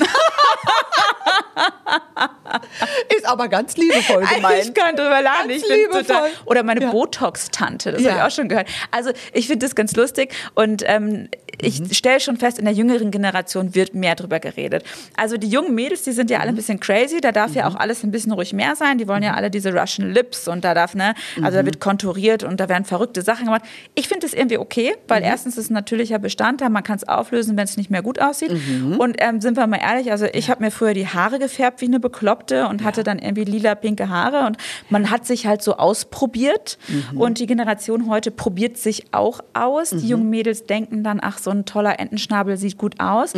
Ist 3.16 3.26
aber 3.28 3.48
ganz 3.48 3.76
liebevoll 3.76 4.24
gemeint. 4.24 4.64
Ich 4.64 4.74
kann 4.74 4.94
drüber 4.96 5.20
lachen. 5.22 5.48
Ganz 5.48 5.62
Ich 5.62 5.68
liebevoll. 5.68 6.04
total, 6.04 6.30
oder 6.46 6.62
meine 6.62 6.82
Ja. 6.82 6.90
Botox-Tante, 6.90 7.92
das 7.92 8.02
Ja. 8.02 8.10
habe 8.12 8.20
ich 8.20 8.26
auch 8.26 8.34
schon 8.36 8.48
gehört. 8.48 8.68
Also 8.90 9.10
ich 9.32 9.46
finde 9.46 9.66
das 9.66 9.74
ganz 9.74 9.94
lustig 9.96 10.34
und 10.54 10.82
ähm, 10.86 11.28
ich 11.60 11.80
Mhm. 11.80 11.92
stelle 11.92 12.20
schon 12.20 12.36
fest, 12.36 12.58
in 12.58 12.64
der 12.64 12.74
jüngeren 12.74 13.10
Generation 13.10 13.74
wird 13.74 13.94
mehr 13.94 14.14
drüber 14.14 14.38
geredet. 14.40 14.84
Also 15.16 15.36
die 15.36 15.48
jungen 15.48 15.74
Mädels, 15.74 16.02
die 16.02 16.12
sind 16.12 16.30
ja 16.30 16.38
Mhm. 16.38 16.42
alle 16.42 16.48
ein 16.50 16.56
bisschen 16.56 16.80
crazy, 16.80 17.20
da 17.20 17.32
darf 17.32 17.54
ja 17.54 17.66
auch 17.68 17.74
alles 17.74 18.02
ein 18.04 18.10
bisschen 18.12 18.32
ruhig 18.32 18.52
mehr 18.52 18.76
sein. 18.76 18.98
Die 18.98 19.08
wollen 19.08 19.22
ja 19.22 19.34
alle 19.34 19.50
diese 19.50 19.72
Russian 19.74 20.10
Lips 20.12 20.48
und 20.48 20.64
da 20.64 20.74
darf, 20.74 20.94
ne, 20.94 21.14
also 21.42 21.58
da 21.58 21.64
wird 21.66 21.80
konturiert 21.80 22.44
und 22.44 22.60
da 22.60 22.68
werden 22.68 22.84
verrückte 22.84 23.22
Sachen 23.22 23.46
gemacht. 23.46 23.62
Ich 23.94 24.08
finde 24.08 24.26
das 24.26 24.34
irgendwie 24.34 24.58
okay, 24.58 24.96
weil 25.08 25.17
erstens 25.22 25.56
ist 25.56 25.64
es 25.64 25.70
ein 25.70 25.74
natürlicher 25.74 26.18
Bestandteil, 26.18 26.70
man 26.70 26.82
kann 26.82 26.96
es 26.96 27.06
auflösen, 27.06 27.56
wenn 27.56 27.64
es 27.64 27.76
nicht 27.76 27.90
mehr 27.90 28.02
gut 28.02 28.20
aussieht. 28.20 28.50
Und 28.98 29.16
ähm, 29.18 29.40
sind 29.40 29.56
wir 29.56 29.66
mal 29.66 29.78
ehrlich, 29.80 30.10
also 30.10 30.26
ich 30.32 30.50
habe 30.50 30.64
mir 30.64 30.70
früher 30.70 30.94
die 30.94 31.06
Haare 31.06 31.38
gefärbt 31.38 31.80
wie 31.80 31.86
eine 31.86 32.00
Bekloppte 32.00 32.66
und 32.68 32.84
hatte 32.84 33.02
dann 33.04 33.18
irgendwie 33.18 33.44
lila, 33.44 33.74
pinke 33.74 34.08
Haare 34.08 34.46
und 34.46 34.56
man 34.90 35.10
hat 35.10 35.26
sich 35.26 35.46
halt 35.46 35.62
so 35.62 35.76
ausprobiert. 35.76 36.78
Und 37.14 37.38
die 37.38 37.46
Generation 37.46 38.08
heute 38.08 38.30
probiert 38.30 38.76
sich 38.78 39.12
auch 39.12 39.40
aus. 39.54 39.90
Die 39.90 40.08
jungen 40.08 40.30
Mädels 40.30 40.64
denken 40.64 41.02
dann, 41.04 41.18
ach, 41.22 41.38
so 41.38 41.50
ein 41.50 41.64
toller 41.64 41.98
Entenschnabel 42.00 42.56
sieht 42.56 42.78
gut 42.78 43.00
aus. 43.00 43.32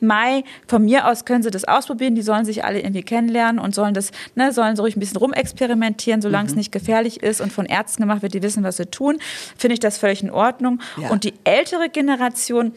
Mai, 0.00 0.44
von 0.66 0.84
mir 0.84 1.06
aus 1.08 1.24
können 1.24 1.42
sie 1.42 1.50
das 1.50 1.64
ausprobieren, 1.64 2.14
die 2.14 2.22
sollen 2.22 2.44
sich 2.44 2.64
alle 2.64 2.80
irgendwie 2.80 3.02
kennenlernen 3.02 3.60
und 3.60 3.74
sollen 3.74 3.94
das, 3.94 4.10
ne, 4.34 4.52
sollen 4.52 4.76
so 4.76 4.82
ruhig 4.82 4.96
ein 4.96 5.00
bisschen 5.00 5.18
rumexperimentieren, 5.18 6.22
solange 6.22 6.48
es 6.48 6.54
nicht 6.54 6.72
gefährlich 6.72 7.22
ist 7.22 7.40
und 7.40 7.52
von 7.52 7.66
Ärzten 7.66 8.02
gemacht 8.02 8.22
wird, 8.22 8.34
die 8.34 8.42
wissen, 8.42 8.62
was 8.62 8.76
sie 8.76 8.86
tun, 8.86 9.18
finde 9.56 9.74
ich 9.74 9.80
das 9.80 9.98
völlig 9.98 10.22
in 10.22 10.30
Ordnung. 10.30 10.80
Ja. 11.00 11.10
Und 11.16 11.24
die 11.24 11.32
ältere 11.44 11.88
Generation, 11.88 12.72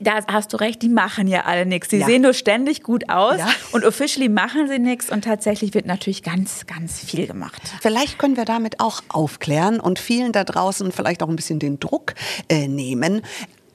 da 0.00 0.20
hast 0.28 0.54
du 0.54 0.56
recht, 0.56 0.80
die 0.80 0.88
machen 0.88 1.28
ja 1.28 1.42
alle 1.44 1.66
nichts. 1.66 1.88
Die 1.88 1.98
Ja. 1.98 2.06
sehen 2.06 2.22
nur 2.22 2.32
ständig 2.32 2.82
gut 2.82 3.10
aus 3.10 3.36
Ja. 3.36 3.48
und 3.72 3.84
officially 3.84 4.30
machen 4.30 4.66
sie 4.66 4.78
nichts 4.78 5.10
und 5.10 5.24
tatsächlich 5.24 5.74
wird 5.74 5.84
natürlich 5.84 6.22
ganz, 6.22 6.64
ganz 6.66 6.98
viel 7.00 7.26
gemacht. 7.26 7.60
Vielleicht 7.82 8.18
können 8.18 8.38
wir 8.38 8.46
damit 8.46 8.80
auch 8.80 9.02
aufklären 9.08 9.78
und 9.78 9.98
vielen 9.98 10.32
da 10.32 10.44
draußen 10.44 10.90
vielleicht 10.90 11.22
auch 11.22 11.28
ein 11.28 11.36
bisschen 11.36 11.58
den 11.58 11.78
Druck 11.78 12.14
äh, 12.48 12.66
nehmen. 12.66 13.20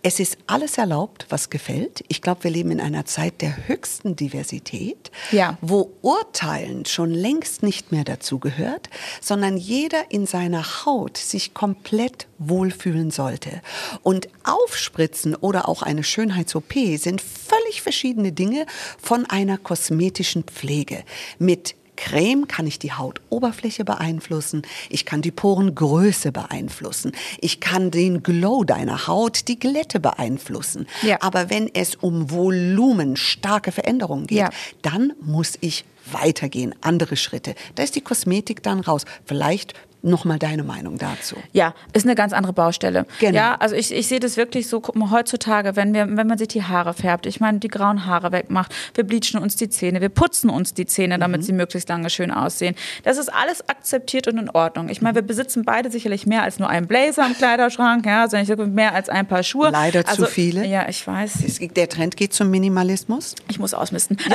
Es 0.04 0.20
ist 0.20 0.38
alles 0.48 0.80
erlaubt, 0.80 1.28
was 1.30 1.52
gefällt. 1.52 2.04
Ich 2.08 2.22
glaube, 2.24 2.44
wir 2.46 2.52
leben 2.52 2.72
in 2.72 2.82
einer 2.82 3.06
Zeit 3.06 3.42
der 3.42 3.68
höchsten 3.68 4.16
Diversität, 4.16 5.12
Ja. 5.32 5.58
wo 5.62 5.92
Urteilen 6.02 6.86
schon 6.86 7.12
längst 7.12 7.62
nicht 7.62 7.92
mehr 7.92 8.04
dazugehört, 8.04 8.90
sondern 9.22 9.58
jeder 9.58 10.10
in 10.10 10.26
seiner 10.26 10.86
Haut 10.86 11.18
sich 11.18 11.54
komplett 11.54 12.28
wohlfühlen 12.40 13.12
sollte. 13.12 13.62
Und 14.02 14.28
Aufspritzen 14.44 15.36
oder 15.36 15.70
auch 15.70 15.84
eine 15.84 16.04
Schönheits-OP 16.04 16.98
sind 16.98 17.22
völlig 17.22 17.84
verschiedene 17.84 18.32
Dinge 18.32 18.66
von 19.00 19.28
einer 19.28 19.60
kosmetischen 19.60 20.44
Pflege 20.46 21.04
mit 21.38 21.76
Creme 22.04 22.48
kann 22.48 22.66
ich 22.66 22.80
die 22.80 22.94
Hautoberfläche 22.94 23.86
beeinflussen, 23.86 24.64
ich 24.90 25.06
kann 25.06 25.22
die 25.22 25.30
Porengröße 25.30 26.32
beeinflussen, 26.32 27.12
ich 27.40 27.60
kann 27.60 27.92
den 27.92 28.24
Glow 28.24 28.64
deiner 28.64 29.06
Haut, 29.06 29.48
die 29.48 29.60
Glätte 29.60 30.00
beeinflussen. 30.00 30.88
Ja. 31.04 31.18
Aber 31.22 31.52
wenn 31.52 31.70
es 31.74 31.94
um 31.96 32.32
Volumen, 32.32 33.18
starke 33.18 33.72
Veränderungen 33.72 34.26
geht, 34.26 34.40
Ja. 34.40 34.50
dann 34.82 35.14
muss 35.22 35.60
ich 35.62 35.86
weitergehen, 36.12 36.74
andere 36.82 37.16
Schritte. 37.16 37.54
Da 37.76 37.84
ist 37.84 37.96
die 37.96 38.02
Kosmetik 38.02 38.64
dann 38.64 38.80
raus. 38.80 39.06
Vielleicht 39.26 39.76
nochmal 40.04 40.40
deine 40.40 40.64
Meinung 40.64 40.98
dazu. 40.98 41.36
Ja, 41.52 41.74
ist 41.94 42.06
eine 42.06 42.16
ganz 42.16 42.34
andere 42.34 42.54
Baustelle. 42.54 43.06
Genau. 43.20 43.36
Ja, 43.36 43.56
also 43.60 43.76
ich, 43.76 43.94
ich 43.94 44.08
sehe 44.08 44.20
das 44.20 44.38
wirklich 44.38 44.68
so, 44.68 44.80
guck 44.80 44.96
mal, 44.96 45.12
heutzutage, 45.12 45.76
wenn 45.76 45.94
wir, 45.94 46.06
wenn 46.18 46.28
man 46.28 46.38
sich 46.38 46.48
die 46.50 46.64
Haare 46.64 46.94
färbt, 46.94 47.26
ich 47.26 47.40
meine, 47.40 47.60
die 47.60 47.68
grauen 47.68 48.06
Haare 48.06 48.32
wegmacht, 48.32 48.74
wir 48.94 49.04
bleachen 49.04 49.40
uns 49.40 49.56
die 49.56 49.70
Zähne, 49.70 50.02
wir 50.02 50.10
putzen 50.10 50.50
uns 50.50 50.74
die 50.74 50.86
Zähne, 50.86 51.20
damit 51.20 51.44
sie 51.44 51.54
möglichst 51.54 51.90
lange 51.90 52.10
schön 52.10 52.32
aussehen. 52.32 52.76
Das 53.04 53.18
ist 53.18 53.30
alles 53.30 53.68
akzeptiert 53.70 54.28
und 54.28 54.38
in 54.38 54.50
Ordnung. 54.50 54.90
Ich 54.90 55.02
meine, 55.02 55.16
wir 55.16 55.22
besitzen 55.22 55.64
beide 55.64 55.92
sicherlich 55.92 56.26
mehr 56.26 56.44
als 56.44 56.60
nur 56.60 56.70
einen 56.70 56.88
Blazer 56.88 57.26
im 57.26 57.34
Kleiderschrank, 57.36 58.06
ja, 58.06 58.24
sondern 58.24 58.44
ich 58.44 58.48
sage 58.48 58.66
mehr 58.66 58.94
als 58.94 59.10
ein 59.10 59.28
paar 59.28 59.44
Schuhe. 59.44 59.70
Leider 59.70 60.04
zu 60.06 60.12
also, 60.12 60.26
viele. 60.26 60.66
Ja, 60.66 60.88
ich 60.90 61.06
weiß. 61.06 61.60
Der 61.76 61.90
Trend 61.90 62.18
geht 62.18 62.34
zum 62.34 62.50
Minimalismus. 62.50 63.36
Ich 63.50 63.60
muss 63.60 63.74
ausmisten. 63.74 64.18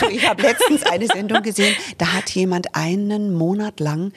Du, 0.00 0.08
ich 0.08 0.28
habe 0.28 0.42
letztens 0.42 0.84
eine 0.84 1.06
Sendung 1.06 1.42
gesehen, 1.42 1.76
da 1.98 2.12
hat 2.12 2.30
jemand 2.30 2.74
einen 2.74 3.32
Monat 3.32 3.80
lang 3.80 4.12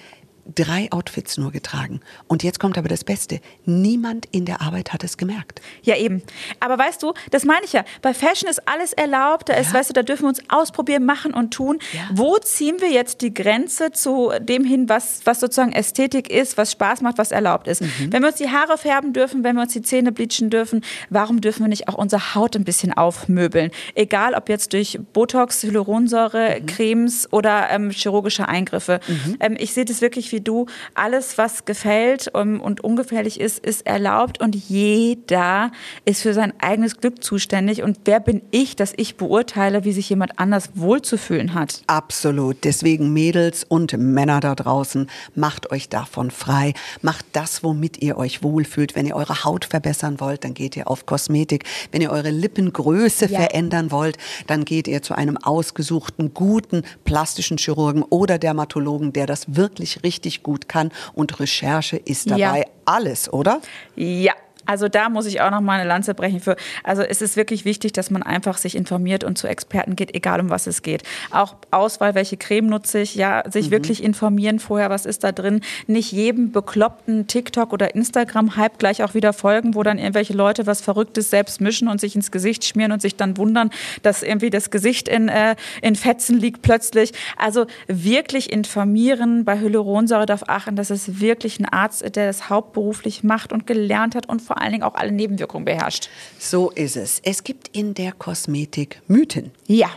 drei 0.56 0.92
Outfits 0.92 1.38
nur 1.38 1.52
getragen. 1.52 2.00
Und 2.28 2.44
jetzt 2.44 2.60
kommt 2.60 2.78
aber 2.78 2.88
das 2.90 3.04
Beste. 3.04 3.40
Niemand 3.66 4.26
in 4.32 4.46
der 4.46 4.62
Arbeit 4.62 4.94
hat 4.94 5.04
es 5.04 5.18
gemerkt. 5.18 5.62
Ja, 5.84 5.96
eben. 5.96 6.22
Aber 6.60 6.78
weißt 6.78 7.02
du, 7.04 7.14
das 7.30 7.46
meine 7.46 7.66
ich 7.66 7.74
ja. 7.74 7.84
Bei 8.02 8.14
Fashion 8.14 8.50
ist 8.50 8.68
alles 8.68 8.94
erlaubt. 8.94 9.50
Da 9.50 9.54
ist, 9.54 9.68
Ja. 9.72 9.80
weißt 9.80 9.90
du, 9.90 9.94
da 9.94 10.04
dürfen 10.04 10.24
wir 10.24 10.30
uns 10.30 10.42
ausprobieren, 10.50 11.06
machen 11.06 11.34
und 11.34 11.54
tun. 11.54 11.80
Ja. 11.94 12.02
Wo 12.14 12.38
ziehen 12.38 12.78
wir 12.80 12.90
jetzt 12.92 13.22
die 13.22 13.34
Grenze 13.34 13.92
zu 13.92 14.32
dem 14.40 14.64
hin, 14.66 14.90
was, 14.90 15.22
was 15.26 15.40
sozusagen 15.40 15.72
Ästhetik 15.74 16.30
ist, 16.30 16.58
was 16.58 16.72
Spaß 16.72 17.02
macht, 17.02 17.18
was 17.18 17.32
erlaubt 17.32 17.68
ist? 17.68 17.82
Mhm. 17.82 18.12
Wenn 18.12 18.22
wir 18.24 18.30
uns 18.30 18.38
die 18.38 18.50
Haare 18.50 18.78
färben 18.78 19.14
dürfen, 19.14 19.44
wenn 19.44 19.56
wir 19.56 19.62
uns 19.64 19.74
die 19.74 19.82
Zähne 19.82 20.12
bleachen 20.12 20.50
dürfen, 20.50 20.82
warum 21.10 21.42
dürfen 21.42 21.64
wir 21.64 21.68
nicht 21.70 21.88
auch 21.88 21.96
unsere 21.96 22.36
Haut 22.36 22.56
ein 22.56 22.64
bisschen 22.64 22.94
aufmöbeln? 22.94 23.72
Egal, 23.96 24.34
ob 24.34 24.50
jetzt 24.50 24.74
durch 24.74 25.00
Botox, 25.14 25.64
Hyaluronsäure, 25.64 26.60
Mhm. 26.62 26.66
Cremes 26.66 27.32
oder 27.32 27.70
ähm, 27.70 27.92
chirurgische 27.92 28.48
Eingriffe. 28.48 29.00
Ähm, 29.40 29.56
ich 29.60 29.74
sehe 29.74 29.86
das 29.86 30.02
wirklich 30.02 30.31
wie 30.32 30.42
du. 30.42 30.66
Alles, 30.94 31.38
was 31.38 31.66
gefällt 31.66 32.28
und 32.30 32.84
ungefährlich 32.84 33.40
ist, 33.40 33.60
ist 33.60 33.86
erlaubt 33.86 34.42
und 34.42 34.56
jeder 34.56 35.72
ist 36.06 36.22
für 36.22 36.34
sein 36.34 36.54
eigenes 36.60 36.98
Glück 36.98 37.24
zuständig. 37.24 37.84
Und 37.84 38.00
wer 38.06 38.20
bin 38.20 38.42
ich, 38.52 38.76
dass 38.76 38.94
ich 38.96 39.16
beurteile, 39.18 39.84
wie 39.84 39.92
sich 39.92 40.10
jemand 40.10 40.40
anders 40.40 40.70
wohlzufühlen 40.76 41.54
hat? 41.54 41.82
Absolut. 41.88 42.58
Deswegen 42.64 43.14
Mädels 43.14 43.64
und 43.64 43.98
Männer 43.98 44.40
da 44.40 44.56
draußen, 44.56 45.10
macht 45.36 45.72
euch 45.72 45.90
davon 45.90 46.32
frei. 46.32 46.74
Macht 47.02 47.26
das, 47.34 47.64
womit 47.64 48.02
ihr 48.02 48.18
euch 48.18 48.44
wohlfühlt. 48.44 48.96
Wenn 48.96 49.06
ihr 49.06 49.16
eure 49.16 49.44
Haut 49.44 49.66
verbessern 49.66 50.20
wollt, 50.20 50.44
dann 50.44 50.54
geht 50.54 50.76
ihr 50.78 50.90
auf 50.90 51.06
Kosmetik. 51.06 51.66
Wenn 51.92 52.02
ihr 52.02 52.12
eure 52.12 52.30
Lippengröße 52.30 53.26
Ja. 53.28 53.40
verändern 53.42 53.92
wollt, 53.92 54.18
dann 54.48 54.66
geht 54.66 54.88
ihr 54.88 55.02
zu 55.02 55.16
einem 55.16 55.38
ausgesuchten, 55.38 56.34
guten 56.34 56.84
plastischen 57.06 57.58
Chirurgen 57.58 58.04
oder 58.04 58.38
Dermatologen, 58.38 59.14
der 59.14 59.26
das 59.26 59.56
wirklich 59.56 60.04
richtig 60.04 60.21
gut 60.44 60.68
kann. 60.68 60.92
Und 61.14 61.40
Recherche 61.40 61.98
ist 61.98 62.30
dabei 62.30 62.60
Ja. 62.60 62.66
alles, 62.86 63.32
oder? 63.32 63.62
Ja. 63.96 64.34
Also 64.72 64.88
da 64.88 65.10
muss 65.10 65.26
ich 65.26 65.42
auch 65.42 65.52
noch 65.52 65.60
mal 65.60 65.82
eine 65.82 65.88
Lanze 65.88 66.14
brechen 66.14 66.40
für. 66.40 66.56
Also 66.86 67.02
es 67.02 67.22
ist 67.22 67.36
wirklich 67.36 67.66
wichtig, 67.66 67.92
dass 67.92 68.10
man 68.10 68.24
einfach 68.24 68.58
sich 68.58 68.78
informiert 68.78 69.26
und 69.26 69.38
zu 69.38 69.48
Experten 69.48 69.98
geht, 69.98 70.16
egal 70.16 70.40
um 70.40 70.50
was 70.50 70.66
es 70.66 70.82
geht. 70.82 71.04
Auch 71.30 71.56
Auswahl, 71.72 72.16
welche 72.16 72.38
Creme 72.38 72.68
nutze 72.68 73.00
ich, 73.00 73.16
ja, 73.16 73.44
sich 73.52 73.70
wirklich 73.70 74.02
informieren 74.02 74.60
vorher, 74.60 74.90
was 74.90 75.06
ist 75.06 75.26
da 75.26 75.34
drin. 75.34 75.60
Nicht 75.88 76.14
jedem 76.14 76.54
bekloppten 76.54 77.28
TikTok 77.28 77.74
oder 77.74 77.94
Instagram-Hype 77.94 78.80
gleich 78.80 79.04
auch 79.04 79.14
wieder 79.14 79.34
folgen, 79.34 79.76
wo 79.76 79.84
dann 79.84 79.98
irgendwelche 79.98 80.32
Leute 80.32 80.66
was 80.68 80.80
Verrücktes 80.80 81.30
selbst 81.30 81.60
mischen 81.60 81.90
und 81.90 82.00
sich 82.00 82.16
ins 82.16 82.32
Gesicht 82.32 82.64
schmieren 82.64 82.94
und 82.94 83.02
sich 83.02 83.18
dann 83.18 83.36
wundern, 83.36 83.72
dass 84.04 84.24
irgendwie 84.24 84.52
das 84.52 84.72
Gesicht 84.72 85.10
in, 85.10 85.28
äh, 85.28 85.58
in 85.82 85.98
Fetzen 85.98 86.40
liegt 86.40 86.62
plötzlich. 86.62 87.12
Also 87.36 87.66
wirklich 87.88 88.54
informieren, 88.54 89.44
bei 89.44 89.60
Hyaluronsäure 89.60 90.26
darauf 90.26 90.48
achten, 90.48 90.78
dass 90.78 90.92
es 90.92 91.20
wirklich 91.20 91.60
ein 91.60 91.66
Arzt 91.66 92.02
ist, 92.02 92.16
der 92.16 92.28
das 92.28 92.50
hauptberuflich 92.50 93.26
macht 93.26 93.52
und 93.52 93.68
gelernt 93.68 94.16
hat 94.16 94.30
und 94.30 94.42
vor 94.42 94.61
allen 94.62 94.72
Dingen 94.72 94.84
auch 94.84 94.96
alle 94.96 95.12
Nebenwirkungen 95.12 95.66
beherrscht. 95.66 96.10
So 96.40 96.70
ist 96.72 96.96
es. 96.96 97.20
Es 97.24 97.44
gibt 97.44 97.68
in 97.76 97.94
der 97.94 98.12
Kosmetik 98.14 99.02
Mythen. 99.08 99.52
Ja. 99.68 99.90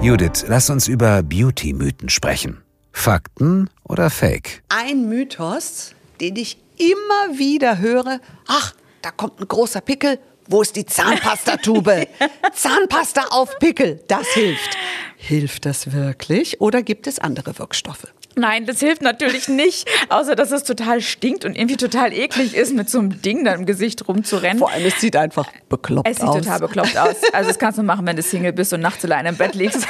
Judith, 0.00 0.44
lass 0.46 0.70
uns 0.70 0.88
über 0.88 1.22
Beauty-Mythen 1.22 2.08
sprechen. 2.08 2.62
Fakten 2.92 3.68
oder 3.84 4.10
Fake? 4.10 4.62
ein 4.68 5.08
Mythos, 5.08 5.92
den 6.20 6.36
ich 6.36 6.58
immer 6.78 7.38
wieder 7.38 7.78
höre. 7.78 8.20
Ach, 8.46 8.74
da 9.02 9.10
kommt 9.10 9.40
ein 9.40 9.48
großer 9.48 9.80
Pickel. 9.80 10.18
Wo 10.48 10.62
ist 10.62 10.76
die 10.76 10.86
Zahnpastatube? 10.86 12.06
Zahnpasta 12.54 13.22
auf 13.30 13.58
Pickel, 13.58 14.00
das 14.06 14.26
hilft. 14.28 14.76
Hilft 15.16 15.66
das 15.66 15.92
wirklich 15.92 16.60
oder 16.60 16.82
gibt 16.82 17.06
es 17.06 17.18
andere 17.18 17.58
Wirkstoffe? 17.58 18.06
Nein, 18.38 18.66
das 18.66 18.80
hilft 18.80 19.00
natürlich 19.00 19.48
nicht, 19.48 19.88
außer 20.10 20.36
dass 20.36 20.52
es 20.52 20.62
total 20.62 21.00
stinkt 21.00 21.46
und 21.46 21.56
irgendwie 21.56 21.78
total 21.78 22.12
eklig 22.12 22.54
ist, 22.54 22.74
mit 22.74 22.90
so 22.90 22.98
einem 22.98 23.22
Ding 23.22 23.44
da 23.46 23.54
im 23.54 23.64
Gesicht 23.64 24.06
rumzurennen. 24.06 24.58
Vor 24.58 24.70
allem, 24.70 24.84
es 24.84 25.00
sieht 25.00 25.16
einfach 25.16 25.48
bekloppt 25.70 26.06
Es 26.06 26.18
sieht 26.18 26.28
aus. 26.28 26.36
total 26.36 26.60
bekloppt 26.60 26.98
aus. 26.98 27.16
Also 27.32 27.48
das 27.48 27.58
kannst 27.58 27.78
du 27.78 27.82
machen, 27.82 28.06
wenn 28.06 28.16
du 28.16 28.22
Single 28.22 28.52
bist 28.52 28.74
und 28.74 28.80
nachts 28.80 29.02
alleine 29.06 29.30
im 29.30 29.36
Bett 29.36 29.54
liegst. 29.54 29.86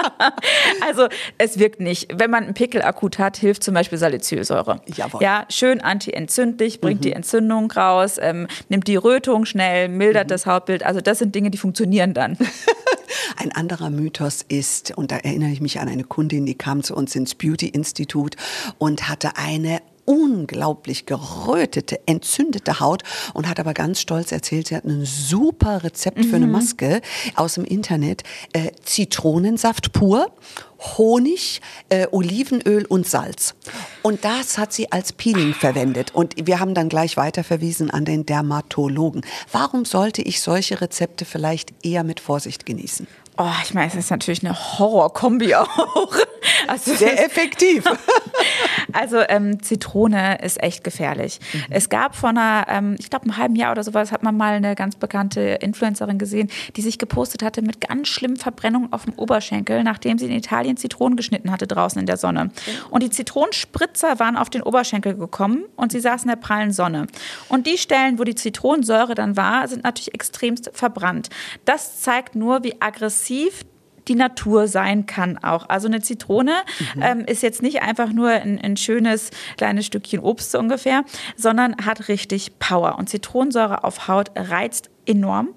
also 0.86 1.08
es 1.38 1.58
wirkt 1.58 1.80
nicht. 1.80 2.08
Wenn 2.14 2.30
man 2.30 2.44
einen 2.44 2.54
Pickel 2.54 2.82
akut 2.82 3.18
hat, 3.18 3.38
hilft 3.38 3.62
zum 3.64 3.72
Beispiel 3.72 3.96
Salicylsäure. 3.96 4.82
Jawohl. 4.94 5.22
Ja, 5.22 5.46
schön 5.48 5.80
antientzündlich, 5.80 6.82
bringt 6.82 7.02
die 7.02 7.12
Entzündung 7.12 7.70
raus, 7.70 8.18
ähm, 8.20 8.46
nimmt 8.68 8.88
die 8.88 8.96
Rötung 8.96 9.46
schnell, 9.46 9.88
mildert 9.88 10.30
das 10.30 10.44
Hautbild. 10.44 10.82
Also 10.84 11.00
das 11.00 11.18
sind 11.18 11.34
Dinge, 11.34 11.50
die 11.50 11.58
funktionieren 11.58 12.12
dann. 12.12 12.36
Ein 13.36 13.52
anderer 13.52 13.90
Mythos 13.90 14.44
ist, 14.46 14.96
und 14.96 15.10
da 15.10 15.16
erinnere 15.16 15.50
ich 15.50 15.60
mich 15.60 15.80
an 15.80 15.88
eine 15.88 16.04
Kundin, 16.04 16.46
die 16.46 16.54
kam 16.56 16.82
zu 16.82 16.94
uns 16.94 17.14
ins 17.14 17.34
Beauty-Institut 17.54 18.36
und 18.78 19.08
hatte 19.08 19.36
eine 19.36 19.80
unglaublich 20.06 21.06
gerötete, 21.06 21.98
entzündete 22.04 22.78
Haut 22.78 23.02
und 23.32 23.48
hat 23.48 23.58
aber 23.58 23.72
ganz 23.72 24.00
stolz 24.00 24.32
erzählt, 24.32 24.68
sie 24.68 24.76
hat 24.76 24.84
ein 24.84 25.06
super 25.06 25.82
Rezept 25.82 26.26
für 26.26 26.36
eine 26.36 26.46
Maske 26.46 27.00
aus 27.36 27.54
dem 27.54 27.64
Internet. 27.64 28.22
Äh, 28.52 28.72
Zitronensaft 28.82 29.92
pur, 29.92 30.30
Honig, 30.98 31.62
äh, 31.88 32.06
Olivenöl 32.10 32.84
und 32.84 33.08
Salz. 33.08 33.54
Und 34.02 34.26
das 34.26 34.58
hat 34.58 34.74
sie 34.74 34.92
als 34.92 35.14
Peeling 35.14 35.54
verwendet. 35.54 36.14
Und 36.14 36.34
wir 36.36 36.60
haben 36.60 36.74
dann 36.74 36.90
gleich 36.90 37.16
weiterverwiesen 37.16 37.90
an 37.90 38.04
den 38.04 38.26
Dermatologen. 38.26 39.22
Warum 39.52 39.86
sollte 39.86 40.20
ich 40.20 40.42
solche 40.42 40.82
Rezepte 40.82 41.24
vielleicht 41.24 41.72
eher 41.82 42.04
mit 42.04 42.20
Vorsicht 42.20 42.66
genießen? 42.66 43.06
Oh, 43.36 43.50
ich 43.64 43.74
meine, 43.74 43.88
es 43.88 43.96
ist 43.96 44.10
natürlich 44.10 44.44
eine 44.44 44.54
Horrorkombi 44.54 45.54
auch. 45.56 46.14
Also 46.68 46.94
Sehr 46.94 47.24
effektiv. 47.24 47.84
Also 48.92 49.18
ähm, 49.28 49.62
Zitrone 49.62 50.38
ist 50.42 50.62
echt 50.62 50.84
gefährlich. 50.84 51.40
Es 51.70 51.88
gab 51.88 52.14
vor 52.14 52.28
einer, 52.28 52.66
ähm, 52.68 52.96
ich 52.98 53.10
glaube, 53.10 53.24
einem 53.24 53.36
halben 53.36 53.56
Jahr 53.56 53.72
oder 53.72 53.82
sowas, 53.82 54.12
hat 54.12 54.22
man 54.22 54.36
mal 54.36 54.54
eine 54.54 54.74
ganz 54.74 54.96
bekannte 54.96 55.40
Influencerin 55.40 56.18
gesehen, 56.18 56.48
die 56.76 56.82
sich 56.82 56.98
gepostet 56.98 57.42
hatte 57.42 57.62
mit 57.62 57.80
ganz 57.80 58.08
schlimmen 58.08 58.36
Verbrennungen 58.36 58.92
auf 58.92 59.04
dem 59.04 59.14
Oberschenkel, 59.14 59.82
nachdem 59.82 60.18
sie 60.18 60.26
in 60.26 60.32
Italien 60.32 60.76
Zitronen 60.76 61.16
geschnitten 61.16 61.50
hatte 61.50 61.66
draußen 61.66 61.98
in 61.98 62.06
der 62.06 62.16
Sonne. 62.16 62.50
Und 62.90 63.02
die 63.02 63.10
Zitronenspritzer 63.10 64.20
waren 64.20 64.36
auf 64.36 64.50
den 64.50 64.62
Oberschenkel 64.62 65.16
gekommen 65.16 65.64
und 65.76 65.90
sie 65.90 66.00
saß 66.00 66.22
in 66.22 66.28
der 66.28 66.36
prallen 66.36 66.72
Sonne. 66.72 67.06
Und 67.48 67.66
die 67.66 67.78
Stellen, 67.78 68.18
wo 68.18 68.24
die 68.24 68.34
Zitronensäure 68.34 69.14
dann 69.14 69.36
war, 69.36 69.66
sind 69.66 69.82
natürlich 69.82 70.14
extremst 70.14 70.70
verbrannt. 70.72 71.30
Das 71.64 72.00
zeigt 72.00 72.36
nur, 72.36 72.62
wie 72.62 72.80
aggressiv 72.80 73.23
die 74.08 74.14
Natur 74.14 74.68
sein 74.68 75.06
kann 75.06 75.38
auch. 75.38 75.68
Also 75.68 75.88
eine 75.88 76.00
Zitrone 76.00 76.52
ähm, 77.00 77.20
ist 77.20 77.42
jetzt 77.42 77.62
nicht 77.62 77.82
einfach 77.82 78.12
nur 78.12 78.28
ein, 78.28 78.60
ein 78.60 78.76
schönes 78.76 79.30
kleines 79.56 79.86
Stückchen 79.86 80.20
Obst 80.20 80.50
so 80.50 80.58
ungefähr, 80.58 81.04
sondern 81.36 81.76
hat 81.84 82.08
richtig 82.08 82.58
Power. 82.58 82.98
Und 82.98 83.08
Zitronensäure 83.08 83.84
auf 83.84 84.08
Haut 84.08 84.30
reizt 84.34 84.90
enorm 85.06 85.48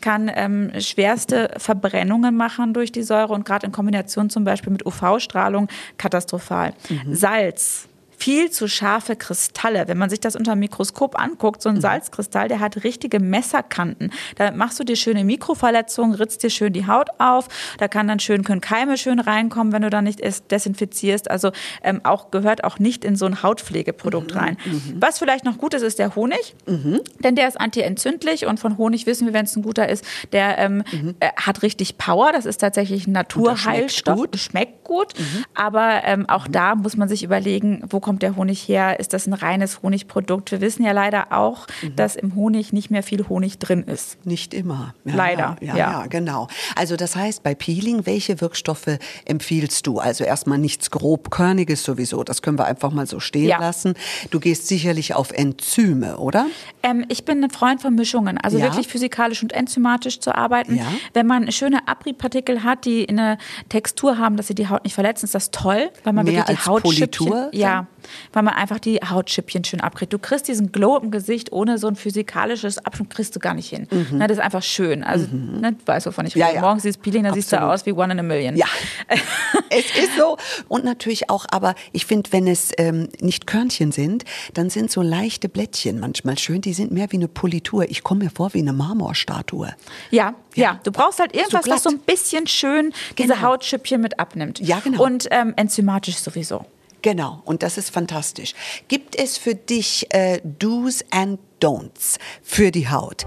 kann 0.00 0.30
ähm, 0.34 0.72
schwerste 0.80 1.50
Verbrennungen 1.58 2.36
machen 2.36 2.72
durch 2.72 2.92
die 2.92 3.02
Säure 3.02 3.32
und 3.32 3.44
gerade 3.44 3.66
in 3.66 3.72
Kombination 3.72 4.30
zum 4.30 4.44
Beispiel 4.44 4.72
mit 4.72 4.86
UV-Strahlung 4.86 5.68
katastrophal. 5.98 6.72
Salz 7.10 7.88
viel 8.16 8.50
zu 8.50 8.68
scharfe 8.68 9.16
Kristalle. 9.16 9.88
Wenn 9.88 9.98
man 9.98 10.10
sich 10.10 10.20
das 10.20 10.36
unter 10.36 10.52
dem 10.52 10.60
Mikroskop 10.60 11.18
anguckt, 11.20 11.62
so 11.62 11.68
ein 11.68 11.80
Salzkristall, 11.80 12.48
der 12.48 12.60
hat 12.60 12.84
richtige 12.84 13.20
Messerkanten. 13.20 14.12
Da 14.36 14.50
machst 14.50 14.78
du 14.80 14.84
dir 14.84 14.96
schöne 14.96 15.24
Mikroverletzungen, 15.24 16.14
ritzt 16.14 16.42
dir 16.42 16.50
schön 16.50 16.72
die 16.72 16.86
Haut 16.86 17.08
auf. 17.18 17.48
Da 17.78 17.88
kann 17.88 18.08
dann 18.08 18.18
schön, 18.20 18.44
können 18.44 18.60
Keime 18.60 18.98
schön 18.98 19.20
reinkommen, 19.20 19.72
wenn 19.72 19.82
du 19.82 19.90
da 19.90 20.02
nicht 20.02 20.20
desinfizierst. 20.50 21.30
Also 21.30 21.52
ähm, 21.82 22.00
auch 22.04 22.30
gehört 22.30 22.64
auch 22.64 22.78
nicht 22.78 23.04
in 23.04 23.16
so 23.16 23.26
ein 23.26 23.42
Hautpflegeprodukt 23.42 24.32
Mhm, 24.32 24.38
rein. 24.38 24.56
Was 24.98 25.18
vielleicht 25.18 25.44
noch 25.44 25.58
gut 25.58 25.74
ist, 25.74 25.82
ist 25.82 25.98
der 25.98 26.14
Honig. 26.16 26.54
Denn 26.66 27.34
der 27.34 27.48
ist 27.48 27.60
antientzündlich 27.60 28.46
und 28.46 28.60
von 28.60 28.78
Honig 28.78 29.06
wissen 29.06 29.26
wir, 29.26 29.34
wenn 29.34 29.44
es 29.44 29.56
ein 29.56 29.62
guter 29.62 29.88
ist, 29.88 30.04
der 30.32 30.58
ähm, 30.58 30.82
äh, 31.20 31.30
hat 31.36 31.62
richtig 31.62 31.98
Power. 31.98 32.32
Das 32.32 32.46
ist 32.46 32.58
tatsächlich 32.58 33.06
ein 33.06 33.12
Naturheilstoff. 33.12 34.16
Mhm. 34.16 34.20
gut. 34.20 34.34
Mhm. 34.34 34.38
Schmeckt 34.38 34.84
gut. 34.84 35.12
Aber 35.54 36.02
ähm, 36.04 36.28
auch 36.28 36.46
da 36.48 36.74
muss 36.74 36.96
man 36.96 37.08
sich 37.08 37.22
überlegen, 37.22 37.82
wo 37.90 38.00
kommt 38.06 38.22
der 38.22 38.36
Honig 38.36 38.60
her? 38.68 39.00
Ist 39.00 39.12
das 39.12 39.26
ein 39.26 39.32
reines 39.32 39.82
Honigprodukt? 39.82 40.52
Wir 40.52 40.60
wissen 40.60 40.84
ja 40.84 40.92
leider 40.92 41.32
auch, 41.32 41.66
Mhm. 41.82 41.96
dass 41.96 42.14
im 42.14 42.36
Honig 42.36 42.72
nicht 42.72 42.88
mehr 42.88 43.02
viel 43.02 43.28
Honig 43.28 43.58
drin 43.58 43.82
ist. 43.82 44.24
Nicht 44.24 44.54
immer. 44.54 44.94
Ja, 45.04 45.14
Leider, 45.16 45.56
Ja, 45.60 45.76
ja, 45.76 45.76
ja. 45.76 46.06
genau. 46.06 46.46
Also 46.76 46.94
das 46.94 47.16
heißt, 47.16 47.42
bei 47.42 47.56
Peeling, 47.56 48.06
welche 48.06 48.40
Wirkstoffe 48.40 48.98
empfiehlst 49.24 49.88
du? 49.88 49.98
Also 49.98 50.22
erstmal 50.22 50.58
nichts 50.58 50.92
grobkörniges 50.92 51.82
sowieso. 51.82 52.22
Das 52.22 52.42
können 52.42 52.58
wir 52.60 52.66
einfach 52.66 52.92
mal 52.92 53.08
so 53.08 53.18
stehen 53.18 53.48
lassen. 53.58 53.94
Du 54.30 54.38
gehst 54.38 54.68
sicherlich 54.68 55.14
auf 55.14 55.32
Enzyme, 55.32 56.18
oder? 56.18 56.46
Ähm, 56.84 57.04
ich 57.08 57.24
bin 57.24 57.42
ein 57.42 57.50
Freund 57.50 57.82
von 57.82 57.96
Mischungen, 57.96 58.38
also 58.38 58.60
wirklich 58.60 58.86
physikalisch 58.86 59.42
und 59.42 59.52
enzymatisch 59.52 60.20
zu 60.20 60.32
arbeiten. 60.32 60.78
Wenn 61.12 61.26
man 61.26 61.50
schöne 61.50 61.88
Abriebpartikel 61.88 62.62
hat, 62.62 62.84
die 62.84 63.08
eine 63.08 63.38
Textur 63.68 64.18
haben, 64.18 64.36
dass 64.36 64.46
sie 64.46 64.54
die 64.54 64.68
Haut 64.68 64.84
nicht 64.84 64.94
verletzen, 64.94 65.24
ist 65.24 65.34
das 65.34 65.50
toll, 65.50 65.90
weil 66.04 66.12
man 66.12 66.24
Mehr 66.24 66.34
wirklich 66.36 66.44
die 66.56 66.58
als 66.58 66.66
Hautschüppchen, 66.68 67.26
Politur 67.26 67.50
ja, 67.52 67.86
weil 68.32 68.42
man 68.42 68.54
einfach 68.54 68.78
die 68.78 68.96
Hautschüppchen 68.98 69.64
schön 69.64 69.80
abkriegt. 69.80 70.12
Du 70.12 70.18
kriegst 70.18 70.48
diesen 70.48 70.72
Glow 70.72 70.98
im 70.98 71.10
Gesicht 71.10 71.52
ohne 71.52 71.78
so 71.78 71.86
ein 71.88 71.96
physikalisches 71.96 72.78
Abschnitt 72.84 73.10
kriegst 73.10 73.34
du 73.36 73.40
gar 73.40 73.54
nicht 73.54 73.68
hin. 73.68 73.86
Na, 74.12 74.26
das 74.26 74.38
ist 74.38 74.42
einfach 74.44 74.62
schön. 74.62 75.02
Also, 75.04 75.26
ne, 75.32 75.72
du 75.72 75.78
weißt, 75.86 76.06
wovon 76.06 76.26
ich 76.26 76.34
Mhm. 76.34 76.40
Ja, 76.40 76.46
rede. 76.46 76.56
ja. 76.56 76.62
Morgens 76.62 76.82
siehst 76.82 77.02
Peeling, 77.02 77.24
da 77.24 77.32
siehst 77.32 77.52
du 77.52 77.60
aus 77.60 77.86
wie 77.86 77.92
One 77.92 78.12
in 78.12 78.20
a 78.20 78.22
Million. 78.22 78.56
Ja, 78.56 78.66
es 79.70 79.84
ist 79.96 80.16
so. 80.18 80.36
Und 80.68 80.84
natürlich 80.84 81.30
auch, 81.30 81.46
aber 81.50 81.74
ich 81.92 82.06
finde, 82.06 82.32
wenn 82.32 82.46
es 82.46 82.72
ähm, 82.78 83.08
nicht 83.20 83.46
Körnchen 83.46 83.92
sind, 83.92 84.24
dann 84.54 84.70
sind 84.70 84.90
so 84.90 85.02
leichte 85.02 85.48
Blättchen 85.48 86.00
manchmal 86.00 86.38
schön. 86.38 86.60
Die 86.60 86.72
sind 86.72 86.92
mehr 86.92 87.10
wie 87.12 87.16
eine 87.16 87.28
Politur. 87.28 87.84
Ich 87.88 88.02
komme 88.02 88.24
mir 88.24 88.30
vor 88.30 88.54
wie 88.54 88.58
eine 88.60 88.72
Marmorstatue. 88.72 89.74
Ja, 90.10 90.34
ja, 90.54 90.62
Ja. 90.72 90.80
Du 90.84 90.90
brauchst 90.92 91.18
halt 91.20 91.34
irgendwas, 91.34 91.64
glatt. 91.64 91.76
was 91.76 91.82
so 91.84 91.90
ein 91.90 91.98
bisschen 92.00 92.46
schön 92.46 92.92
diese 93.18 93.34
Genau. 93.34 93.42
Hautschüppchen 93.42 94.00
mit 94.00 94.18
abnimmt. 94.18 94.58
Ja, 94.60 94.80
genau. 94.80 95.02
Und 95.04 95.28
ähm, 95.30 95.52
enzymatisch 95.56 96.16
sowieso. 96.16 96.64
Genau, 97.02 97.42
und 97.44 97.62
das 97.62 97.78
ist 97.78 97.90
fantastisch. 97.90 98.54
Gibt 98.88 99.16
es 99.18 99.38
für 99.38 99.54
dich 99.54 100.06
äh, 100.10 100.40
Do's 100.42 101.04
and 101.10 101.38
Don'ts 101.60 102.18
für 102.42 102.70
die 102.70 102.88
Haut? 102.88 103.24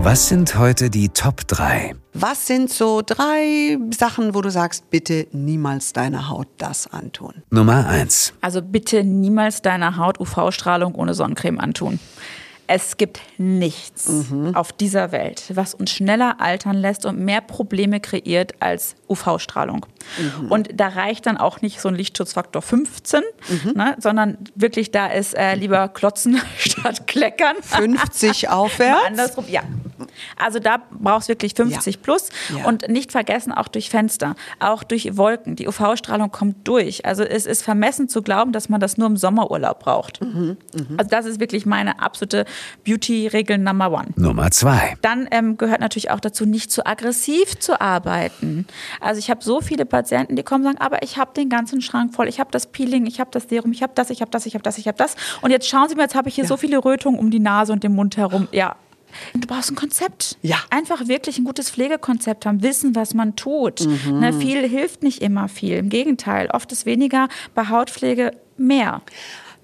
Was 0.00 0.28
sind 0.28 0.56
heute 0.56 0.90
die 0.90 1.08
Top 1.08 1.46
3? 1.48 1.96
Was 2.14 2.46
sind 2.46 2.70
so 2.70 3.02
drei 3.04 3.76
Sachen, 3.90 4.32
wo 4.32 4.42
du 4.42 4.50
sagst, 4.50 4.90
bitte 4.90 5.26
niemals 5.32 5.92
deiner 5.92 6.28
Haut 6.28 6.46
das 6.58 6.86
antun? 6.86 7.42
Nummer 7.50 7.84
1. 7.88 8.34
Also 8.40 8.62
bitte 8.62 9.02
niemals 9.02 9.60
deiner 9.60 9.96
Haut 9.96 10.20
UV-Strahlung 10.20 10.94
ohne 10.94 11.14
Sonnencreme 11.14 11.58
antun. 11.58 11.98
Es 12.70 12.98
gibt 12.98 13.20
nichts 13.38 14.10
auf 14.52 14.72
dieser 14.72 15.10
Welt, 15.10 15.44
was 15.54 15.72
uns 15.72 15.90
schneller 15.90 16.36
altern 16.38 16.76
lässt 16.76 17.06
und 17.06 17.18
mehr 17.18 17.40
Probleme 17.40 17.98
kreiert 17.98 18.52
als 18.60 18.94
UV-Strahlung. 19.08 19.86
Und 20.50 20.68
da 20.74 20.88
reicht 20.88 21.24
dann 21.26 21.38
auch 21.38 21.62
nicht 21.62 21.80
so 21.80 21.88
ein 21.88 21.94
Lichtschutzfaktor 21.94 22.60
15, 22.60 23.22
ne, 23.74 23.96
sondern 23.98 24.36
wirklich 24.54 24.90
da 24.90 25.06
ist 25.06 25.34
äh, 25.34 25.54
lieber 25.54 25.88
klotzen 25.88 26.40
statt 26.58 27.06
kleckern. 27.06 27.56
50 27.62 28.42
Mal 28.48 28.52
aufwärts? 28.52 29.06
andersrum, 29.06 29.46
ja. 29.48 29.62
Also 30.36 30.58
da 30.58 30.78
brauchst 30.90 31.28
du 31.28 31.32
wirklich 31.32 31.54
50 31.54 31.94
Ja. 31.96 32.00
plus 32.02 32.28
Ja. 32.56 32.66
und 32.66 32.88
nicht 32.88 33.12
vergessen 33.12 33.52
auch 33.52 33.68
durch 33.68 33.90
Fenster, 33.90 34.34
auch 34.60 34.82
durch 34.82 35.16
Wolken. 35.16 35.56
Die 35.56 35.66
UV-Strahlung 35.68 36.30
kommt 36.30 36.66
durch. 36.66 37.04
Also 37.04 37.22
es 37.22 37.46
ist 37.46 37.62
vermessen 37.62 38.08
zu 38.08 38.22
glauben, 38.22 38.52
dass 38.52 38.68
man 38.68 38.80
das 38.80 38.96
nur 38.98 39.06
im 39.08 39.16
Sommerurlaub 39.16 39.80
braucht. 39.80 40.20
Mhm, 40.20 40.56
Also 40.96 41.10
das 41.10 41.26
ist 41.26 41.40
wirklich 41.40 41.66
meine 41.66 42.00
absolute 42.00 42.44
Beauty-Regel 42.84 43.58
Number 43.58 43.90
One. 43.92 44.08
Nummer 44.16 44.50
2. 44.50 44.96
Dann 45.02 45.28
ähm, 45.30 45.56
gehört 45.56 45.80
natürlich 45.80 46.10
auch 46.10 46.20
dazu, 46.20 46.46
nicht 46.46 46.70
zu 46.70 46.86
aggressiv 46.86 47.58
zu 47.58 47.80
arbeiten. 47.80 48.66
Also 49.00 49.18
ich 49.18 49.30
habe 49.30 49.42
so 49.44 49.60
viele 49.60 49.84
Patienten, 49.86 50.36
die 50.36 50.42
kommen 50.42 50.64
und 50.64 50.72
sagen, 50.72 50.84
aber 50.84 51.02
ich 51.02 51.18
habe 51.18 51.32
den 51.34 51.48
ganzen 51.48 51.80
Schrank 51.82 52.14
voll, 52.14 52.28
ich 52.28 52.40
habe 52.40 52.50
das 52.50 52.66
Peeling, 52.66 53.06
ich 53.06 53.20
habe 53.20 53.30
das 53.32 53.48
Serum, 53.48 53.72
ich 53.72 53.82
habe 53.82 53.92
das, 53.94 54.10
ich 54.10 54.20
habe 54.20 54.30
das, 54.30 54.46
ich 54.46 54.54
habe 54.54 54.62
das, 54.62 54.78
ich 54.78 54.86
habe 54.88 54.98
das. 54.98 55.16
Und 55.42 55.50
jetzt 55.50 55.68
schauen 55.68 55.88
Sie 55.88 55.94
mal, 55.94 56.02
jetzt 56.02 56.14
habe 56.14 56.28
ich 56.28 56.34
hier 56.34 56.46
so 56.46 56.56
viele 56.56 56.84
Rötungen 56.84 57.18
um 57.18 57.30
die 57.30 57.40
Nase 57.40 57.72
und 57.72 57.82
den 57.84 57.94
Mund 57.94 58.16
herum. 58.16 58.48
Ja. 58.52 58.76
Du 59.34 59.46
brauchst 59.46 59.70
ein 59.70 59.76
Konzept. 59.76 60.36
Ja. 60.42 60.58
Einfach 60.70 61.08
wirklich 61.08 61.38
ein 61.38 61.44
gutes 61.44 61.70
Pflegekonzept 61.70 62.46
haben, 62.46 62.62
wissen, 62.62 62.94
was 62.94 63.14
man 63.14 63.36
tut. 63.36 63.86
Mhm. 63.86 64.20
Ne, 64.20 64.32
viel 64.32 64.68
hilft 64.68 65.02
nicht 65.02 65.22
immer 65.22 65.48
viel. 65.48 65.76
Im 65.76 65.88
Gegenteil, 65.88 66.48
oft 66.52 66.70
ist 66.72 66.86
weniger 66.86 67.28
bei 67.54 67.68
Hautpflege 67.68 68.32
mehr. 68.56 69.02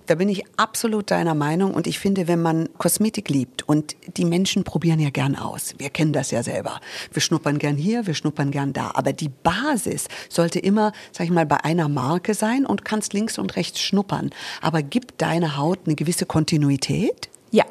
Da 0.07 0.17
bin 0.17 0.29
ich 0.29 0.45
absolut 0.59 1.11
deiner 1.11 1.35
Meinung 1.35 1.73
und 1.73 1.87
ich 1.87 1.99
finde, 1.99 2.29
wenn 2.29 2.43
man 2.43 2.69
Kosmetik 2.77 3.31
liebt 3.31 3.67
und 3.67 3.97
die 4.19 4.27
Menschen 4.27 4.63
probieren 4.63 5.01
ja 5.01 5.09
gern 5.09 5.35
aus, 5.35 5.75
wir 5.79 5.89
kennen 5.89 6.13
das 6.13 6.31
ja 6.31 6.43
selber. 6.43 6.81
Wir 7.11 7.23
schnuppern 7.23 7.59
gern 7.59 7.77
hier, 7.77 8.07
wir 8.07 8.13
schnuppern 8.13 8.51
gern 8.51 8.75
da, 8.75 8.91
aber 8.95 9.15
die 9.15 9.31
Basis 9.31 10.09
sollte 10.29 10.59
immer, 10.59 10.93
sag 11.13 11.25
ich 11.25 11.33
mal, 11.33 11.47
bei 11.47 11.65
einer 11.65 11.89
Marke 11.89 12.35
sein 12.35 12.67
und 12.67 12.85
kannst 12.85 13.15
links 13.15 13.39
und 13.39 13.57
rechts 13.57 13.81
schnuppern. 13.81 14.31
Aber 14.61 14.83
gibt 14.83 15.23
deine 15.23 15.57
Haut 15.57 15.81
eine 15.87 15.95
gewisse 15.95 16.27
Kontinuität? 16.27 17.31
Ja, 17.55 17.65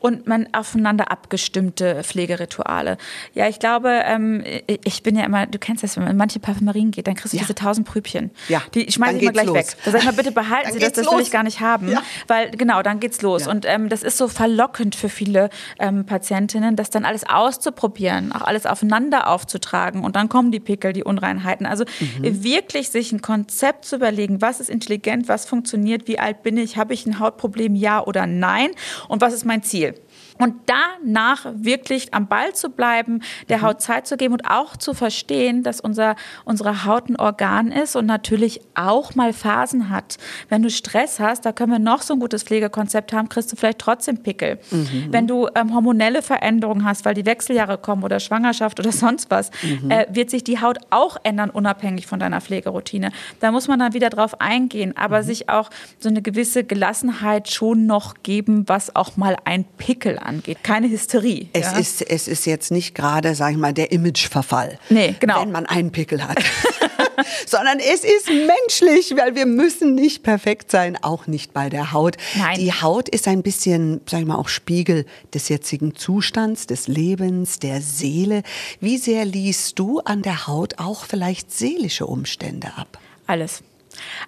und 0.00 0.26
man 0.26 0.48
aufeinander 0.52 1.12
abgestimmte 1.12 2.02
Pflegerituale. 2.02 2.98
Ja, 3.34 3.46
ich 3.46 3.60
glaube, 3.60 4.02
ähm, 4.04 4.42
ich 4.66 5.04
bin 5.04 5.14
ja 5.14 5.24
immer, 5.24 5.46
du 5.46 5.60
kennst 5.60 5.84
das, 5.84 5.96
wenn 5.96 6.02
man 6.02 6.10
in 6.10 6.18
manche 6.18 6.40
Parfümerien 6.40 6.90
geht, 6.90 7.06
dann 7.06 7.14
kriegst 7.14 7.34
du 7.34 7.36
Ja. 7.36 7.42
diese 7.44 7.54
tausend 7.54 7.86
Prübchen. 7.86 8.32
Ja, 8.48 8.60
Die 8.74 8.90
schmeißen 8.90 9.14
dann 9.14 9.22
immer 9.22 9.30
gleich 9.32 9.46
geht's 9.46 9.54
weg. 9.76 9.76
los. 9.76 9.84
Da 9.84 9.90
sag 9.92 9.98
ich 10.00 10.06
mal, 10.06 10.12
bitte 10.14 10.32
behalten 10.32 10.64
Dann 10.64 10.72
Sie 10.72 10.78
das, 10.80 10.92
das 10.94 11.06
will 11.06 11.18
los. 11.18 11.22
ich 11.28 11.30
gar 11.30 11.44
nicht 11.44 11.60
haben. 11.60 11.88
Ja. 11.88 12.02
Weil, 12.26 12.50
genau, 12.50 12.82
dann 12.82 12.98
geht's 12.98 13.22
los. 13.22 13.44
Ja. 13.44 13.52
Und 13.52 13.64
ähm, 13.64 13.88
das 13.88 14.02
ist 14.02 14.18
so 14.18 14.26
verlockend 14.26 14.96
für 14.96 15.08
viele 15.08 15.50
ähm, 15.78 16.04
Patientinnen, 16.04 16.74
das 16.74 16.90
dann 16.90 17.04
alles 17.04 17.22
auszuprobieren, 17.28 18.32
auch 18.32 18.42
alles 18.42 18.66
aufeinander 18.66 19.28
aufzutragen. 19.28 20.02
Und 20.02 20.16
dann 20.16 20.28
kommen 20.28 20.50
die 20.50 20.58
Pickel, 20.60 20.92
die 20.92 21.04
Unreinheiten. 21.04 21.64
Also 21.64 21.84
Mhm. 22.00 22.42
wirklich 22.42 22.88
sich 22.90 23.12
ein 23.12 23.22
Konzept 23.22 23.84
zu 23.84 23.94
überlegen, 23.96 24.40
was 24.42 24.58
ist 24.58 24.68
intelligent, 24.68 25.28
was 25.28 25.46
funktioniert, 25.46 26.08
wie 26.08 26.18
alt 26.18 26.42
bin 26.42 26.56
ich, 26.56 26.76
habe 26.76 26.92
ich 26.94 27.06
ein 27.06 27.20
Hautproblem, 27.20 27.76
ja 27.76 28.02
oder 28.02 28.26
nein 28.26 28.70
und 29.08 29.20
was 29.20 29.27
ist 29.32 29.44
mein 29.44 29.62
Ziel. 29.62 29.94
Und 30.38 30.54
danach 30.66 31.46
wirklich 31.54 32.14
am 32.14 32.28
Ball 32.28 32.54
zu 32.54 32.70
bleiben, 32.70 33.22
der 33.48 33.62
Haut 33.62 33.82
Zeit 33.82 34.06
zu 34.06 34.16
geben 34.16 34.34
und 34.34 34.48
auch 34.48 34.76
zu 34.76 34.94
verstehen, 34.94 35.62
dass 35.62 35.80
unser, 35.80 36.16
unsere 36.44 36.84
Haut 36.84 37.08
ein 37.08 37.16
Organ 37.16 37.72
ist 37.72 37.96
und 37.96 38.06
natürlich 38.06 38.60
auch 38.74 39.14
mal 39.14 39.32
Phasen 39.32 39.90
hat. 39.90 40.18
Wenn 40.48 40.62
du 40.62 40.70
Stress 40.70 41.20
hast, 41.20 41.44
da 41.44 41.52
können 41.52 41.72
wir 41.72 41.78
noch 41.78 42.02
so 42.02 42.14
ein 42.14 42.20
gutes 42.20 42.42
Pflegekonzept 42.44 43.12
haben, 43.12 43.28
kriegst 43.28 43.50
du 43.52 43.56
vielleicht 43.56 43.78
trotzdem 43.78 44.18
Pickel. 44.22 44.58
Wenn 45.10 45.26
du 45.26 45.48
ähm, 45.54 45.74
hormonelle 45.74 46.22
Veränderungen 46.22 46.84
hast, 46.84 47.04
weil 47.04 47.14
die 47.14 47.26
Wechseljahre 47.26 47.78
kommen 47.78 48.04
oder 48.04 48.20
Schwangerschaft 48.20 48.78
oder 48.80 48.92
sonst 48.98 49.30
was, 49.30 49.50
äh, 49.88 50.06
wird 50.10 50.30
sich 50.30 50.44
die 50.44 50.60
Haut 50.60 50.78
auch 50.90 51.16
ändern, 51.22 51.50
unabhängig 51.50 52.06
von 52.06 52.20
deiner 52.20 52.40
Pflegeroutine. 52.40 53.12
Da 53.40 53.50
muss 53.52 53.68
man 53.68 53.78
dann 53.78 53.94
wieder 53.94 54.10
drauf 54.10 54.40
eingehen, 54.40 54.96
aber 54.96 55.22
sich 55.22 55.48
auch 55.48 55.70
so 55.98 56.08
eine 56.08 56.22
gewisse 56.22 56.64
Gelassenheit 56.64 57.50
schon 57.50 57.86
noch 57.86 58.14
geben, 58.22 58.68
was 58.68 58.94
auch 58.94 59.16
mal 59.16 59.36
ein 59.44 59.64
Pickel 59.64 60.18
angeht. 60.28 60.58
Keine 60.62 60.88
Hysterie. 60.88 61.48
Es, 61.52 61.72
ja? 61.72 61.78
ist, 61.78 62.02
es 62.02 62.28
ist 62.28 62.46
jetzt 62.46 62.70
nicht 62.70 62.94
gerade, 62.94 63.34
sag 63.34 63.52
ich 63.52 63.58
mal, 63.58 63.72
der 63.72 63.92
Imageverfall. 63.92 64.78
Nee, 64.90 65.14
genau. 65.18 65.42
Wenn 65.42 65.52
man 65.52 65.66
einen 65.66 65.90
Pickel 65.90 66.26
hat. 66.26 66.38
Sondern 67.46 67.78
es 67.78 68.04
ist 68.04 68.28
menschlich, 68.28 69.14
weil 69.16 69.34
wir 69.34 69.46
müssen 69.46 69.94
nicht 69.94 70.22
perfekt 70.22 70.70
sein, 70.70 70.96
auch 71.02 71.26
nicht 71.26 71.52
bei 71.52 71.68
der 71.68 71.92
Haut. 71.92 72.16
Nein. 72.36 72.58
Die 72.58 72.72
Haut 72.72 73.08
ist 73.08 73.28
ein 73.28 73.42
bisschen, 73.42 74.00
sag 74.06 74.20
ich 74.20 74.26
mal, 74.26 74.36
auch 74.36 74.48
Spiegel 74.48 75.06
des 75.34 75.48
jetzigen 75.48 75.94
Zustands, 75.94 76.66
des 76.66 76.88
Lebens, 76.88 77.58
der 77.58 77.80
Seele. 77.80 78.42
Wie 78.80 78.98
sehr 78.98 79.24
liest 79.24 79.78
du 79.78 80.00
an 80.00 80.22
der 80.22 80.46
Haut 80.46 80.78
auch 80.78 81.04
vielleicht 81.04 81.52
seelische 81.52 82.06
Umstände 82.06 82.68
ab? 82.76 82.98
Alles. 83.26 83.62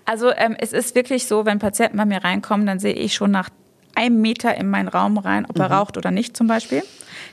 Also 0.05 0.33
ähm, 0.33 0.57
es 0.59 0.73
ist 0.73 0.95
wirklich 0.95 1.27
so, 1.27 1.47
wenn 1.47 1.59
Patienten 1.59 1.97
bei 1.97 2.05
mir 2.05 2.25
reinkommen, 2.25 2.67
dann 2.67 2.81
sehe 2.81 2.95
ich 2.95 3.15
schon 3.15 3.31
nach 3.31 3.51
einem 3.95 4.21
Meter 4.21 4.55
in 4.57 4.71
meinen 4.71 4.89
Raum 4.89 5.19
rein, 5.19 5.47
ob 5.49 5.59
er 5.59 5.71
raucht 5.71 5.97
oder 5.97 6.11
nicht 6.11 6.37
zum 6.37 6.47
Beispiel. 6.47 6.83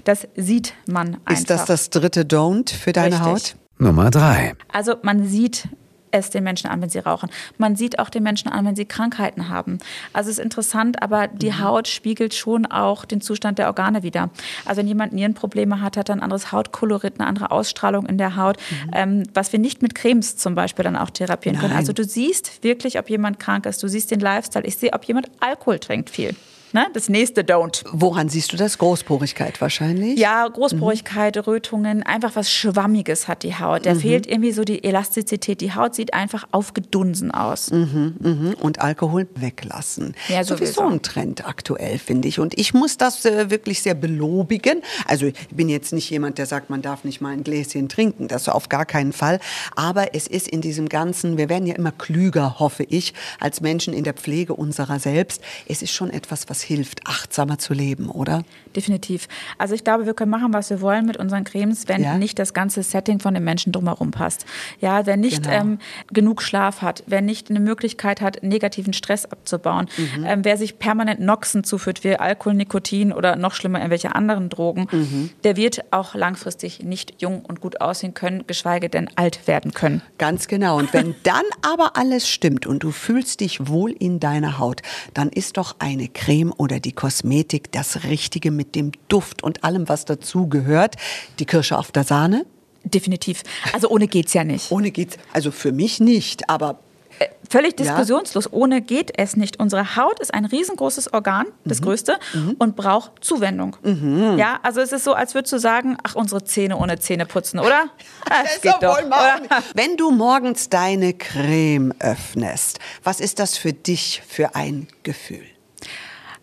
Das 0.03 0.28
sieht 0.36 0.74
man 0.88 1.18
einfach. 1.26 1.34
Ist 1.34 1.49
das 1.49 1.66
das 1.66 1.89
dritte 1.89 2.22
Don't 2.22 2.74
für 2.74 2.93
deine 2.93 3.16
Richtig. 3.16 3.28
Haut? 3.28 3.55
Nummer 3.80 4.10
3. 4.10 4.55
Also 4.72 4.95
man 5.03 5.28
sieht 5.28 5.68
es 6.12 6.30
den 6.30 6.43
Menschen 6.43 6.70
an, 6.70 6.82
wenn 6.82 6.89
sie 6.89 6.99
rauchen. 6.99 7.30
Man 7.58 7.76
sieht 7.76 7.99
auch 7.99 8.10
den 8.10 8.24
Menschen 8.24 8.49
an, 8.49 8.66
wenn 8.66 8.76
sie 8.76 8.86
Krankheiten 8.86 9.49
haben. 9.49 9.78
Also 10.14 10.30
es 10.30 10.38
ist 10.38 10.43
interessant, 10.43 11.01
aber 11.01 11.28
die 11.28 11.51
mhm. 11.51 11.64
Haut 11.64 11.88
spiegelt 11.88 12.34
schon 12.34 12.66
auch 12.66 13.05
den 13.05 13.22
Zustand 13.22 13.60
der 13.60 13.68
Organe 13.68 14.03
wieder. 14.03 14.30
Also 14.66 14.80
wenn 14.80 14.88
jemand 14.88 15.14
Nierenprobleme 15.14 15.82
hat, 15.82 15.97
hat 15.97 16.10
er 16.10 16.16
ein 16.16 16.22
anderes 16.22 16.51
Hautkolorit, 16.51 17.20
eine 17.20 17.28
andere 17.28 17.51
Ausstrahlung 17.51 18.05
in 18.05 18.18
der 18.18 18.36
Haut, 18.36 18.58
mhm. 18.58 18.91
ähm, 18.93 19.24
was 19.34 19.51
wir 19.51 19.60
nicht 19.60 19.82
mit 19.82 19.95
Cremes 19.95 20.38
zum 20.38 20.55
Beispiel 20.55 20.84
dann 20.84 20.95
auch 20.95 21.10
therapieren 21.10 21.58
Nein. 21.58 21.68
können. 21.68 21.78
Also 21.78 21.93
du 21.93 22.03
siehst 22.03 22.64
wirklich, 22.64 22.99
ob 22.99 23.10
jemand 23.10 23.39
krank 23.39 23.66
ist, 23.66 23.82
du 23.84 23.88
siehst 23.88 24.12
den 24.12 24.20
Lifestyle. 24.20 24.66
Ich 24.66 24.78
sehe, 24.78 24.93
ob 24.93 25.05
jemand 25.05 25.30
Alkohol 25.39 25.80
trinkt 25.80 26.10
viel. 26.10 26.36
Ne? 26.78 26.86
Das 26.93 27.09
nächste 27.09 27.41
Don't. 27.41 27.84
Woran 27.91 28.30
siehst 28.30 28.53
du 28.53 28.57
das? 28.57 28.78
Großporigkeit 28.78 29.59
wahrscheinlich? 29.61 30.19
Ja, 30.19 30.47
Großporigkeit, 30.47 31.36
mhm. 31.36 31.41
Rötungen, 31.41 32.03
einfach 32.03 32.36
was 32.36 32.51
Schwammiges 32.51 33.28
hat 33.28 33.41
die 33.41 33.55
Haut. 33.55 33.88
Da 33.88 33.95
mhm. 33.95 33.99
fehlt 33.99 34.28
irgendwie 34.28 34.51
so 34.51 34.63
die 34.63 34.84
Elastizität. 34.84 35.61
Die 35.61 35.73
Haut 35.73 35.95
sieht 35.95 36.13
einfach 36.13 36.47
aufgedunsen 36.51 37.32
aus. 37.32 37.71
Mhm, 37.71 38.15
mhm. 38.19 38.55
Und 38.59 38.80
Alkohol 38.80 39.28
weglassen. 39.34 40.13
Ja, 40.28 40.43
sowieso 40.43 40.84
ein 40.84 41.01
Trend 41.01 41.47
aktuell, 41.47 41.97
finde 41.97 42.28
ich. 42.28 42.39
Und 42.39 42.55
ich 42.55 42.75
muss 42.75 42.97
das 42.97 43.25
äh, 43.25 43.49
wirklich 43.49 43.82
sehr 43.82 43.95
belobigen. 43.95 44.84
Also 45.07 45.25
ich 45.25 45.47
bin 45.49 45.69
jetzt 45.69 45.93
nicht 45.93 46.11
jemand, 46.11 46.38
der 46.38 46.45
sagt, 46.45 46.69
man 46.69 46.84
darf 46.84 47.03
nicht 47.05 47.21
mal 47.21 47.34
ein 47.34 47.43
Gläschen 47.43 47.89
trinken. 47.89 48.28
Das 48.28 48.47
auf 48.49 48.69
gar 48.69 48.86
keinen 48.86 49.13
Fall. 49.13 49.39
Aber 49.75 50.13
es 50.13 50.28
ist 50.28 50.47
in 50.47 50.61
diesem 50.61 50.89
Ganzen, 50.89 51.38
wir 51.38 51.49
werden 51.49 51.65
ja 51.65 51.73
immer 51.73 51.91
klüger, 51.91 52.59
hoffe 52.59 52.84
ich, 52.84 53.15
als 53.39 53.61
Menschen 53.61 53.95
in 53.95 54.03
der 54.03 54.13
Pflege 54.13 54.53
unserer 54.53 54.99
selbst. 54.99 55.41
Es 55.65 55.82
ist 55.82 55.91
schon 55.91 56.11
etwas, 56.11 56.47
was 56.49 56.57
was 56.57 56.63
hilft, 56.68 57.07
achtsamer 57.07 57.57
zu 57.57 57.74
leben, 57.74 58.09
oder? 58.09 58.43
Definitiv. 58.78 59.28
Also 59.57 59.73
ich 59.73 59.84
glaube, 59.84 60.05
wir 60.05 60.13
können 60.13 60.30
machen, 60.30 60.53
was 60.53 60.69
wir 60.69 60.82
wollen 60.82 61.07
mit 61.07 61.17
unseren 61.17 61.43
Cremes, 61.43 61.88
wenn 61.88 62.03
ja? 62.03 62.15
nicht 62.15 62.38
das 62.38 62.53
ganze 62.53 62.84
Setting 62.84 63.19
von 63.19 63.34
den 63.34 63.43
Menschen 63.43 63.71
drumherum 63.71 64.11
passt. 64.11 64.45
Ja, 64.80 65.07
wer 65.07 65.17
nicht 65.17 65.45
genau. 65.45 65.55
ähm, 65.55 65.80
genug 66.13 66.43
Schlaf 66.43 66.84
hat, 66.84 67.03
wer 67.07 67.21
nicht 67.21 67.49
eine 67.49 67.59
Möglichkeit 67.59 68.21
hat, 68.21 68.43
negativen 68.43 68.93
Stress 68.93 69.25
abzubauen, 69.25 69.88
mhm. 69.97 70.25
ähm, 70.28 70.45
wer 70.45 70.57
sich 70.57 70.78
permanent 70.78 71.19
Noxen 71.19 71.63
zuführt, 71.63 72.03
wie 72.03 72.17
Alkohol, 72.17 72.53
Nikotin 72.53 73.11
oder 73.13 73.36
noch 73.36 73.55
schlimmer 73.55 73.80
irgendwelche 73.80 74.13
anderen 74.13 74.49
Drogen, 74.49 74.88
mhm. 74.91 75.32
der 75.43 75.57
wird 75.57 75.82
auch 75.89 76.13
langfristig 76.13 76.84
nicht 76.84 77.19
jung 77.19 77.43
und 77.45 77.61
gut 77.61 77.82
aussehen 77.82 78.13
können, 78.13 78.45
geschweige 78.45 78.89
denn 78.89 79.09
alt 79.15 79.47
werden 79.47 79.73
können. 79.73 80.03
Ganz 80.19 80.47
genau. 80.47 80.78
Und 80.78 80.93
wenn 80.93 81.15
dann 81.23 81.45
aber 81.63 81.97
alles 81.97 82.30
stimmt 82.30 82.67
und 82.67 82.84
du 82.84 82.91
fühlst 82.91 83.39
dich 83.39 83.67
wohl 83.69 83.89
in 83.89 84.19
deiner 84.19 84.59
Haut, 84.59 84.84
dann 85.15 85.30
ist 85.30 85.57
doch 85.57 85.78
eine 85.80 86.09
Creme 86.09 86.53
oder 86.55 86.80
die 86.80 86.91
Kosmetik 86.91 87.71
das 87.71 88.03
Richtige 88.03 88.51
mit 88.68 88.76
dem 88.76 88.91
Duft 89.07 89.43
und 89.43 89.63
allem, 89.63 89.88
was 89.88 90.05
dazu 90.05 90.47
gehört. 90.47 90.95
Die 91.39 91.45
Kirsche 91.45 91.78
auf 91.78 91.91
der 91.91 92.03
Sahne? 92.03 92.45
Definitiv. 92.84 93.43
Also 93.74 93.89
ohne 93.89 94.07
geht's 94.07 94.34
ja 94.34 94.43
nicht. 94.43 94.72
Ohne 94.72 94.91
geht's. 94.91 95.18
Also 95.34 95.51
für 95.51 95.72
mich 95.72 95.99
nicht, 95.99 96.49
aber 96.49 96.80
äh, 97.20 97.28
völlig 97.49 97.76
diskussionslos. 97.76 98.45
Ja. 98.45 98.51
Ohne 98.51 98.82
geht 98.82 99.11
es 99.18 99.36
nicht. 99.36 99.59
Unsere 99.59 99.95
Haut 99.95 100.20
ist 100.20 100.34
ein 100.34 100.45
riesengroßes 100.45 101.13
Organ, 101.13 101.47
das 101.65 101.80
mhm. 101.80 101.86
größte, 101.86 102.20
mhm. 102.34 102.55
und 102.59 102.76
braucht 102.76 103.11
Zuwendung. 103.22 103.78
Mhm. 103.84 104.38
Ja, 104.38 104.59
also 104.63 104.82
es 104.82 104.91
ist 104.91 105.03
so, 105.03 105.13
als 105.13 105.34
würdest 105.34 105.53
du 105.53 105.59
sagen, 105.59 105.97
ach, 106.03 106.15
unsere 106.15 106.43
Zähne 106.43 106.78
ohne 106.78 106.99
Zähne 106.99 107.26
putzen, 107.26 107.59
oder? 107.59 107.89
Das 108.30 108.61
geht 108.61 108.76
doch. 108.82 108.99
Oder? 108.99 109.39
Wenn 109.74 109.95
du 109.95 110.11
morgens 110.11 110.70
deine 110.70 111.13
Creme 111.13 111.93
öffnest, 111.99 112.80
was 113.03 113.22
ist 113.22 113.39
das 113.39 113.57
für 113.57 113.72
dich 113.72 114.22
für 114.28 114.55
ein 114.55 114.88
Gefühl? 115.03 115.45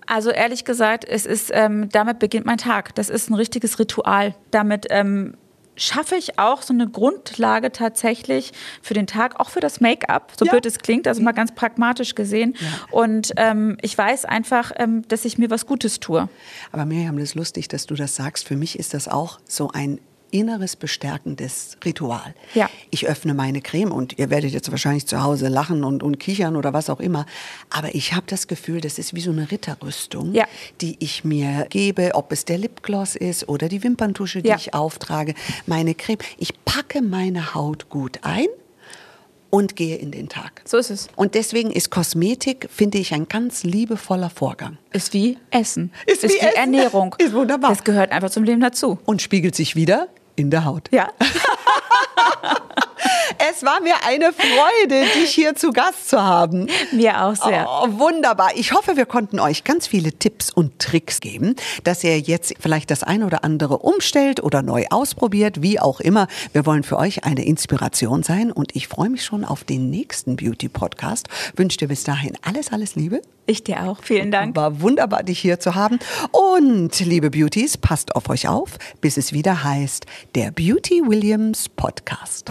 Also 0.07 0.31
ehrlich 0.31 0.65
gesagt, 0.65 1.05
es 1.05 1.27
ist, 1.27 1.51
ähm, 1.53 1.89
damit 1.91 2.19
beginnt 2.19 2.47
mein 2.47 2.59
Tag. 2.59 2.95
Das 2.95 3.09
ist 3.09 3.31
ein 3.31 3.35
richtiges 3.35 3.79
Ritual. 3.79 4.35
Damit 4.51 4.87
ähm, 4.91 5.35
schaffe 5.77 6.17
ich 6.17 6.39
auch 6.39 6.63
so 6.63 6.73
eine 6.73 6.89
Grundlage 6.89 7.73
tatsächlich 7.73 8.53
für 8.83 8.95
den 8.95 9.07
Tag, 9.07 9.41
auch 9.41 9.51
für 9.51 9.61
das 9.61 9.81
Make-up, 9.81 10.33
so 10.39 10.45
ja. 10.45 10.53
blöd 10.53 10.67
es 10.67 10.79
klingt, 10.79 11.09
also 11.09 11.23
mal 11.23 11.33
ganz 11.33 11.55
pragmatisch 11.55 12.15
gesehen. 12.15 12.55
Ja. 12.59 12.69
Und 12.91 13.33
ähm, 13.37 13.77
ich 13.83 13.97
weiß 13.97 14.25
einfach, 14.25 14.73
ähm, 14.77 15.07
dass 15.09 15.25
ich 15.25 15.39
mir 15.39 15.51
was 15.51 15.67
Gutes 15.67 16.01
tue. 16.01 16.29
Aber 16.73 16.85
Miriam, 16.85 17.17
das 17.17 17.31
ist 17.31 17.35
lustig, 17.35 17.69
dass 17.69 17.87
du 17.87 17.95
das 17.95 18.15
sagst. 18.17 18.47
Für 18.47 18.57
mich 18.57 18.79
ist 18.79 18.95
das 18.95 19.09
auch 19.09 19.41
so 19.47 19.71
ein 19.73 20.01
inneres 20.35 20.75
bestärkendes 20.75 21.79
Ritual. 21.85 22.35
Ja. 22.55 22.69
Ich 22.91 23.07
öffne 23.07 23.35
meine 23.35 23.63
Creme 23.63 23.93
und 23.93 24.19
ihr 24.19 24.31
werdet 24.31 24.51
jetzt 24.51 24.69
wahrscheinlich 24.71 25.07
zu 25.07 25.23
Hause 25.23 25.47
lachen 25.47 25.85
und, 25.85 26.03
und 26.03 26.19
kichern 26.19 26.57
oder 26.57 26.73
was 26.73 26.91
auch 26.91 26.99
immer. 26.99 27.25
Aber 27.71 27.95
ich 27.95 28.15
habe 28.15 28.27
das 28.27 28.49
Gefühl, 28.49 28.81
das 28.81 28.99
ist 28.99 29.15
wie 29.15 29.21
so 29.21 29.31
eine 29.31 29.53
Ritterrüstung, 29.53 30.35
ja. 30.35 30.47
die 30.81 30.97
ich 30.99 31.25
mir 31.25 31.67
gebe, 31.71 32.11
ob 32.15 32.33
es 32.33 32.45
der 32.45 32.59
Lipgloss 32.59 33.15
ist 33.15 33.49
oder 33.49 33.69
die 33.69 33.85
Wimperntusche, 33.85 34.43
die 34.43 34.49
ja. 34.49 34.57
ich 34.57 34.75
auftrage, 34.75 35.35
meine 35.67 35.95
Creme. 35.95 36.19
Ich 36.37 36.53
packe 36.65 37.01
meine 37.01 37.55
Haut 37.55 37.89
gut 37.89 38.19
ein 38.23 38.49
und 39.51 39.77
gehe 39.77 39.95
in 39.95 40.11
den 40.11 40.29
Tag. 40.29 40.63
So 40.65 40.79
ist 40.79 40.91
es. 40.91 41.07
Und 41.15 41.37
deswegen 41.37 41.71
ist 41.71 41.93
Kosmetik, 41.93 42.69
finde 42.73 42.99
ich, 42.99 43.15
ein 43.15 43.29
ganz 43.29 43.63
liebevoller 43.63 44.31
Vorgang. 44.31 44.79
Ist 44.93 45.13
wie 45.13 45.39
Essen. 45.53 45.93
Ist, 46.07 46.25
ist 46.25 46.35
wie, 46.35 46.35
wie 46.35 46.41
Essen. 46.41 46.57
Ernährung. 46.57 47.15
Ist 47.19 47.33
wunderbar. 47.33 47.71
Das 47.71 47.85
gehört 47.85 48.11
einfach 48.11 48.31
zum 48.31 48.43
Leben 48.43 48.61
dazu. 48.61 48.99
Und 49.05 49.23
spiegelt 49.23 49.55
sich 49.55 49.77
wieder 49.77 50.09
in 50.37 50.51
der 50.51 50.65
Haut. 50.65 50.89
Ja. 50.91 51.11
Es 53.39 53.65
war 53.65 53.81
mir 53.81 53.95
eine 54.07 54.33
Freude, 54.33 55.05
dich 55.15 55.31
hier 55.31 55.55
zu 55.55 55.73
Gast 55.73 56.09
zu 56.09 56.23
haben. 56.23 56.69
Mir 56.93 57.25
auch 57.25 57.37
sehr. 57.37 57.67
Oh, 57.69 57.89
wunderbar. 57.99 58.51
Ich 58.57 58.73
hoffe, 58.73 58.97
wir 58.97 59.07
konnten 59.07 59.41
euch 59.41 59.65
ganz 59.65 59.87
viele 59.87 60.13
Tipps 60.13 60.51
und 60.51 60.79
Tricks 60.79 61.21
geben, 61.21 61.57
dass 61.85 62.05
ihr 62.05 62.19
jetzt 62.19 62.55
vielleicht 62.61 62.91
das 62.91 63.03
eine 63.03 63.27
oder 63.27 63.45
andere 63.45 63.79
umstellt 63.79 64.43
oder 64.43 64.63
neu 64.63 64.87
ausprobiert, 64.91 65.63
wie 65.63 65.81
auch 65.81 66.01
immer. 66.01 66.27
Wir 66.53 66.67
wollen 66.67 66.83
für 66.83 66.99
euch 66.99 67.25
eine 67.25 67.45
Inspiration 67.45 68.23
sein 68.23 68.53
und 68.53 68.75
ich 68.77 68.89
freue 68.89 69.11
mich 69.11 69.25
schon 69.25 69.45
auf 69.45 69.65
den 69.65 69.91
nächsten 69.91 70.37
Beauty 70.37 70.69
Podcast. 70.69 71.29
Wünsche 71.57 71.79
dir 71.79 71.89
bis 71.89 72.05
dahin 72.05 72.37
alles, 72.43 72.73
alles 72.73 72.95
Liebe. 72.95 73.23
Ich 73.47 73.63
dir 73.63 73.85
auch. 73.85 73.99
Vielen 74.03 74.31
Dank. 74.31 74.57
War 74.57 74.81
wunderbar, 74.81 75.23
dich 75.23 75.39
hier 75.39 75.61
zu 75.61 75.75
haben. 75.75 75.99
Und 76.31 76.99
liebe 77.01 77.31
Beauties, 77.31 77.77
passt 77.77 78.17
auf 78.17 78.31
euch 78.31 78.49
auf, 78.49 78.79
bis 79.01 79.17
es 79.17 79.33
wieder 79.33 79.65
heißt, 79.65 80.07
der 80.35 80.51
Beauty 80.51 81.03
Williams 81.07 81.69
Podcast. 81.69 82.51